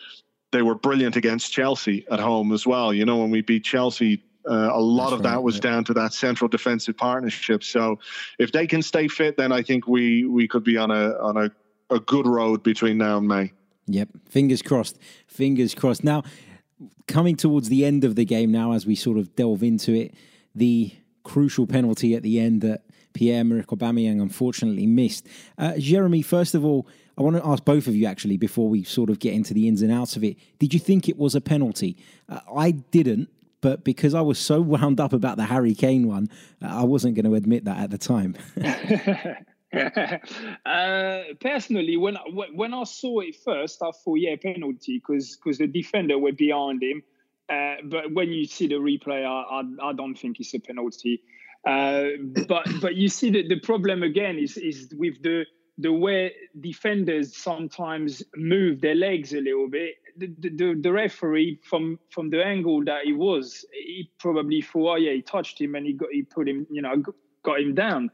they 0.51 0.61
were 0.61 0.75
brilliant 0.75 1.17
against 1.17 1.51
Chelsea 1.51 2.05
at 2.09 2.19
home 2.19 2.53
as 2.53 2.65
well. 2.65 2.93
You 2.93 3.05
know 3.05 3.17
when 3.17 3.31
we 3.31 3.41
beat 3.41 3.65
Chelsea 3.65 4.23
uh, 4.49 4.69
a 4.71 4.79
lot 4.79 5.09
That's 5.09 5.13
of 5.13 5.23
that 5.23 5.43
was 5.43 5.55
yeah. 5.55 5.61
down 5.61 5.83
to 5.85 5.93
that 5.95 6.13
central 6.13 6.47
defensive 6.47 6.97
partnership. 6.97 7.63
So 7.63 7.99
if 8.39 8.51
they 8.51 8.67
can 8.67 8.81
stay 8.81 9.07
fit, 9.07 9.37
then 9.37 9.51
I 9.51 9.63
think 9.63 9.87
we 9.87 10.25
we 10.25 10.47
could 10.47 10.63
be 10.63 10.77
on 10.77 10.91
a 10.91 11.17
on 11.19 11.37
a, 11.37 11.51
a 11.89 11.99
good 11.99 12.27
road 12.27 12.63
between 12.63 12.97
now 12.97 13.17
and 13.17 13.27
May. 13.27 13.53
Yep, 13.87 14.09
fingers 14.29 14.61
crossed. 14.61 14.97
Fingers 15.27 15.75
crossed. 15.75 16.03
Now, 16.03 16.23
coming 17.07 17.35
towards 17.35 17.69
the 17.69 17.85
end 17.85 18.03
of 18.03 18.15
the 18.15 18.25
game, 18.25 18.51
now 18.51 18.73
as 18.73 18.85
we 18.85 18.95
sort 18.95 19.17
of 19.17 19.35
delve 19.35 19.63
into 19.63 19.93
it, 19.93 20.13
the 20.55 20.91
crucial 21.23 21.67
penalty 21.67 22.15
at 22.15 22.23
the 22.23 22.39
end 22.39 22.61
that 22.61 22.83
Pierre-Emerick 23.13 23.67
Aubameyang 23.67 24.21
unfortunately 24.21 24.85
missed. 24.85 25.27
Uh, 25.57 25.73
Jeremie, 25.77 26.21
first 26.21 26.53
of 26.53 26.65
all, 26.65 26.87
I 27.17 27.21
want 27.21 27.37
to 27.37 27.45
ask 27.45 27.63
both 27.63 27.87
of 27.87 27.95
you 27.95 28.05
actually 28.05 28.37
before 28.37 28.69
we 28.69 28.83
sort 28.83 29.09
of 29.09 29.19
get 29.19 29.33
into 29.33 29.53
the 29.53 29.67
ins 29.67 29.81
and 29.81 29.91
outs 29.91 30.17
of 30.17 30.23
it. 30.23 30.37
Did 30.59 30.73
you 30.73 30.79
think 30.79 31.07
it 31.07 31.17
was 31.17 31.33
a 31.33 31.41
penalty? 31.41 31.97
Uh, 32.27 32.39
I 32.53 32.71
didn't 32.71 33.29
but 33.65 33.83
because 33.83 34.13
I 34.13 34.21
was 34.21 34.37
so 34.37 34.61
wound 34.61 34.99
up 34.99 35.11
about 35.11 35.37
the 35.37 35.45
Harry 35.45 35.73
Kane 35.73 36.07
one, 36.07 36.29
I 36.61 36.83
wasn't 36.83 37.15
going 37.15 37.25
to 37.25 37.33
admit 37.33 37.65
that 37.65 37.79
at 37.79 37.89
the 37.89 37.97
time. 37.97 38.35
uh, 40.67 41.23
personally, 41.41 41.97
when 41.97 42.15
when 42.53 42.75
I 42.75 42.83
saw 42.83 43.21
it 43.21 43.37
first, 43.43 43.81
I 43.81 43.89
thought, 43.89 44.19
yeah, 44.19 44.35
penalty, 44.39 44.99
because 44.99 45.37
because 45.37 45.57
the 45.57 45.65
defender 45.65 46.19
were 46.19 46.31
behind 46.31 46.83
him. 46.83 47.01
Uh, 47.49 47.77
but 47.85 48.13
when 48.13 48.31
you 48.31 48.45
see 48.45 48.67
the 48.67 48.75
replay, 48.75 49.25
I, 49.25 49.61
I, 49.61 49.89
I 49.89 49.93
don't 49.93 50.13
think 50.13 50.39
it's 50.39 50.53
a 50.53 50.59
penalty. 50.59 51.23
Uh, 51.67 52.09
but 52.47 52.67
but 52.79 52.93
you 52.93 53.09
see 53.09 53.31
that 53.31 53.49
the 53.49 53.59
problem 53.61 54.03
again 54.03 54.37
is 54.37 54.57
is 54.57 54.93
with 54.95 55.23
the 55.23 55.43
the 55.79 55.91
way 55.91 56.33
defenders 56.59 57.35
sometimes 57.35 58.21
move 58.35 58.81
their 58.81 58.93
legs 58.93 59.33
a 59.33 59.41
little 59.41 59.71
bit 59.71 59.95
the, 60.17 60.73
the, 60.81 60.91
referee 60.91 61.59
from 61.63 61.99
from 62.09 62.29
the 62.29 62.43
angle 62.43 62.83
that 62.85 63.05
he 63.05 63.13
was, 63.13 63.65
he 63.73 64.09
probably 64.19 64.61
thought, 64.61 64.93
oh 64.93 64.95
yeah, 64.95 65.11
he 65.11 65.21
touched 65.21 65.59
him 65.59 65.75
and 65.75 65.85
he 65.85 65.93
got 65.93 66.09
he 66.11 66.23
put 66.23 66.47
him, 66.47 66.65
you 66.69 66.81
know, 66.81 67.03
got 67.43 67.59
him 67.59 67.75
down. 67.75 68.09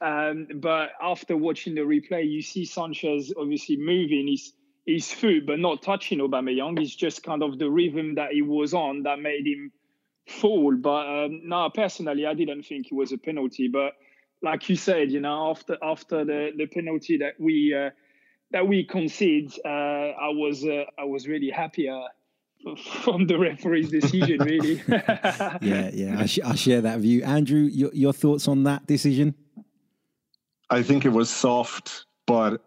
Um, 0.00 0.48
but 0.56 0.90
after 1.00 1.36
watching 1.36 1.74
the 1.74 1.80
replay, 1.80 2.30
you 2.30 2.42
see 2.42 2.64
Sanchez 2.64 3.32
obviously 3.36 3.76
moving 3.76 4.28
his 4.28 4.52
his 4.86 5.10
foot, 5.10 5.46
but 5.46 5.58
not 5.58 5.82
touching 5.82 6.20
Aubameyang. 6.20 6.80
It's 6.80 6.94
just 6.94 7.22
kind 7.22 7.42
of 7.42 7.58
the 7.58 7.70
rhythm 7.70 8.14
that 8.16 8.32
he 8.32 8.42
was 8.42 8.72
on 8.74 9.02
that 9.02 9.18
made 9.18 9.46
him 9.46 9.72
fall. 10.28 10.76
But 10.76 11.24
um, 11.24 11.48
no, 11.48 11.70
personally, 11.70 12.26
I 12.26 12.34
didn't 12.34 12.64
think 12.64 12.86
it 12.86 12.94
was 12.94 13.12
a 13.12 13.18
penalty. 13.18 13.68
But 13.68 13.94
like 14.42 14.68
you 14.68 14.76
said, 14.76 15.10
you 15.10 15.20
know, 15.20 15.50
after 15.50 15.76
after 15.82 16.24
the 16.24 16.50
the 16.56 16.66
penalty 16.66 17.18
that 17.18 17.40
we 17.40 17.74
uh, 17.74 17.90
that 18.52 18.66
we 18.66 18.84
concede, 18.84 19.52
uh, 19.64 19.68
I 19.68 20.28
was 20.28 20.64
uh, 20.64 20.84
I 20.98 21.04
was 21.04 21.26
really 21.26 21.50
happy. 21.50 21.88
Uh, 21.88 22.00
from 23.04 23.26
the 23.26 23.38
referee's 23.38 23.90
decision, 23.90 24.38
really. 24.40 24.82
yeah, 24.88 25.90
yeah, 25.92 26.16
I, 26.18 26.26
sh- 26.26 26.40
I, 26.44 26.54
share 26.54 26.80
that 26.80 26.98
view. 26.98 27.22
Andrew, 27.22 27.60
your, 27.60 27.90
your 27.92 28.12
thoughts 28.12 28.48
on 28.48 28.64
that 28.64 28.86
decision? 28.86 29.34
I 30.70 30.82
think 30.82 31.04
it 31.04 31.10
was 31.10 31.30
soft, 31.30 32.06
but 32.26 32.64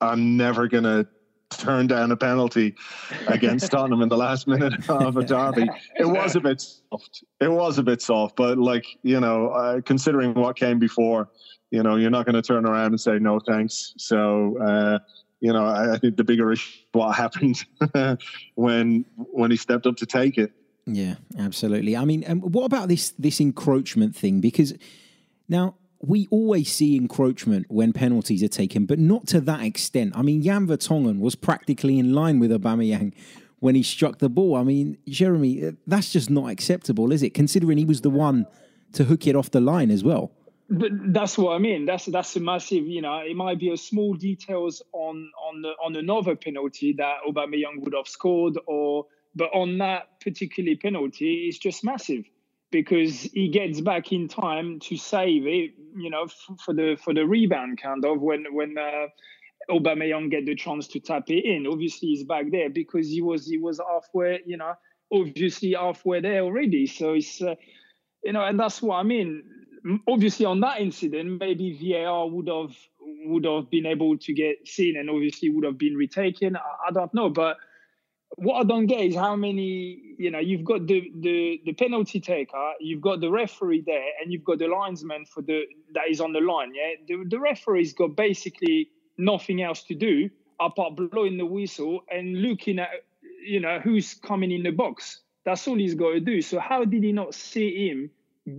I'm 0.00 0.36
never 0.36 0.68
going 0.68 0.84
to 0.84 1.08
turn 1.50 1.86
down 1.86 2.10
a 2.10 2.16
penalty 2.16 2.74
against 3.26 3.70
Tottenham 3.70 4.02
in 4.02 4.08
the 4.08 4.16
last 4.16 4.46
minute 4.46 4.72
of 4.88 5.16
a 5.16 5.24
derby. 5.24 5.68
It 5.98 6.06
was 6.06 6.36
a 6.36 6.40
bit 6.40 6.60
soft. 6.60 7.24
It 7.40 7.50
was 7.50 7.78
a 7.78 7.82
bit 7.82 8.02
soft, 8.02 8.36
but 8.36 8.58
like 8.58 8.86
you 9.02 9.20
know, 9.20 9.48
uh, 9.48 9.80
considering 9.80 10.34
what 10.34 10.56
came 10.56 10.78
before, 10.78 11.28
you 11.70 11.82
know, 11.82 11.96
you're 11.96 12.10
not 12.10 12.26
going 12.26 12.34
to 12.34 12.42
turn 12.42 12.66
around 12.66 12.88
and 12.88 13.00
say 13.00 13.18
no 13.18 13.40
thanks. 13.40 13.94
So. 13.98 14.58
Uh, 14.58 14.98
you 15.40 15.52
know, 15.52 15.66
I, 15.66 15.92
I, 15.92 15.98
think 15.98 16.16
the 16.16 16.24
bigger 16.24 16.52
issue 16.52 16.80
what 16.92 17.12
happened 17.14 17.66
when 18.54 19.04
when 19.16 19.50
he 19.50 19.58
stepped 19.58 19.86
up 19.86 19.96
to 19.96 20.06
take 20.06 20.38
it. 20.38 20.52
Yeah, 20.86 21.16
absolutely. 21.38 21.98
I 21.98 22.06
mean, 22.06 22.24
um, 22.26 22.40
what 22.40 22.64
about 22.64 22.88
this 22.88 23.10
this 23.18 23.40
encroachment 23.40 24.16
thing? 24.16 24.40
Because 24.40 24.72
now 25.46 25.74
we 26.06 26.28
always 26.30 26.72
see 26.72 26.96
encroachment 26.96 27.66
when 27.68 27.92
penalties 27.92 28.42
are 28.42 28.48
taken, 28.48 28.86
but 28.86 28.98
not 28.98 29.26
to 29.28 29.40
that 29.42 29.62
extent. 29.62 30.12
I 30.16 30.22
mean, 30.22 30.42
Jan 30.42 30.66
Vertonghen 30.66 31.18
was 31.20 31.34
practically 31.34 31.98
in 31.98 32.12
line 32.12 32.38
with 32.38 32.50
Aubameyang 32.50 33.12
when 33.60 33.74
he 33.74 33.82
struck 33.82 34.18
the 34.18 34.28
ball. 34.28 34.56
I 34.56 34.62
mean, 34.62 34.98
Jeremie, 35.08 35.64
uh, 35.64 35.72
that's 35.86 36.12
just 36.12 36.30
not 36.30 36.50
acceptable, 36.50 37.12
is 37.12 37.22
it? 37.22 37.34
Considering 37.34 37.78
he 37.78 37.84
was 37.84 38.02
the 38.02 38.10
one 38.10 38.46
to 38.92 39.04
hook 39.04 39.26
it 39.26 39.34
off 39.34 39.50
the 39.50 39.60
line 39.60 39.90
as 39.90 40.04
well. 40.04 40.32
That's 40.68 41.36
what 41.36 41.54
I 41.54 41.58
mean. 41.58 41.84
That's 41.84 42.06
that's 42.06 42.34
a 42.36 42.40
massive. 42.40 42.86
You 42.86 43.02
know, 43.02 43.18
it 43.18 43.36
might 43.36 43.58
be 43.58 43.70
a 43.70 43.76
small 43.76 44.14
details 44.14 44.82
on 44.92 45.30
on 45.38 45.62
on 45.84 45.96
another 45.96 46.36
penalty 46.36 46.94
that 46.94 47.16
Aubameyang 47.28 47.80
would 47.80 47.94
have 47.94 48.08
scored, 48.08 48.58
or 48.66 49.06
but 49.34 49.50
on 49.52 49.78
that 49.78 50.20
particular 50.20 50.74
penalty, 50.80 51.46
it's 51.48 51.58
just 51.58 51.84
massive 51.84 52.24
because 52.70 53.22
he 53.22 53.48
gets 53.48 53.80
back 53.80 54.10
in 54.10 54.26
time 54.26 54.80
to 54.80 54.96
save 54.96 55.46
it. 55.46 55.70
You 55.96 56.10
know, 56.10 56.24
f- 56.24 56.58
for 56.64 56.74
the 56.74 56.96
for 57.02 57.14
the 57.14 57.26
rebound 57.26 57.80
kind 57.80 58.04
of 58.04 58.20
when 58.20 58.46
when. 58.50 58.76
Uh, 58.78 59.06
Aubameyang 59.70 60.30
get 60.30 60.44
the 60.44 60.54
chance 60.54 60.86
to 60.88 61.00
tap 61.00 61.30
it 61.30 61.42
in. 61.42 61.66
Obviously, 61.66 62.08
he's 62.08 62.24
back 62.24 62.50
there 62.50 62.68
because 62.68 63.08
he 63.08 63.22
was 63.22 63.46
he 63.46 63.56
was 63.56 63.80
halfway, 63.80 64.40
you 64.44 64.58
know, 64.58 64.74
obviously 65.10 65.72
halfway 65.72 66.20
there 66.20 66.42
already. 66.42 66.86
So 66.86 67.14
it's, 67.14 67.40
uh, 67.40 67.54
you 68.22 68.34
know, 68.34 68.44
and 68.44 68.60
that's 68.60 68.82
what 68.82 68.96
I 68.96 69.04
mean 69.04 69.42
obviously 70.08 70.46
on 70.46 70.60
that 70.60 70.80
incident, 70.80 71.38
maybe 71.40 71.78
VAR 71.80 72.28
would 72.28 72.48
have 72.48 72.76
would 73.26 73.44
have 73.44 73.70
been 73.70 73.86
able 73.86 74.16
to 74.18 74.32
get 74.32 74.66
seen 74.66 74.96
and 74.96 75.10
obviously 75.10 75.50
would 75.50 75.64
have 75.64 75.78
been 75.78 75.94
retaken. 75.94 76.56
I, 76.56 76.88
I 76.88 76.90
don't 76.92 77.12
know, 77.14 77.30
but 77.30 77.56
what 78.36 78.60
I 78.60 78.64
don't 78.64 78.86
get 78.86 79.00
is 79.00 79.14
how 79.14 79.36
many 79.36 80.00
you 80.18 80.30
know 80.30 80.38
you've 80.38 80.64
got 80.64 80.86
the 80.86 81.10
the 81.20 81.60
the 81.64 81.72
penalty 81.72 82.20
taker, 82.20 82.72
you've 82.80 83.00
got 83.00 83.20
the 83.20 83.30
referee 83.30 83.82
there, 83.86 84.08
and 84.20 84.32
you've 84.32 84.44
got 84.44 84.58
the 84.58 84.68
linesman 84.68 85.24
for 85.26 85.42
the 85.42 85.64
that 85.92 86.08
is 86.08 86.20
on 86.20 86.32
the 86.32 86.40
line. 86.40 86.72
Yeah, 86.74 86.94
the 87.06 87.24
the 87.28 87.40
referee's 87.40 87.92
got 87.92 88.16
basically 88.16 88.90
nothing 89.18 89.62
else 89.62 89.82
to 89.84 89.94
do 89.94 90.30
apart 90.60 90.96
blowing 90.96 91.36
the 91.36 91.46
whistle 91.46 92.04
and 92.10 92.40
looking 92.42 92.78
at 92.78 92.88
you 93.44 93.60
know 93.60 93.78
who's 93.80 94.14
coming 94.14 94.50
in 94.50 94.62
the 94.62 94.70
box. 94.70 95.20
That's 95.44 95.66
all 95.68 95.76
he's 95.76 95.94
got 95.94 96.12
to 96.12 96.20
do. 96.20 96.40
So 96.40 96.58
how 96.58 96.84
did 96.84 97.02
he 97.02 97.12
not 97.12 97.34
see 97.34 97.88
him 97.88 98.10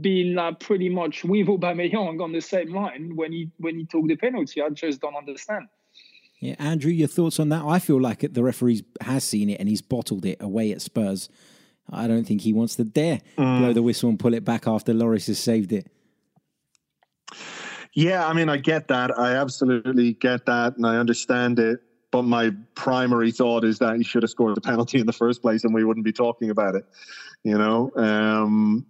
being 0.02 0.38
uh, 0.38 0.52
pretty 0.54 0.90
much 0.90 1.24
with 1.24 1.48
Aubameyang 1.48 2.22
on 2.22 2.32
the 2.32 2.42
same 2.42 2.74
line 2.74 3.16
when 3.16 3.32
he 3.32 3.52
when 3.58 3.78
he 3.78 3.86
took 3.86 4.08
the 4.08 4.16
penalty. 4.16 4.62
I 4.62 4.70
just 4.70 5.00
don't 5.00 5.16
understand. 5.16 5.68
Yeah, 6.40 6.56
Andrew, 6.60 6.92
your 6.92 7.08
thoughts 7.08 7.40
on 7.40 7.50
that? 7.50 7.64
I 7.64 7.80
feel 7.80 8.00
like 8.00 8.34
the 8.34 8.44
referee 8.44 8.84
has 9.02 9.24
seen 9.24 9.50
it 9.50 9.60
and 9.60 9.70
he's 9.70 9.82
bottled 9.82 10.26
it 10.26 10.38
away 10.42 10.72
at 10.72 10.82
Spurs. 10.82 11.30
I 11.90 12.08
don't 12.08 12.26
think 12.26 12.42
he 12.42 12.54
wants 12.54 12.76
to 12.76 12.84
dare 12.84 13.22
mm. 13.38 13.60
blow 13.60 13.74
the 13.74 13.84
whistle 13.84 14.10
and 14.10 14.20
pull 14.20 14.34
it 14.34 14.44
back 14.44 14.68
after 14.68 14.94
Loris 14.94 15.28
has 15.28 15.40
saved 15.40 15.72
it. 15.72 15.88
Yeah, 17.94 18.28
I 18.28 18.34
mean, 18.34 18.50
I 18.50 18.58
get 18.58 18.90
that. 18.90 19.18
I 19.18 19.36
absolutely 19.36 20.14
get 20.14 20.46
that, 20.48 20.76
and 20.76 20.86
I 20.86 20.98
understand 20.98 21.60
it. 21.60 21.80
But 22.12 22.24
my 22.24 22.52
primary 22.76 23.32
thought 23.32 23.64
is 23.64 23.80
that 23.80 23.96
he 23.96 24.04
should 24.04 24.24
have 24.24 24.30
scored 24.30 24.56
the 24.56 24.62
penalty 24.62 25.00
in 25.00 25.06
the 25.06 25.14
first 25.14 25.42
place, 25.42 25.64
and 25.64 25.74
we 25.74 25.84
wouldn't 25.84 26.06
be 26.06 26.12
talking 26.12 26.50
about 26.50 26.76
it. 26.76 26.86
You 27.44 27.58
know, 27.58 27.92
um, 27.96 28.86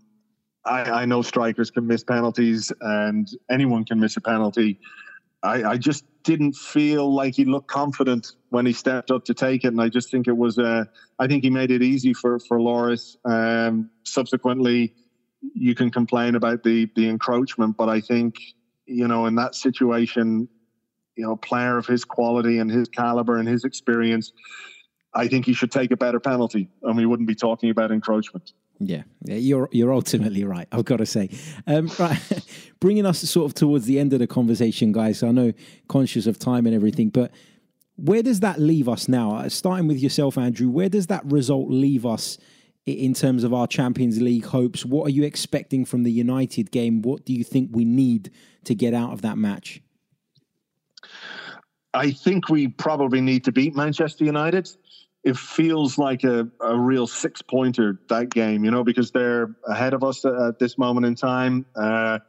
I, 0.66 0.82
I, 0.84 1.06
know 1.06 1.22
strikers 1.22 1.70
can 1.70 1.86
miss 1.86 2.04
penalties 2.04 2.72
and 2.82 3.28
anyone 3.50 3.84
can 3.84 4.00
miss 4.00 4.18
a 4.18 4.22
penalty. 4.22 4.80
I, 5.46 5.72
I, 5.72 5.78
just 5.78 6.06
didn't 6.24 6.54
feel 6.54 7.14
like 7.14 7.36
he 7.36 7.46
looked 7.46 7.68
confident 7.68 8.32
when 8.50 8.66
he 8.66 8.74
stepped 8.74 9.12
up 9.12 9.26
to 9.26 9.34
take 9.34 9.64
it, 9.64 9.68
and 9.68 9.82
I 9.82 9.90
just 9.90 10.10
think 10.10 10.28
it 10.28 10.36
was. 10.36 10.58
Uh, 10.58 10.86
I 11.20 11.28
think 11.28 11.44
he 11.44 11.50
made 11.50 11.72
it 11.72 11.84
easy 11.84 12.14
for 12.14 12.40
for 12.40 12.60
Loris. 12.60 13.16
Um, 13.26 13.90
subsequently, 14.04 14.94
you 15.54 15.76
can 15.76 15.92
complain 15.92 16.36
about 16.36 16.64
the 16.64 16.90
the 16.96 17.08
encroachment, 17.08 17.78
but 17.78 17.90
I 17.90 18.02
think 18.02 18.36
you 18.86 19.08
know 19.08 19.28
in 19.28 19.36
that 19.36 19.56
situation, 19.56 20.50
you 21.16 21.26
know, 21.26 21.36
player 21.36 21.78
of 21.78 21.86
his 21.86 22.04
quality 22.04 22.58
and 22.58 22.70
his 22.70 22.90
caliber 22.90 23.38
and 23.38 23.48
his 23.48 23.64
experience, 23.64 24.34
I 25.14 25.28
think 25.28 25.46
he 25.46 25.54
should 25.54 25.72
take 25.72 25.92
a 25.92 25.98
better 25.98 26.20
penalty, 26.20 26.70
and 26.82 26.98
we 26.98 27.06
wouldn't 27.06 27.28
be 27.28 27.36
talking 27.36 27.70
about 27.70 27.92
encroachment. 27.92 28.52
Yeah, 28.80 29.04
you're 29.26 29.70
you're 29.72 29.94
ultimately 29.94 30.44
right. 30.44 30.68
I've 30.72 30.86
got 30.86 30.98
to 30.98 31.06
say, 31.06 31.30
um, 31.66 31.90
right, 32.00 32.20
bringing 32.80 33.06
us 33.06 33.20
sort 33.20 33.46
of 33.46 33.54
towards 33.54 33.86
the 33.86 34.00
end 34.00 34.14
of 34.14 34.20
the 34.20 34.28
conversation, 34.28 34.92
guys. 34.92 35.24
I 35.24 35.32
know 35.32 35.54
conscious 35.88 36.28
of 36.28 36.40
time 36.40 36.66
and 36.66 36.76
everything, 36.76 37.10
but 37.10 37.32
where 37.96 38.22
does 38.22 38.42
that 38.42 38.60
leave 38.60 38.90
us 38.90 39.08
now? 39.08 39.36
Uh, 39.38 39.50
starting 39.50 39.88
with 39.88 40.00
yourself, 40.00 40.38
Andrew. 40.38 40.70
Where 40.70 40.90
does 40.90 41.08
that 41.08 41.26
result 41.26 41.70
leave 41.70 42.06
us 42.06 42.38
in 42.86 43.14
terms 43.14 43.44
of 43.44 43.54
our 43.54 43.68
Champions 43.68 44.22
League 44.22 44.46
hopes? 44.46 44.86
What 44.86 45.08
are 45.08 45.12
you 45.12 45.24
expecting 45.24 45.86
from 45.86 46.04
the 46.04 46.12
United 46.12 46.72
game? 46.72 47.02
What 47.02 47.26
do 47.26 47.34
you 47.34 47.44
think 47.44 47.70
we 47.72 47.86
need 47.86 48.32
to 48.66 48.76
get 48.76 48.94
out 48.94 49.14
of 49.14 49.22
that 49.22 49.38
match? 49.38 49.82
I 51.94 52.12
think 52.12 52.50
we 52.50 52.68
probably 52.68 53.22
need 53.22 53.46
to 53.46 53.54
beat 53.54 53.74
Manchester 53.74 54.26
United 54.26 54.70
it 55.26 55.36
feels 55.36 55.98
like 55.98 56.24
a, 56.24 56.48
a 56.62 56.78
real 56.78 57.08
six 57.08 57.42
pointer 57.42 58.00
that 58.10 58.30
game, 58.30 58.64
you 58.64 58.70
know, 58.70 58.84
because 58.84 59.10
they're 59.10 59.56
ahead 59.68 59.96
of 59.96 60.04
us 60.04 60.24
at 60.24 60.60
this 60.60 60.78
moment 60.78 61.08
in 61.08 61.16
time. 61.16 61.66
Uh, 61.76 62.20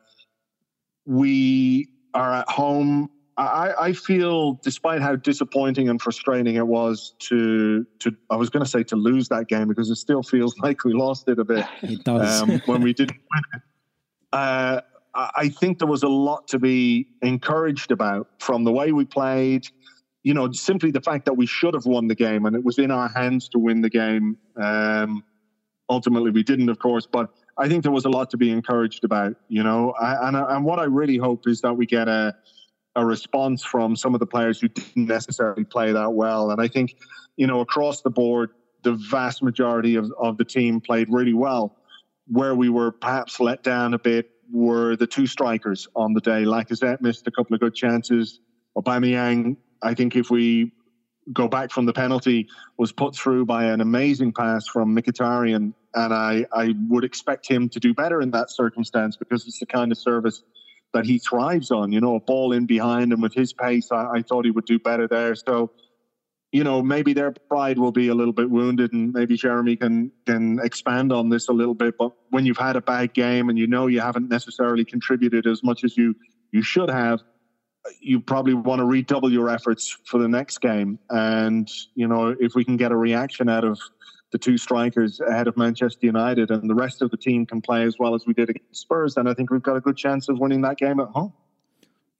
we 1.04 1.88
are 2.14 2.32
at 2.32 2.48
home. 2.48 3.11
I, 3.37 3.74
I, 3.78 3.92
feel, 3.92 4.54
despite 4.54 5.02
how 5.02 5.14
disappointing 5.14 5.90
and 5.90 6.00
frustrating 6.00 6.54
it 6.54 6.66
was 6.66 7.12
to 7.28 7.87
to, 7.98 8.16
I 8.30 8.37
was 8.37 8.48
going 8.48 8.64
to 8.64 8.70
say 8.70 8.82
to 8.85 8.96
lose 8.96 9.28
that 9.28 9.46
game 9.46 9.68
because 9.68 9.90
it 9.90 9.96
still 9.96 10.22
feels 10.22 10.59
like 10.62 10.82
we 10.85 10.94
lost 10.94 11.28
it 11.28 11.38
a 11.38 11.44
bit. 11.44 11.66
It 11.82 12.02
does 12.02 12.40
um, 12.42 12.62
when 12.64 12.80
we 12.80 12.94
didn't 12.94 13.18
win 13.30 13.42
it. 13.54 13.62
Uh, 14.32 14.80
I 15.14 15.48
think 15.48 15.78
there 15.78 15.88
was 15.88 16.02
a 16.02 16.09
lot 16.09 16.48
to 16.48 16.59
be 16.59 17.09
encouraged 17.22 17.90
about 17.90 18.28
from 18.38 18.64
the 18.64 18.72
way 18.72 18.92
we 18.92 19.04
played, 19.04 19.66
you 20.26 20.34
know, 20.34 20.50
simply 20.50 20.90
the 20.90 21.00
fact 21.00 21.24
that 21.26 21.34
we 21.34 21.46
should 21.46 21.72
have 21.72 21.86
won 21.86 22.08
the 22.08 22.14
game 22.16 22.46
and 22.46 22.56
it 22.56 22.64
was 22.64 22.80
in 22.80 22.90
our 22.90 23.08
hands 23.08 23.48
to 23.50 23.60
win 23.60 23.80
the 23.80 23.88
game. 23.88 24.36
Um, 24.60 25.22
ultimately, 25.88 26.32
we 26.32 26.42
didn't, 26.42 26.68
of 26.68 26.80
course, 26.80 27.06
but 27.06 27.30
I 27.56 27.68
think 27.68 27.84
there 27.84 27.92
was 27.92 28.06
a 28.06 28.08
lot 28.08 28.30
to 28.30 28.36
be 28.36 28.50
encouraged 28.50 29.04
about, 29.04 29.36
you 29.46 29.62
know. 29.62 29.92
I, 29.92 30.26
and, 30.26 30.36
and 30.36 30.64
what 30.64 30.80
I 30.80 30.86
really 30.86 31.16
hope 31.16 31.46
is 31.46 31.60
that 31.60 31.74
we 31.74 31.86
get 31.86 32.08
a, 32.08 32.34
a 32.96 33.06
response 33.06 33.62
from 33.62 33.94
some 33.94 34.14
of 34.14 34.18
the 34.18 34.26
players 34.26 34.60
who 34.60 34.66
didn't 34.66 35.06
necessarily 35.06 35.62
play 35.62 35.92
that 35.92 36.12
well. 36.12 36.50
And 36.50 36.60
I 36.60 36.66
think, 36.66 36.96
you 37.36 37.46
know, 37.46 37.60
across 37.60 38.02
the 38.02 38.10
board, 38.10 38.50
the 38.82 38.94
vast 38.94 39.44
majority 39.44 39.94
of, 39.94 40.12
of 40.18 40.38
the 40.38 40.44
team 40.44 40.80
played 40.80 41.06
really 41.08 41.34
well. 41.34 41.76
Where 42.26 42.56
we 42.56 42.68
were 42.68 42.90
perhaps 42.90 43.38
let 43.38 43.62
down 43.62 43.94
a 43.94 43.98
bit 44.00 44.28
were 44.52 44.96
the 44.96 45.06
two 45.06 45.28
strikers 45.28 45.86
on 45.94 46.14
the 46.14 46.20
day. 46.20 46.42
Lacazette 46.42 47.00
missed 47.00 47.28
a 47.28 47.30
couple 47.30 47.54
of 47.54 47.60
good 47.60 47.76
chances. 47.76 48.40
Aubameyang 48.76 49.56
I 49.87 49.94
think 49.94 50.16
if 50.16 50.31
we 50.31 50.72
go 51.33 51.46
back 51.46 51.70
from 51.70 51.87
the 51.87 51.92
penalty, 51.92 52.49
was 52.77 52.90
put 52.90 53.14
through 53.14 53.46
by 53.46 53.66
an 53.66 53.81
amazing 53.81 54.33
pass 54.33 54.66
from 54.66 54.96
Mkhitaryan, 54.96 55.75
and 55.94 56.14
I, 56.14 56.46
I 56.53 56.75
would 56.88 57.04
expect 57.04 57.48
him 57.48 57.69
to 57.69 57.81
do 57.81 57.94
better 57.94 58.21
in 58.21 58.33
that 58.33 58.50
circumstance 58.50 59.17
because 59.17 59.46
it's 59.46 59.60
the 59.60 59.67
kind 59.67 59.92
of 59.92 59.98
service 59.98 60.42
that 60.92 61.06
he 61.06 61.19
thrives 61.19 61.71
on. 61.71 61.92
You 61.92 62.00
know, 62.00 62.17
a 62.17 62.21
ball 62.21 62.52
in 62.52 62.67
behind 62.67 63.13
him 63.13 63.21
with 63.21 63.33
his 63.33 63.52
pace, 63.52 63.92
I, 63.92 64.06
I 64.17 64.23
thought 64.23 64.44
he 64.44 64.50
would 64.50 64.65
do 64.65 64.81
better 64.81 65.06
there. 65.06 65.37
So, 65.37 65.71
you 66.50 66.65
know, 66.65 66.83
maybe 66.83 67.13
their 67.13 67.33
pride 67.48 67.79
will 67.79 67.92
be 67.92 68.08
a 68.08 68.15
little 68.15 68.33
bit 68.33 68.50
wounded, 68.50 68.92
and 68.92 69.13
maybe 69.13 69.37
Jeremie 69.37 69.77
can 69.77 70.10
can 70.27 70.58
expand 70.65 71.13
on 71.13 71.29
this 71.29 71.48
a 71.48 71.52
little 71.52 71.75
bit. 71.75 71.94
But 71.96 72.10
when 72.31 72.44
you've 72.44 72.58
had 72.58 72.75
a 72.75 72.81
bad 72.81 73.15
game 73.15 73.50
and 73.50 73.58
you 73.58 73.69
know 73.69 73.87
you 73.87 74.00
haven't 74.00 74.29
necessarily 74.29 74.85
contributed 74.85 75.46
as 75.46 75.63
much 75.63 75.85
as 75.85 75.96
you 75.96 76.17
you 76.50 76.63
should 76.63 76.90
have, 76.90 77.21
you 78.00 78.20
probably 78.20 78.54
want 78.54 78.80
to 78.80 78.84
redouble 78.84 79.32
your 79.32 79.48
efforts 79.48 79.96
for 80.04 80.18
the 80.18 80.28
next 80.28 80.58
game. 80.60 80.98
And, 81.10 81.70
you 81.94 82.06
know, 82.08 82.34
if 82.38 82.54
we 82.54 82.64
can 82.64 82.76
get 82.76 82.92
a 82.92 82.96
reaction 82.96 83.48
out 83.48 83.64
of 83.64 83.78
the 84.32 84.38
two 84.38 84.58
strikers 84.58 85.20
ahead 85.20 85.46
of 85.46 85.56
Manchester 85.56 86.04
United 86.06 86.50
and 86.50 86.68
the 86.68 86.74
rest 86.74 87.00
of 87.02 87.10
the 87.10 87.16
team 87.16 87.46
can 87.46 87.60
play 87.60 87.84
as 87.84 87.96
well 87.98 88.14
as 88.14 88.26
we 88.26 88.34
did 88.34 88.50
against 88.50 88.80
Spurs, 88.80 89.14
then 89.14 89.26
I 89.26 89.34
think 89.34 89.50
we've 89.50 89.62
got 89.62 89.76
a 89.76 89.80
good 89.80 89.96
chance 89.96 90.28
of 90.28 90.38
winning 90.38 90.62
that 90.62 90.78
game 90.78 91.00
at 91.00 91.08
home. 91.08 91.32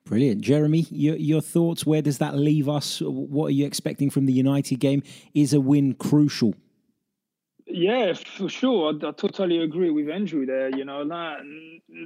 Brilliant. 0.04 0.40
Jeremie, 0.40 0.86
your, 0.90 1.16
your 1.16 1.40
thoughts? 1.40 1.84
Where 1.84 2.00
does 2.00 2.18
that 2.18 2.36
leave 2.36 2.68
us? 2.68 3.00
What 3.00 3.46
are 3.46 3.50
you 3.50 3.66
expecting 3.66 4.08
from 4.08 4.26
the 4.26 4.32
United 4.32 4.76
game? 4.76 5.02
Is 5.34 5.52
a 5.52 5.60
win 5.60 5.94
crucial? 5.94 6.54
Yeah, 7.66 8.12
for 8.14 8.48
sure. 8.48 8.92
I, 8.92 9.08
I, 9.08 9.10
totally 9.10 9.58
agree 9.58 9.90
with 9.90 10.08
Andrew 10.08 10.46
there. 10.46 10.70
You 10.74 10.84
know 10.84 11.06
that 11.08 11.38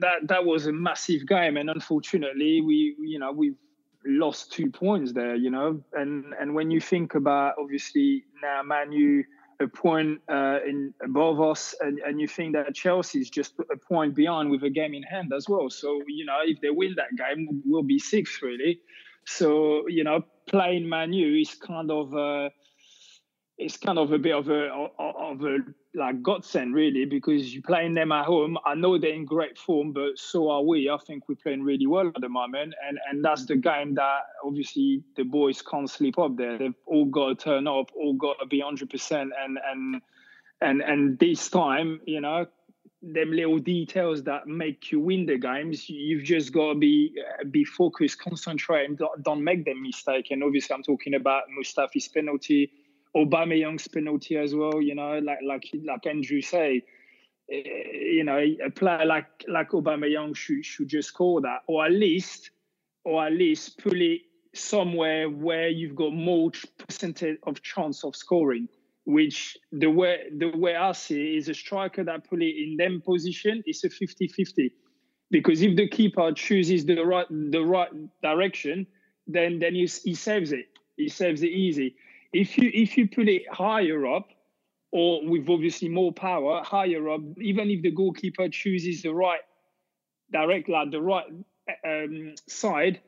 that 0.00 0.28
that 0.28 0.44
was 0.46 0.66
a 0.66 0.72
massive 0.72 1.26
game, 1.26 1.58
and 1.58 1.68
unfortunately, 1.68 2.62
we 2.62 2.96
you 2.98 3.18
know 3.18 3.30
we've 3.30 3.56
lost 4.06 4.52
two 4.52 4.70
points 4.70 5.12
there. 5.12 5.36
You 5.36 5.50
know, 5.50 5.82
and 5.92 6.32
and 6.40 6.54
when 6.54 6.70
you 6.70 6.80
think 6.80 7.14
about 7.14 7.56
obviously 7.58 8.24
now 8.42 8.62
Manu 8.62 9.22
a 9.60 9.68
point 9.68 10.22
uh, 10.30 10.60
in 10.66 10.94
above 11.04 11.42
us, 11.42 11.74
and, 11.80 11.98
and 11.98 12.18
you 12.18 12.26
think 12.26 12.54
that 12.54 12.74
Chelsea 12.74 13.20
is 13.20 13.28
just 13.28 13.52
a 13.70 13.76
point 13.76 14.14
behind 14.14 14.50
with 14.50 14.62
a 14.62 14.70
game 14.70 14.94
in 14.94 15.02
hand 15.02 15.30
as 15.36 15.46
well. 15.46 15.68
So 15.68 16.00
you 16.08 16.24
know, 16.24 16.38
if 16.42 16.58
they 16.62 16.70
win 16.70 16.94
that 16.96 17.14
game, 17.18 17.62
we'll 17.66 17.82
be 17.82 17.98
sixth 17.98 18.40
really. 18.40 18.80
So 19.26 19.86
you 19.88 20.04
know, 20.04 20.24
playing 20.46 20.88
Manu 20.88 21.38
is 21.38 21.54
kind 21.54 21.90
of. 21.90 22.14
Uh, 22.14 22.48
it's 23.60 23.76
kind 23.76 23.98
of 23.98 24.10
a 24.10 24.18
bit 24.18 24.34
of 24.34 24.48
a 24.48 24.68
of 24.98 25.44
a 25.44 25.58
like 25.94 26.22
godsend 26.22 26.74
really 26.74 27.04
because 27.04 27.52
you're 27.52 27.62
playing 27.62 27.94
them 27.94 28.10
at 28.10 28.24
home. 28.24 28.56
I 28.64 28.74
know 28.74 28.96
they're 28.98 29.12
in 29.12 29.26
great 29.26 29.58
form, 29.58 29.92
but 29.92 30.18
so 30.18 30.50
are 30.50 30.62
we. 30.62 30.88
I 30.88 30.96
think 30.96 31.28
we're 31.28 31.34
playing 31.34 31.62
really 31.62 31.86
well 31.86 32.08
at 32.08 32.20
the 32.22 32.28
moment, 32.28 32.74
and 32.86 32.98
and 33.10 33.22
that's 33.22 33.44
the 33.44 33.56
game 33.56 33.94
that 33.96 34.20
obviously 34.44 35.02
the 35.16 35.24
boys 35.24 35.60
can't 35.60 35.90
sleep 35.90 36.18
up 36.18 36.36
there. 36.36 36.56
They've 36.56 36.74
all 36.86 37.04
got 37.04 37.28
to 37.28 37.34
turn 37.34 37.66
up, 37.66 37.90
all 37.94 38.14
got 38.14 38.38
to 38.40 38.46
be 38.46 38.60
hundred 38.60 38.88
percent, 38.88 39.32
and 39.38 39.58
and 39.70 40.00
and 40.62 40.80
and 40.80 41.18
this 41.18 41.50
time, 41.50 42.00
you 42.06 42.22
know, 42.22 42.46
them 43.02 43.30
little 43.30 43.58
details 43.58 44.22
that 44.22 44.46
make 44.46 44.90
you 44.90 45.00
win 45.00 45.26
the 45.26 45.36
games. 45.36 45.86
You've 45.90 46.24
just 46.24 46.52
got 46.52 46.72
to 46.72 46.78
be 46.78 47.14
uh, 47.40 47.44
be 47.44 47.64
focused, 47.64 48.20
concentrate, 48.20 48.86
and 48.86 48.96
don't, 48.96 49.22
don't 49.22 49.44
make 49.44 49.66
them 49.66 49.82
mistake. 49.82 50.28
And 50.30 50.42
obviously, 50.42 50.74
I'm 50.74 50.82
talking 50.82 51.14
about 51.14 51.42
Mustafi's 51.58 52.08
penalty 52.08 52.72
Aubameyang's 53.16 53.88
penalty 53.88 54.36
as 54.36 54.54
well. 54.54 54.80
You 54.80 54.94
know, 54.94 55.18
like 55.18 55.40
like 55.44 55.64
like 55.84 56.06
Andrew 56.06 56.40
say, 56.40 56.82
eh, 57.50 57.62
you 57.92 58.24
know, 58.24 58.38
a 58.64 58.70
player 58.70 59.04
like 59.04 59.26
like 59.48 59.70
Aubameyang 59.70 60.36
should 60.36 60.64
should 60.64 60.88
just 60.88 61.08
score 61.08 61.40
that, 61.40 61.60
or 61.66 61.86
at 61.86 61.92
least, 61.92 62.50
or 63.04 63.26
at 63.26 63.32
least 63.32 63.78
pull 63.78 64.00
it 64.00 64.20
somewhere 64.54 65.28
where 65.28 65.68
you've 65.68 65.96
got 65.96 66.12
more 66.12 66.50
percentage 66.78 67.38
of 67.46 67.62
chance 67.62 68.04
of 68.04 68.14
scoring. 68.14 68.68
Which 69.06 69.56
the 69.72 69.90
way 69.90 70.28
the 70.36 70.50
way 70.56 70.76
I 70.76 70.92
see 70.92 71.36
is 71.36 71.48
a 71.48 71.54
striker 71.54 72.04
that 72.04 72.28
pull 72.28 72.42
it 72.42 72.54
in 72.54 72.76
them 72.76 73.02
position 73.04 73.62
is 73.66 73.82
a 73.82 73.88
50-50. 73.88 74.70
Because 75.32 75.62
if 75.62 75.74
the 75.76 75.88
keeper 75.88 76.30
chooses 76.32 76.84
the 76.84 77.02
right 77.02 77.26
the 77.28 77.64
right 77.64 77.90
direction, 78.22 78.86
then 79.26 79.58
then 79.58 79.74
he, 79.74 79.86
he 80.04 80.14
saves 80.14 80.52
it. 80.52 80.66
He 80.96 81.08
saves 81.08 81.42
it 81.42 81.48
easy 81.48 81.96
if 82.32 82.58
you 82.58 82.70
if 82.72 82.96
you 82.96 83.08
put 83.08 83.28
it 83.28 83.42
higher 83.52 84.06
up, 84.06 84.28
or 84.92 85.28
with 85.28 85.48
obviously 85.48 85.88
more 85.88 86.12
power 86.12 86.62
higher 86.64 87.08
up, 87.10 87.20
even 87.38 87.70
if 87.70 87.82
the 87.82 87.90
goalkeeper 87.90 88.48
chooses 88.48 89.02
the 89.02 89.14
right 89.14 89.40
direct 90.32 90.68
like 90.68 90.90
the 90.90 91.00
right 91.00 91.26
um, 91.84 92.34
side, 92.48 93.00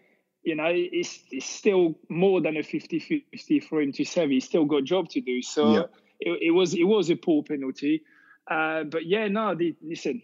you 0.42 0.56
know, 0.56 0.68
it's, 0.68 1.20
it's 1.30 1.46
still 1.46 1.94
more 2.08 2.40
than 2.40 2.56
a 2.56 2.60
50-50 2.60 3.64
for 3.64 3.80
him 3.80 3.92
to 3.92 4.04
save. 4.04 4.30
He's 4.30 4.44
still 4.44 4.64
got 4.64 4.76
a 4.78 4.82
job 4.82 5.08
to 5.10 5.20
do. 5.20 5.40
So 5.42 5.74
yeah. 5.74 5.82
it, 6.20 6.38
it, 6.42 6.50
was 6.50 6.74
it 6.74 6.84
was 6.84 7.10
a 7.10 7.16
poor 7.16 7.42
penalty. 7.42 8.02
Uh, 8.50 8.84
but 8.84 9.06
yeah, 9.06 9.28
no, 9.28 9.54
the, 9.54 9.76
listen, 9.82 10.22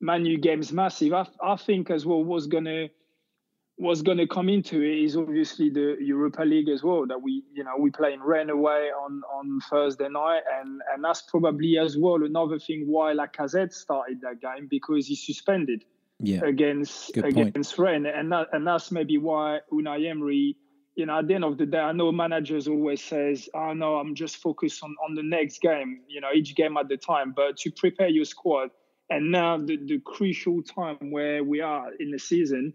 Manu 0.00 0.36
game's 0.36 0.72
massive. 0.72 1.14
I, 1.14 1.26
I 1.42 1.56
think 1.56 1.90
as 1.90 2.04
well 2.04 2.22
was 2.22 2.46
gonna 2.46 2.88
what's 3.76 4.02
going 4.02 4.18
to 4.18 4.26
come 4.26 4.48
into 4.48 4.82
it 4.82 4.98
is 4.98 5.16
obviously 5.16 5.68
the 5.68 5.96
Europa 6.00 6.42
League 6.42 6.68
as 6.68 6.82
well 6.82 7.06
that 7.06 7.20
we 7.20 7.42
you 7.52 7.64
know 7.64 7.72
we 7.78 7.90
play 7.90 8.12
in 8.12 8.22
Rennes 8.22 8.50
away 8.50 8.90
on 8.90 9.22
on 9.32 9.60
Thursday 9.68 10.08
night. 10.08 10.42
And 10.60 10.80
and 10.92 11.02
that's 11.02 11.22
probably 11.22 11.78
as 11.78 11.96
well 11.98 12.22
another 12.24 12.58
thing 12.58 12.84
why 12.86 13.14
Lacazette 13.14 13.72
started 13.72 14.20
that 14.20 14.40
game 14.40 14.68
because 14.70 15.08
he's 15.08 15.24
suspended 15.26 15.84
yeah. 16.20 16.44
against 16.44 17.14
Good 17.14 17.24
against 17.24 17.78
Rennes. 17.78 18.12
And 18.14 18.30
that, 18.32 18.48
and 18.52 18.66
that's 18.66 18.92
maybe 18.92 19.18
why 19.18 19.60
Unai 19.72 20.08
Emery 20.08 20.56
you 20.94 21.06
know 21.06 21.18
at 21.18 21.26
the 21.26 21.34
end 21.34 21.44
of 21.44 21.58
the 21.58 21.66
day 21.66 21.78
I 21.78 21.90
know 21.90 22.12
managers 22.12 22.68
always 22.68 23.02
says 23.02 23.48
oh 23.54 23.72
no 23.72 23.96
I'm 23.96 24.14
just 24.14 24.36
focused 24.36 24.84
on 24.84 24.94
on 25.04 25.16
the 25.16 25.24
next 25.24 25.60
game 25.60 26.02
you 26.08 26.20
know 26.20 26.28
each 26.32 26.54
game 26.54 26.76
at 26.76 26.88
the 26.88 26.96
time. 26.96 27.32
But 27.34 27.56
to 27.58 27.72
prepare 27.72 28.08
your 28.08 28.24
squad 28.24 28.70
and 29.10 29.32
now 29.32 29.58
the, 29.58 29.76
the 29.76 29.98
crucial 29.98 30.62
time 30.62 31.10
where 31.10 31.42
we 31.42 31.60
are 31.60 31.92
in 31.98 32.12
the 32.12 32.18
season 32.18 32.72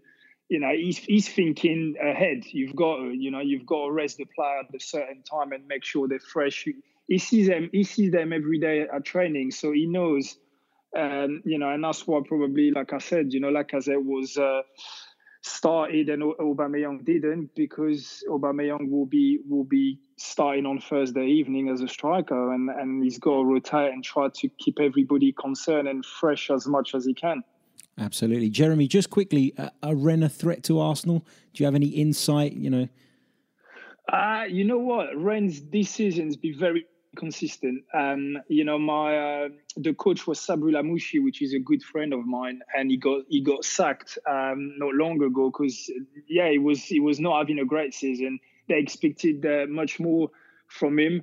you 0.50 0.58
know 0.58 0.72
he's 0.76 0.98
he's 0.98 1.28
thinking 1.28 1.94
ahead. 2.02 2.44
You've 2.44 2.74
got 2.74 2.96
to, 2.96 3.12
you 3.12 3.30
know 3.30 3.40
you've 3.40 3.64
got 3.64 3.86
to 3.86 3.92
rest 3.92 4.18
the 4.18 4.26
player 4.26 4.58
at 4.58 4.74
a 4.74 4.80
certain 4.80 5.22
time 5.22 5.52
and 5.52 5.66
make 5.66 5.84
sure 5.84 6.08
they're 6.08 6.18
fresh. 6.18 6.66
He 7.06 7.18
sees 7.18 7.46
them 7.46 7.70
he 7.72 7.84
sees 7.84 8.10
them 8.10 8.32
every 8.32 8.58
day 8.58 8.82
at 8.82 9.04
training, 9.04 9.52
so 9.52 9.72
he 9.72 9.86
knows. 9.86 10.36
Um, 10.94 11.42
you 11.44 11.56
know, 11.56 11.70
and 11.70 11.84
that's 11.84 12.04
why 12.04 12.20
probably, 12.26 12.72
like 12.72 12.92
I 12.92 12.98
said, 12.98 13.32
you 13.32 13.38
know, 13.38 13.54
said, 13.78 13.94
was 13.98 14.36
uh, 14.36 14.62
started 15.42 16.08
and 16.08 16.22
Aubameyang 16.22 17.04
didn't 17.04 17.54
because 17.54 18.24
Aubameyang 18.28 18.90
will 18.90 19.06
be 19.06 19.38
will 19.48 19.62
be 19.62 20.00
starting 20.16 20.66
on 20.66 20.80
Thursday 20.80 21.26
evening 21.26 21.68
as 21.68 21.80
a 21.80 21.86
striker, 21.86 22.52
and 22.52 22.68
and 22.70 23.04
he's 23.04 23.20
got 23.20 23.36
to 23.36 23.44
rotate 23.44 23.92
and 23.92 24.02
try 24.02 24.28
to 24.34 24.48
keep 24.58 24.80
everybody 24.80 25.32
concerned 25.32 25.86
and 25.86 26.04
fresh 26.04 26.50
as 26.50 26.66
much 26.66 26.92
as 26.96 27.04
he 27.04 27.14
can. 27.14 27.44
Absolutely, 28.00 28.48
Jeremie. 28.48 28.88
Just 28.88 29.10
quickly, 29.10 29.52
uh, 29.58 29.68
a 29.82 29.94
Rennes 29.94 30.34
threat 30.34 30.62
to 30.64 30.80
Arsenal? 30.80 31.18
Do 31.52 31.62
you 31.62 31.66
have 31.66 31.74
any 31.74 31.88
insight? 31.88 32.54
You 32.54 32.70
know, 32.70 32.88
uh, 34.10 34.44
you 34.48 34.64
know 34.64 34.78
what, 34.78 35.08
Rennes 35.14 35.60
this 35.70 35.90
season's 35.90 36.36
been 36.36 36.58
very 36.58 36.86
consistent. 37.16 37.84
Um, 37.92 38.38
you 38.48 38.64
know, 38.64 38.78
my 38.78 39.16
uh, 39.16 39.48
the 39.76 39.92
coach 39.92 40.26
was 40.26 40.38
Sabri 40.40 40.72
Lamouchi, 40.72 41.22
which 41.22 41.42
is 41.42 41.52
a 41.52 41.58
good 41.58 41.82
friend 41.82 42.14
of 42.14 42.24
mine, 42.24 42.60
and 42.74 42.90
he 42.90 42.96
got 42.96 43.22
he 43.28 43.42
got 43.42 43.64
sacked 43.64 44.18
um, 44.28 44.74
not 44.78 44.94
long 44.94 45.22
ago 45.22 45.50
because 45.50 45.90
yeah, 46.26 46.50
he 46.50 46.58
was 46.58 46.82
he 46.82 47.00
was 47.00 47.20
not 47.20 47.38
having 47.38 47.58
a 47.58 47.66
great 47.66 47.92
season. 47.92 48.40
They 48.68 48.78
expected 48.78 49.44
uh, 49.44 49.66
much 49.68 50.00
more 50.00 50.30
from 50.68 50.98
him. 50.98 51.22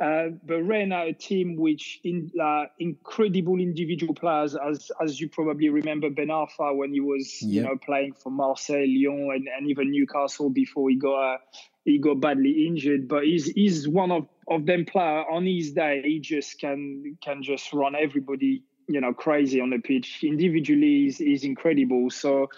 Uh, 0.00 0.28
but 0.46 0.62
Rennes 0.62 0.92
are 0.92 1.06
a 1.06 1.12
team 1.12 1.56
which 1.56 2.00
in 2.04 2.30
uh, 2.40 2.66
incredible 2.78 3.58
individual 3.58 4.14
players, 4.14 4.54
as 4.54 4.92
as 5.02 5.20
you 5.20 5.28
probably 5.28 5.68
remember 5.70 6.08
Ben 6.08 6.28
Arfa 6.28 6.76
when 6.76 6.92
he 6.92 7.00
was 7.00 7.42
yep. 7.42 7.50
you 7.50 7.62
know 7.62 7.76
playing 7.76 8.12
for 8.12 8.30
Marseille, 8.30 8.86
Lyon, 8.86 9.30
and, 9.34 9.48
and 9.48 9.68
even 9.68 9.90
Newcastle 9.90 10.50
before 10.50 10.88
he 10.88 10.96
got 10.96 11.34
uh, 11.34 11.38
he 11.84 11.98
got 11.98 12.20
badly 12.20 12.66
injured. 12.68 13.08
But 13.08 13.24
he's 13.24 13.46
he's 13.46 13.88
one 13.88 14.12
of 14.12 14.28
of 14.48 14.66
them 14.66 14.84
player 14.84 15.28
on 15.28 15.44
his 15.44 15.72
day. 15.72 16.00
He 16.04 16.20
just 16.20 16.60
can 16.60 17.16
can 17.20 17.42
just 17.42 17.72
run 17.72 17.96
everybody 17.96 18.62
you 18.88 19.00
know 19.00 19.12
crazy 19.12 19.60
on 19.60 19.70
the 19.70 19.78
pitch. 19.78 20.20
Individually, 20.22 21.04
he's, 21.04 21.18
he's 21.18 21.42
incredible. 21.42 22.10
So 22.10 22.50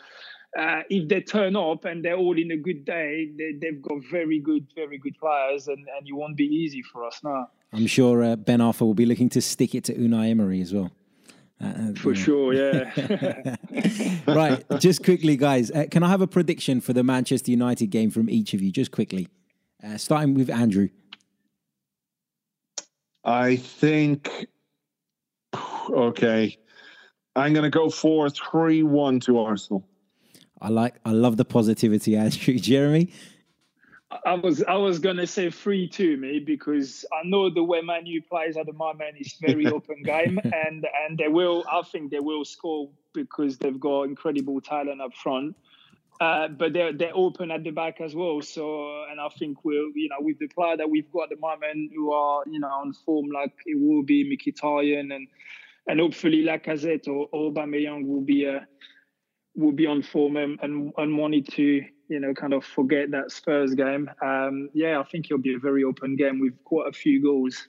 uh, 0.59 0.82
if 0.90 1.09
they 1.09 1.20
turn 1.20 1.55
up 1.57 1.84
and 1.84 2.05
they're 2.05 2.16
all 2.16 2.36
in 2.36 2.51
a 2.51 2.57
good 2.57 2.84
day, 2.84 3.30
they, 3.36 3.66
have 3.66 3.82
got 3.82 3.98
very 4.11 4.40
good, 4.40 4.66
very 4.74 4.98
good 4.98 5.16
players, 5.18 5.68
and, 5.68 5.78
and 5.78 6.09
it 6.09 6.12
won't 6.12 6.36
be 6.36 6.44
easy 6.44 6.82
for 6.82 7.05
us 7.05 7.20
now. 7.22 7.48
I'm 7.72 7.86
sure 7.86 8.24
uh, 8.24 8.36
Ben 8.36 8.59
Arfa 8.59 8.80
will 8.80 8.94
be 8.94 9.07
looking 9.07 9.28
to 9.30 9.40
stick 9.40 9.74
it 9.74 9.84
to 9.84 9.94
Unai 9.94 10.30
Emery 10.30 10.61
as 10.61 10.74
well. 10.74 10.90
Uh, 11.62 11.66
uh 11.66 11.92
for 11.94 12.14
sure, 12.14 12.53
yeah. 12.53 13.57
right, 14.26 14.64
just 14.80 15.05
quickly, 15.05 15.36
guys, 15.36 15.70
uh, 15.70 15.86
can 15.90 16.03
I 16.03 16.09
have 16.09 16.20
a 16.20 16.26
prediction 16.26 16.80
for 16.80 16.92
the 16.94 17.05
Manchester 17.05 17.51
United 17.51 17.88
game 17.88 18.11
from 18.11 18.28
each 18.28 18.53
of 18.55 18.61
you, 18.61 18.72
just 18.72 18.90
quickly? 18.90 19.28
Uh, 19.84 19.96
starting 19.96 20.34
with 20.34 20.51
Andrew. 20.51 20.88
I 23.22 23.57
think, 23.57 24.46
okay, 25.90 26.59
I'm 27.36 27.53
going 27.53 27.64
to 27.64 27.70
go 27.70 27.88
4 27.88 28.30
3 28.30 28.82
1 28.82 29.20
to 29.20 29.38
Arsenal. 29.38 29.86
I 30.61 30.68
like, 30.68 30.94
I 31.04 31.12
love 31.12 31.36
the 31.36 31.44
positivity, 31.44 32.16
Andrew. 32.24 32.58
Jeremie? 32.58 33.12
I 34.26 34.34
was 34.34 34.62
I 34.64 34.74
was 34.74 34.98
gonna 34.98 35.26
say 35.26 35.50
three 35.50 35.88
two 35.88 36.16
me 36.16 36.40
because 36.40 37.04
I 37.12 37.26
know 37.26 37.48
the 37.48 37.62
way 37.62 37.80
Manu 37.80 38.20
plays 38.22 38.56
at 38.56 38.66
the 38.66 38.72
moment 38.72 39.16
is 39.20 39.36
very 39.40 39.66
open 39.72 40.02
game 40.02 40.40
and 40.42 40.84
and 41.06 41.16
they 41.16 41.28
will 41.28 41.64
I 41.70 41.82
think 41.82 42.11
they 42.11 42.18
will 42.18 42.44
score 42.44 42.90
because 43.14 43.58
they've 43.58 43.78
got 43.78 44.04
incredible 44.04 44.61
talent 44.61 45.00
up 45.00 45.14
front. 45.14 45.56
Uh, 46.20 46.48
but 46.48 46.72
they're 46.72 46.92
they're 46.92 47.16
open 47.16 47.50
at 47.50 47.62
the 47.62 47.70
back 47.70 48.00
as 48.00 48.14
well. 48.14 48.42
So 48.42 49.04
and 49.11 49.20
I 49.20 49.28
think 49.28 49.64
we'll 49.64 49.90
you 49.94 50.08
know 50.08 50.16
with 50.18 50.40
the 50.40 50.48
player 50.48 50.76
that 50.76 50.90
we've 50.90 51.11
got 51.12 51.24
at 51.24 51.30
the 51.30 51.36
moment 51.36 51.92
who 51.94 52.12
are 52.12 52.42
you 52.50 52.58
know 52.58 52.68
on 52.68 52.92
form 52.92 53.26
like 53.32 53.54
it 53.64 53.80
will 53.80 54.02
be 54.02 54.24
Mkhitaryan 54.24 55.14
and 55.14 55.28
and 55.86 56.00
hopefully 56.00 56.44
Lacazette 56.44 57.08
or, 57.08 57.28
or 57.32 57.52
Aubameyang 57.52 58.06
will 58.06 58.20
be 58.20 58.44
a 58.44 58.66
will 59.61 59.72
be 59.72 59.86
on 59.86 60.02
form 60.02 60.36
and, 60.36 60.58
and, 60.62 60.92
and 60.96 61.18
wanted 61.18 61.46
to 61.52 61.82
you 62.08 62.20
know 62.20 62.34
kind 62.34 62.52
of 62.52 62.64
forget 62.64 63.11
that 63.12 63.30
Spurs 63.30 63.74
game. 63.74 64.11
Um, 64.22 64.68
yeah, 64.74 64.98
I 64.98 65.04
think 65.04 65.26
it'll 65.26 65.38
be 65.38 65.54
a 65.54 65.58
very 65.58 65.84
open 65.84 66.16
game 66.16 66.40
with 66.40 66.54
quite 66.64 66.88
a 66.88 66.92
few 66.92 67.22
goals. 67.22 67.68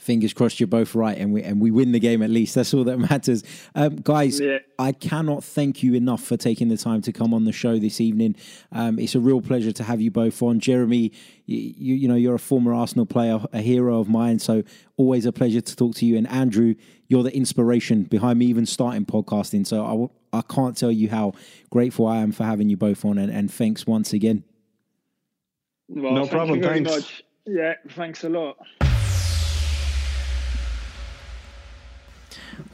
Fingers 0.00 0.32
crossed 0.32 0.60
you're 0.60 0.66
both 0.66 0.94
right 0.94 1.18
and 1.18 1.32
we 1.32 1.42
and 1.42 1.60
we 1.60 1.70
win 1.70 1.92
the 1.92 1.98
game 1.98 2.22
at 2.22 2.30
least. 2.30 2.54
That's 2.54 2.72
all 2.72 2.84
that 2.84 2.98
matters. 3.10 3.42
Um, 3.74 3.96
guys 3.96 4.40
yeah. 4.40 4.58
i 4.78 4.92
cannot 4.92 5.44
thank 5.44 5.82
you 5.82 5.94
enough 5.94 6.22
for 6.22 6.36
taking 6.36 6.68
the 6.68 6.76
time 6.76 7.02
to 7.02 7.12
come 7.12 7.34
on 7.34 7.44
the 7.44 7.52
show 7.52 7.78
this 7.78 8.00
evening. 8.00 8.36
Um, 8.72 8.98
it's 8.98 9.14
a 9.14 9.20
real 9.20 9.40
pleasure 9.40 9.72
to 9.72 9.82
have 9.82 10.00
you 10.00 10.10
both 10.10 10.42
on. 10.42 10.60
Jeremie 10.60 11.12
you, 11.46 11.94
you 11.94 12.08
know 12.08 12.14
you're 12.14 12.36
a 12.36 12.38
former 12.38 12.74
arsenal 12.74 13.06
player 13.06 13.40
a 13.52 13.60
hero 13.60 13.98
of 14.00 14.08
mine 14.08 14.38
so 14.38 14.62
always 14.96 15.26
a 15.26 15.32
pleasure 15.32 15.60
to 15.60 15.76
talk 15.76 15.94
to 15.96 16.06
you. 16.06 16.16
And 16.16 16.28
andrew 16.28 16.74
you're 17.08 17.22
the 17.22 17.34
inspiration 17.34 18.04
behind 18.04 18.38
me 18.38 18.46
even 18.46 18.66
starting 18.66 19.06
podcasting 19.06 19.66
so 19.66 20.12
i, 20.32 20.38
I 20.38 20.42
can't 20.42 20.76
tell 20.76 20.92
you 20.92 21.08
how 21.08 21.32
grateful 21.70 22.06
i 22.06 22.18
am 22.18 22.32
for 22.32 22.44
having 22.44 22.68
you 22.68 22.76
both 22.76 23.04
on 23.04 23.18
and, 23.18 23.32
and 23.32 23.50
thanks 23.52 23.86
once 23.86 24.12
again. 24.12 24.44
Well, 25.88 26.12
no 26.12 26.26
problem 26.26 26.62
thanks. 26.62 26.90
much. 26.90 27.24
yeah 27.46 27.74
thanks 27.90 28.24
a 28.24 28.28
lot 28.28 28.56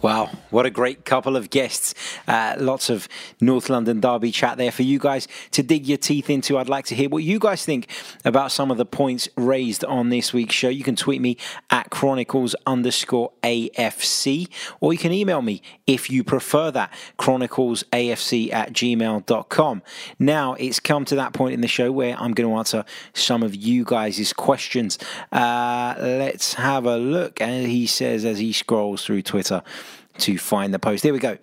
Wow, 0.01 0.31
what 0.51 0.67
a 0.67 0.71
great 0.71 1.05
couple 1.05 1.37
of 1.37 1.51
guests. 1.51 1.95
Uh, 2.27 2.57
lots 2.59 2.91
of 2.91 3.09
North 3.41 3.71
London 3.71 4.01
Derby 4.01 4.31
chat 4.31 4.59
there 4.59 4.73
for 4.73 4.83
you 4.83 4.99
guys 4.99 5.29
to 5.53 5.63
dig 5.63 5.87
your 5.87 5.99
teeth 5.99 6.29
into. 6.29 6.59
I'd 6.59 6.69
like 6.69 6.87
to 6.87 6.95
hear 6.95 7.09
what 7.09 7.23
you 7.23 7.39
guys 7.39 7.65
think 7.65 7.89
about 8.25 8.53
some 8.53 8.71
of 8.71 8.77
the 8.77 8.85
points 8.85 9.29
raised 9.37 9.85
on 9.85 10.11
this 10.11 10.33
week's 10.33 10.55
show. 10.55 10.69
You 10.69 10.85
can 10.85 10.97
tweet 10.97 11.21
me 11.21 11.37
at 11.71 11.91
chronicles 11.91 12.55
underscore 12.67 13.33
AFC, 13.43 14.49
or 14.81 14.93
you 14.93 14.99
can 14.99 15.13
email 15.13 15.43
me 15.43 15.63
if 15.87 16.11
you 16.11 16.25
prefer 16.25 16.71
that, 16.71 16.93
chroniclesafc 17.19 18.53
at 18.53 18.73
gmail.com. 18.73 19.83
Now, 20.19 20.55
it's 20.55 20.81
come 20.81 21.05
to 21.07 21.17
that 21.17 21.33
point 21.33 21.55
in 21.55 21.61
the 21.61 21.69
show 21.69 21.93
where 21.93 22.15
I'm 22.19 22.33
going 22.33 22.51
to 22.51 22.57
answer 22.57 22.85
some 23.13 23.43
of 23.43 23.55
you 23.55 23.85
guys' 23.85 24.33
questions. 24.33 24.99
Uh, 25.33 25.95
let's 25.99 26.55
have 26.55 26.87
a 26.87 26.97
look. 26.97 27.41
And 27.41 27.67
he 27.67 27.87
says 27.87 28.25
as 28.25 28.39
he 28.39 28.53
scrolls 28.53 29.05
through 29.05 29.23
Twitter, 29.23 29.44
to 29.45 30.39
find 30.39 30.73
the 30.75 30.79
post. 30.79 31.03
Here 31.03 31.13
we 31.13 31.19
go. 31.19 31.39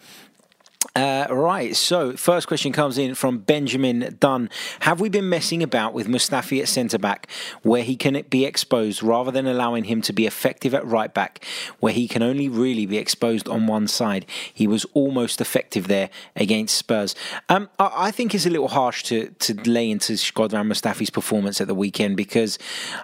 Uh, 0.95 1.25
right, 1.29 1.75
so 1.75 2.17
first 2.17 2.47
question 2.47 2.73
comes 2.73 2.97
in 2.97 3.15
from 3.15 3.37
Benjamin 3.37 4.17
Dunn. 4.19 4.49
Have 4.81 4.99
we 4.99 5.07
been 5.09 5.29
messing 5.29 5.63
about 5.63 5.93
with 5.93 6.07
Mustafi 6.07 6.59
at 6.59 6.67
centre 6.67 6.97
back 6.97 7.29
where 7.61 7.83
he 7.83 7.95
can 7.95 8.21
be 8.29 8.45
exposed 8.45 9.01
rather 9.01 9.31
than 9.31 9.47
allowing 9.47 9.85
him 9.85 10.01
to 10.01 10.11
be 10.11 10.25
effective 10.25 10.73
at 10.73 10.85
right 10.85 11.13
back 11.13 11.45
where 11.79 11.93
he 11.93 12.09
can 12.09 12.21
only 12.21 12.49
really 12.49 12.85
be 12.85 12.97
exposed 12.97 13.47
on 13.47 13.67
one 13.67 13.87
side? 13.87 14.25
He 14.53 14.67
was 14.67 14.85
almost 14.93 15.39
effective 15.39 15.87
there 15.87 16.09
against 16.35 16.75
Spurs. 16.75 17.15
Um, 17.47 17.69
I, 17.79 17.91
I, 17.95 18.11
think 18.11 18.35
it's 18.35 18.45
a 18.45 18.49
little 18.49 18.67
harsh 18.67 19.03
to, 19.03 19.29
to 19.29 19.53
lay 19.69 19.89
into 19.89 20.13
Shkodran 20.13 20.67
Mustafi's 20.67 21.09
performance 21.09 21.61
at 21.61 21.67
the 21.67 21.75
weekend 21.75 22.17
because 22.17 22.59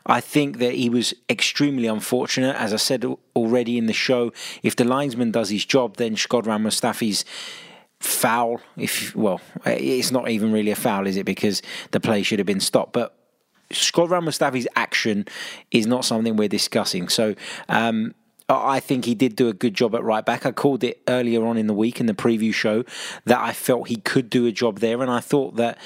I 0.06 0.20
think 0.20 0.58
that 0.58 0.74
he 0.74 0.90
was 0.90 1.14
extremely 1.30 1.88
unfortunate. 1.88 2.56
As 2.58 2.74
I 2.74 2.78
said 2.78 3.06
already 3.38 3.78
in 3.78 3.86
the 3.86 3.94
show, 3.94 4.34
if 4.64 4.76
the 4.76 4.84
linesman 4.84 5.32
does 5.32 5.50
his 5.50 5.66
job, 5.66 5.98
then 5.98 6.16
Shkodran 6.16 6.62
Mustafi's 6.62 7.24
foul. 8.00 8.62
If 8.76 9.16
well, 9.16 9.40
it's 9.66 10.12
not 10.12 10.30
even 10.30 10.52
really 10.52 10.72
a 10.72 10.76
foul, 10.76 11.08
is 11.08 11.18
it? 11.18 11.26
Because 11.26 11.62
the 11.92 12.00
play 12.00 12.24
should 12.24 12.40
have 12.40 12.46
been 12.46 12.60
stopped. 12.60 12.94
But 12.94 13.18
Shkodran 13.72 14.24
Mustafi's 14.24 14.68
action 14.76 15.26
is 15.72 15.88
not 15.88 16.06
something 16.06 16.36
we're 16.36 16.48
discussing. 16.48 17.10
So. 17.10 17.36
Um, 17.70 18.14
I 18.50 18.80
think 18.80 19.04
he 19.04 19.14
did 19.14 19.36
do 19.36 19.50
a 19.50 19.54
good 19.54 19.74
job 19.74 19.94
at 19.94 20.04
right 20.04 20.26
back. 20.26 20.46
I 20.46 20.54
called 20.54 20.82
it 20.82 21.02
earlier 21.10 21.46
on 21.46 21.58
in 21.58 21.68
the 21.68 21.74
week 21.74 22.00
in 22.00 22.06
the 22.06 22.14
preview 22.14 22.54
show 22.54 22.86
that 23.26 23.40
I 23.40 23.52
felt 23.52 23.90
he 23.90 23.98
could 23.98 24.30
do 24.30 24.46
a 24.46 24.54
job 24.54 24.80
there, 24.80 25.02
and 25.02 25.12
I 25.12 25.20
thought 25.20 25.58
that 25.58 25.78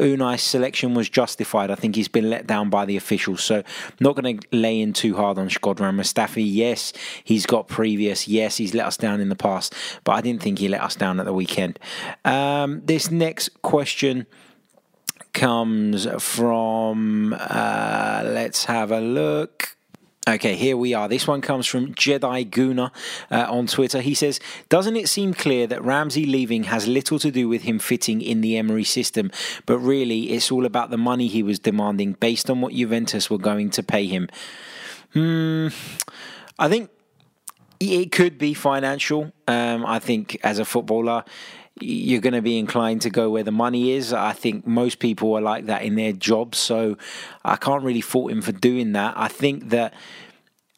Unai's 0.00 0.42
selection 0.42 0.94
was 0.94 1.08
justified. 1.08 1.70
I 1.70 1.76
think 1.76 1.94
he's 1.94 2.08
been 2.08 2.28
let 2.28 2.44
down 2.44 2.70
by 2.70 2.86
the 2.86 2.96
officials, 2.96 3.44
so 3.44 3.62
not 4.00 4.16
going 4.16 4.40
to 4.40 4.48
lay 4.50 4.80
in 4.80 4.92
too 4.92 5.14
hard 5.14 5.38
on 5.38 5.48
Shkodran 5.48 5.94
Mustafi. 5.94 6.44
Yes, 6.44 6.92
he's 7.22 7.46
got 7.46 7.68
previous. 7.68 8.26
Yes, 8.26 8.56
he's 8.56 8.74
let 8.74 8.86
us 8.86 8.96
down 8.96 9.20
in 9.20 9.28
the 9.28 9.36
past, 9.36 9.72
but 10.02 10.12
I 10.12 10.20
didn't 10.20 10.42
think 10.42 10.58
he 10.58 10.66
let 10.66 10.82
us 10.82 10.96
down 10.96 11.20
at 11.20 11.26
the 11.26 11.32
weekend. 11.32 11.78
Um, 12.24 12.82
this 12.84 13.12
next 13.12 13.62
question 13.62 14.26
comes 15.34 16.08
from. 16.18 17.36
Uh, 17.38 18.22
let's 18.24 18.64
have 18.64 18.90
a 18.90 19.00
look. 19.00 19.77
Okay, 20.28 20.56
here 20.56 20.76
we 20.76 20.92
are. 20.92 21.08
This 21.08 21.26
one 21.26 21.40
comes 21.40 21.66
from 21.66 21.94
Jedi 21.94 22.50
Guna 22.50 22.92
uh, 23.30 23.46
on 23.48 23.66
Twitter. 23.66 24.02
He 24.02 24.12
says, 24.12 24.40
Doesn't 24.68 24.94
it 24.96 25.08
seem 25.08 25.32
clear 25.32 25.66
that 25.66 25.82
Ramsey 25.82 26.26
leaving 26.26 26.64
has 26.64 26.86
little 26.86 27.18
to 27.20 27.30
do 27.30 27.48
with 27.48 27.62
him 27.62 27.78
fitting 27.78 28.20
in 28.20 28.42
the 28.42 28.58
Emery 28.58 28.84
system, 28.84 29.30
but 29.64 29.78
really 29.78 30.32
it's 30.32 30.52
all 30.52 30.66
about 30.66 30.90
the 30.90 30.98
money 30.98 31.28
he 31.28 31.42
was 31.42 31.58
demanding 31.58 32.12
based 32.12 32.50
on 32.50 32.60
what 32.60 32.74
Juventus 32.74 33.30
were 33.30 33.38
going 33.38 33.70
to 33.70 33.82
pay 33.82 34.06
him? 34.06 34.28
Hmm, 35.14 35.68
I 36.58 36.68
think 36.68 36.90
it 37.80 38.12
could 38.12 38.36
be 38.36 38.52
financial. 38.52 39.32
Um, 39.46 39.86
I 39.86 39.98
think 39.98 40.38
as 40.44 40.58
a 40.58 40.66
footballer, 40.66 41.24
you're 41.82 42.20
going 42.20 42.34
to 42.34 42.42
be 42.42 42.58
inclined 42.58 43.02
to 43.02 43.10
go 43.10 43.30
where 43.30 43.42
the 43.42 43.52
money 43.52 43.92
is. 43.92 44.12
I 44.12 44.32
think 44.32 44.66
most 44.66 44.98
people 44.98 45.34
are 45.34 45.40
like 45.40 45.66
that 45.66 45.82
in 45.82 45.94
their 45.96 46.12
jobs, 46.12 46.58
so 46.58 46.96
I 47.44 47.56
can't 47.56 47.82
really 47.82 48.00
fault 48.00 48.30
him 48.30 48.42
for 48.42 48.52
doing 48.52 48.92
that. 48.92 49.14
I 49.16 49.28
think 49.28 49.70
that 49.70 49.94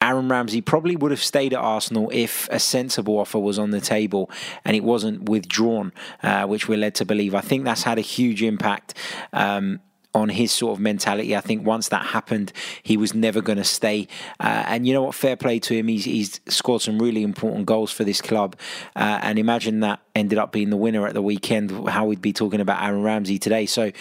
Aaron 0.03 0.28
Ramsey 0.28 0.62
probably 0.62 0.96
would 0.96 1.11
have 1.11 1.22
stayed 1.22 1.53
at 1.53 1.59
Arsenal 1.59 2.09
if 2.12 2.48
a 2.51 2.59
sensible 2.59 3.18
offer 3.18 3.38
was 3.38 3.59
on 3.59 3.70
the 3.70 3.82
table 3.82 4.30
and 4.64 4.74
it 4.74 4.82
wasn't 4.82 5.28
withdrawn, 5.28 5.92
uh, 6.22 6.46
which 6.46 6.68
we're 6.68 6.78
led 6.78 6.94
to 6.96 7.05
believe. 7.05 7.34
I 7.34 7.42
think 7.42 7.64
that's 7.64 7.82
had 7.82 7.98
a 7.98 8.03
huge 8.03 8.42
impact. 8.42 8.94
Um, 9.34 9.80
on 10.14 10.28
his 10.28 10.50
sort 10.50 10.72
of 10.72 10.80
mentality. 10.80 11.36
I 11.36 11.40
think 11.40 11.64
once 11.64 11.88
that 11.88 12.06
happened, 12.06 12.52
he 12.82 12.96
was 12.96 13.14
never 13.14 13.40
going 13.40 13.58
to 13.58 13.64
stay. 13.64 14.08
Uh, 14.38 14.64
and 14.66 14.86
you 14.86 14.92
know 14.92 15.02
what? 15.02 15.14
Fair 15.14 15.36
play 15.36 15.58
to 15.61 15.74
him. 15.74 15.88
He's, 15.88 16.04
he's 16.04 16.40
scored 16.48 16.82
some 16.82 16.98
really 16.98 17.22
important 17.22 17.66
goals 17.66 17.92
for 17.92 18.04
this 18.04 18.20
club. 18.20 18.56
Uh, 18.96 19.20
and 19.22 19.38
imagine 19.38 19.80
that 19.80 20.00
ended 20.14 20.38
up 20.38 20.52
being 20.52 20.70
the 20.70 20.76
winner 20.76 21.06
at 21.06 21.14
the 21.14 21.22
weekend, 21.22 21.88
how 21.88 22.06
we'd 22.06 22.22
be 22.22 22.32
talking 22.32 22.61
about 22.61 22.82
Aaron 22.82 23.02
Ramsey 23.02 23.38
today. 23.38 23.66
So 23.66 23.92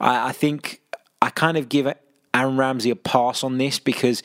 I, 0.00 0.28
I 0.28 0.32
think 0.32 0.80
I 1.20 1.30
kind 1.30 1.56
of 1.56 1.68
give 1.68 1.92
Aaron 2.34 2.56
Ramsey 2.56 2.90
a 2.90 2.96
pass 2.96 3.42
on 3.42 3.58
this 3.58 3.78
because 3.78 4.22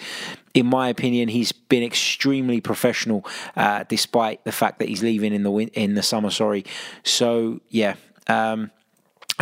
in 0.53 0.67
my 0.67 0.87
opinion, 0.89 1.29
he's 1.29 1.51
been 1.51 1.83
extremely 1.83 2.61
professional, 2.61 3.25
uh, 3.55 3.85
despite 3.87 4.43
the 4.43 4.51
fact 4.51 4.79
that 4.79 4.87
he's 4.87 5.01
leaving 5.01 5.33
in 5.33 5.43
the 5.43 5.51
win- 5.51 5.69
in 5.69 5.95
the 5.95 6.03
summer. 6.03 6.29
Sorry, 6.29 6.63
so 7.03 7.59
yeah, 7.69 7.95
um, 8.27 8.69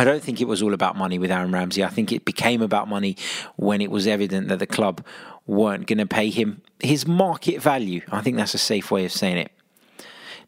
I 0.02 0.04
don't 0.04 0.20
think 0.20 0.40
it 0.40 0.48
was 0.48 0.62
all 0.62 0.74
about 0.74 0.96
money 0.96 1.16
with 1.16 1.30
Aaron 1.30 1.52
Ramsey. 1.52 1.84
I 1.84 1.88
think 1.88 2.10
it 2.10 2.24
became 2.24 2.60
about 2.60 2.88
money 2.88 3.16
when 3.54 3.80
it 3.80 3.88
was 3.88 4.08
evident 4.08 4.48
that 4.48 4.58
the 4.58 4.66
club 4.66 5.06
weren't 5.46 5.86
going 5.86 5.98
to 5.98 6.06
pay 6.06 6.28
him 6.28 6.60
his 6.80 7.06
market 7.06 7.62
value. 7.62 8.00
I 8.10 8.20
think 8.20 8.36
that's 8.36 8.52
a 8.52 8.58
safe 8.58 8.90
way 8.90 9.04
of 9.04 9.12
saying 9.12 9.38
it. 9.38 9.52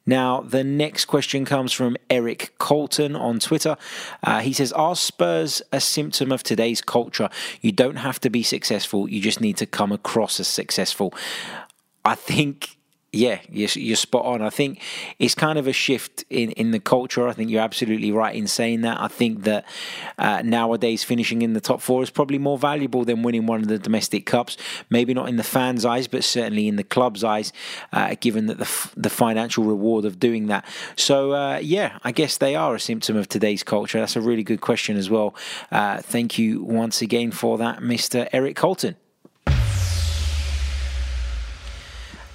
Now, 0.06 0.40
the 0.40 0.64
next 0.64 1.04
question 1.04 1.44
comes 1.44 1.72
from 1.72 1.96
Eric 2.10 2.54
Colton 2.58 3.14
on 3.14 3.38
Twitter. 3.38 3.76
Uh, 4.24 4.40
he 4.40 4.52
says, 4.52 4.72
Are 4.72 4.96
Spurs 4.96 5.62
a 5.70 5.78
symptom 5.78 6.32
of 6.32 6.42
today's 6.42 6.80
culture? 6.80 7.30
You 7.60 7.70
don't 7.70 7.96
have 7.96 8.18
to 8.22 8.30
be 8.30 8.42
successful, 8.42 9.08
you 9.08 9.20
just 9.20 9.40
need 9.40 9.56
to 9.58 9.66
come 9.66 9.92
across 9.92 10.40
as 10.40 10.48
successful. 10.48 11.14
I 12.04 12.16
think 12.16 12.76
yeah, 13.14 13.40
you're, 13.48 13.68
you're, 13.74 13.96
spot 13.96 14.24
on. 14.24 14.42
I 14.42 14.50
think 14.50 14.80
it's 15.18 15.34
kind 15.34 15.58
of 15.58 15.66
a 15.66 15.72
shift 15.72 16.24
in, 16.30 16.50
in 16.52 16.72
the 16.72 16.80
culture. 16.80 17.28
I 17.28 17.32
think 17.32 17.50
you're 17.50 17.62
absolutely 17.62 18.12
right 18.12 18.34
in 18.34 18.46
saying 18.46 18.80
that. 18.82 19.00
I 19.00 19.08
think 19.08 19.44
that 19.44 19.64
uh, 20.18 20.42
nowadays 20.44 21.04
finishing 21.04 21.42
in 21.42 21.52
the 21.52 21.60
top 21.60 21.80
four 21.80 22.02
is 22.02 22.10
probably 22.10 22.38
more 22.38 22.58
valuable 22.58 23.04
than 23.04 23.22
winning 23.22 23.46
one 23.46 23.60
of 23.60 23.68
the 23.68 23.78
domestic 23.78 24.26
cups. 24.26 24.56
Maybe 24.90 25.14
not 25.14 25.28
in 25.28 25.36
the 25.36 25.44
fans' 25.44 25.84
eyes, 25.84 26.08
but 26.08 26.24
certainly 26.24 26.68
in 26.68 26.76
the 26.76 26.84
club's 26.84 27.22
eyes, 27.22 27.52
uh, 27.92 28.16
given 28.20 28.46
that 28.46 28.58
the 28.58 28.90
the 28.96 29.10
financial 29.10 29.64
reward 29.64 30.04
of 30.04 30.18
doing 30.18 30.48
that. 30.48 30.64
So 30.96 31.32
uh, 31.32 31.58
yeah, 31.62 31.98
I 32.02 32.12
guess 32.12 32.38
they 32.38 32.54
are 32.56 32.74
a 32.74 32.80
symptom 32.80 33.16
of 33.16 33.28
today's 33.28 33.62
culture. 33.62 34.00
That's 34.00 34.16
a 34.16 34.20
really 34.20 34.42
good 34.42 34.60
question 34.60 34.96
as 34.96 35.08
well. 35.08 35.34
Uh, 35.70 36.02
thank 36.02 36.38
you 36.38 36.62
once 36.62 37.00
again 37.00 37.30
for 37.30 37.58
that, 37.58 37.78
Mr. 37.78 38.28
Eric 38.32 38.56
Colton. 38.56 38.96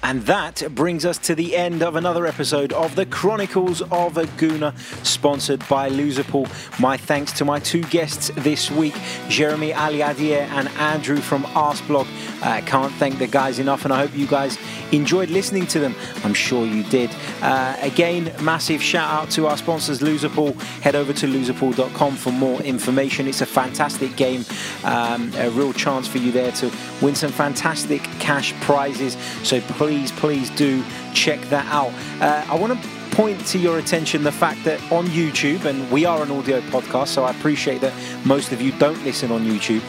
And 0.02 0.22
that 0.22 0.62
brings 0.74 1.04
us 1.04 1.18
to 1.18 1.34
the 1.34 1.54
end 1.56 1.82
of 1.82 1.94
another 1.94 2.26
episode 2.26 2.72
of 2.72 2.96
the 2.96 3.04
Chronicles 3.04 3.82
of 3.82 4.16
a 4.16 4.24
Gooner, 4.24 4.76
sponsored 5.04 5.66
by 5.68 5.90
Loserpool. 5.90 6.48
My 6.80 6.96
thanks 6.96 7.32
to 7.32 7.44
my 7.44 7.58
two 7.58 7.82
guests 7.82 8.30
this 8.36 8.70
week, 8.70 8.94
Jeremie 9.28 9.72
Aliadiere 9.72 10.48
and 10.48 10.68
Andrew 10.78 11.18
from 11.18 11.42
Arseblog. 11.44 12.06
I 12.42 12.60
uh, 12.60 12.64
can't 12.64 12.92
thank 12.94 13.18
the 13.18 13.26
guys 13.26 13.58
enough, 13.58 13.84
and 13.84 13.92
I 13.92 13.98
hope 14.06 14.16
you 14.16 14.26
guys 14.26 14.56
enjoyed 14.92 15.30
listening 15.30 15.66
to 15.68 15.78
them. 15.78 15.94
I'm 16.24 16.34
sure 16.34 16.66
you 16.66 16.82
did. 16.84 17.10
Uh, 17.42 17.76
again, 17.80 18.32
massive 18.42 18.82
shout 18.82 19.10
out 19.10 19.30
to 19.32 19.46
our 19.46 19.56
sponsors, 19.56 20.00
Loserpool. 20.00 20.60
Head 20.82 20.94
over 20.94 21.12
to 21.12 21.26
loserpool.com 21.26 22.16
for 22.16 22.32
more 22.32 22.60
information. 22.62 23.26
It's 23.26 23.40
a 23.40 23.46
fantastic 23.46 24.16
game, 24.16 24.44
um, 24.84 25.32
a 25.36 25.50
real 25.50 25.72
chance 25.72 26.06
for 26.06 26.18
you 26.18 26.32
there 26.32 26.52
to 26.52 26.70
win 27.00 27.14
some 27.14 27.32
fantastic 27.32 28.02
cash 28.18 28.52
prizes. 28.60 29.16
So 29.42 29.60
please, 29.60 30.12
please 30.12 30.50
do 30.50 30.84
check 31.14 31.40
that 31.50 31.66
out. 31.66 31.92
Uh, 32.20 32.44
I 32.48 32.56
want 32.56 32.80
to 32.80 32.88
point 33.10 33.44
to 33.44 33.58
your 33.58 33.78
attention 33.78 34.22
the 34.22 34.32
fact 34.32 34.64
that 34.64 34.80
on 34.92 35.06
YouTube, 35.08 35.64
and 35.64 35.90
we 35.90 36.04
are 36.04 36.22
an 36.22 36.30
audio 36.30 36.60
podcast, 36.62 37.08
so 37.08 37.24
I 37.24 37.32
appreciate 37.32 37.80
that 37.80 37.92
most 38.24 38.52
of 38.52 38.60
you 38.60 38.72
don't 38.78 39.02
listen 39.04 39.32
on 39.32 39.44
YouTube, 39.44 39.82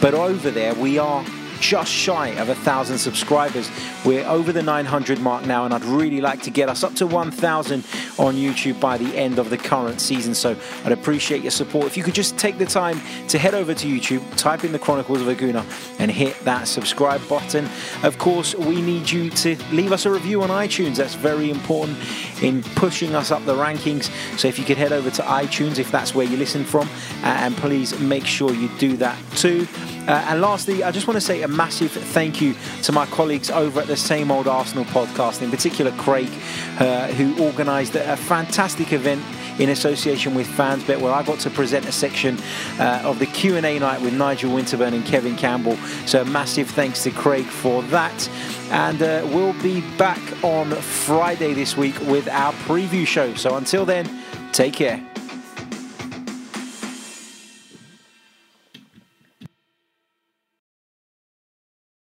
but 0.00 0.14
over 0.14 0.50
there 0.50 0.74
we 0.74 0.98
are 0.98 1.24
just 1.64 1.90
shy 1.90 2.28
of 2.38 2.50
a 2.50 2.54
thousand 2.54 2.98
subscribers. 2.98 3.70
We're 4.04 4.26
over 4.26 4.52
the 4.52 4.62
900 4.62 5.18
mark 5.18 5.46
now, 5.46 5.64
and 5.64 5.72
I'd 5.72 5.84
really 5.84 6.20
like 6.20 6.42
to 6.42 6.50
get 6.50 6.68
us 6.68 6.84
up 6.84 6.94
to 6.96 7.06
1,000 7.06 7.76
on 8.18 8.34
YouTube 8.34 8.78
by 8.80 8.98
the 8.98 9.16
end 9.16 9.38
of 9.38 9.48
the 9.48 9.56
current 9.56 9.98
season. 9.98 10.34
So 10.34 10.54
I'd 10.84 10.92
appreciate 10.92 11.40
your 11.40 11.50
support. 11.50 11.86
If 11.86 11.96
you 11.96 12.02
could 12.02 12.14
just 12.14 12.36
take 12.36 12.58
the 12.58 12.66
time 12.66 13.00
to 13.28 13.38
head 13.38 13.54
over 13.54 13.72
to 13.72 13.86
YouTube, 13.86 14.22
type 14.36 14.64
in 14.64 14.72
the 14.72 14.78
Chronicles 14.78 15.22
of 15.22 15.28
a 15.28 15.34
Gooner, 15.34 15.64
and 15.98 16.10
hit 16.10 16.38
that 16.40 16.68
subscribe 16.68 17.26
button. 17.28 17.66
Of 18.02 18.18
course, 18.18 18.54
we 18.54 18.82
need 18.82 19.10
you 19.10 19.30
to 19.30 19.56
leave 19.72 19.92
us 19.92 20.04
a 20.04 20.10
review 20.10 20.42
on 20.42 20.50
iTunes. 20.50 20.96
That's 20.96 21.14
very 21.14 21.50
important 21.50 21.96
in 22.42 22.62
pushing 22.74 23.14
us 23.14 23.30
up 23.30 23.42
the 23.46 23.54
rankings. 23.54 24.10
So 24.38 24.48
if 24.48 24.58
you 24.58 24.66
could 24.66 24.76
head 24.76 24.92
over 24.92 25.10
to 25.10 25.22
iTunes, 25.22 25.78
if 25.78 25.90
that's 25.90 26.14
where 26.14 26.26
you 26.26 26.36
listen 26.36 26.62
from, 26.62 26.90
and 27.22 27.56
please 27.56 27.98
make 28.00 28.26
sure 28.26 28.52
you 28.52 28.68
do 28.78 28.98
that 28.98 29.18
too. 29.36 29.66
Uh, 30.06 30.26
and 30.28 30.40
lastly, 30.40 30.84
I 30.84 30.90
just 30.90 31.06
want 31.06 31.16
to 31.16 31.20
say 31.20 31.42
a 31.42 31.48
massive 31.48 31.90
thank 31.90 32.40
you 32.40 32.54
to 32.82 32.92
my 32.92 33.06
colleagues 33.06 33.50
over 33.50 33.80
at 33.80 33.86
the 33.86 33.96
Same 33.96 34.30
Old 34.30 34.46
Arsenal 34.46 34.84
podcast, 34.86 35.40
in 35.40 35.50
particular 35.50 35.92
Craig, 35.92 36.30
uh, 36.78 37.08
who 37.08 37.42
organised 37.42 37.94
a 37.94 38.16
fantastic 38.16 38.92
event 38.92 39.22
in 39.58 39.70
association 39.70 40.34
with 40.34 40.46
Fansbet, 40.48 41.00
where 41.00 41.12
I 41.12 41.22
got 41.22 41.38
to 41.40 41.50
present 41.50 41.86
a 41.86 41.92
section 41.92 42.38
uh, 42.78 43.02
of 43.04 43.18
the 43.18 43.26
Q&A 43.26 43.78
night 43.78 44.00
with 44.00 44.12
Nigel 44.12 44.50
Winterburn 44.50 44.92
and 44.92 45.04
Kevin 45.06 45.36
Campbell. 45.36 45.76
So 46.06 46.22
a 46.22 46.24
massive 46.24 46.68
thanks 46.70 47.02
to 47.04 47.10
Craig 47.10 47.46
for 47.46 47.82
that. 47.84 48.28
And 48.70 49.02
uh, 49.02 49.22
we'll 49.32 49.60
be 49.62 49.80
back 49.96 50.20
on 50.44 50.70
Friday 50.72 51.54
this 51.54 51.76
week 51.76 51.98
with 52.00 52.28
our 52.28 52.52
preview 52.52 53.06
show. 53.06 53.34
So 53.34 53.56
until 53.56 53.84
then, 53.84 54.10
take 54.52 54.74
care. 54.74 55.13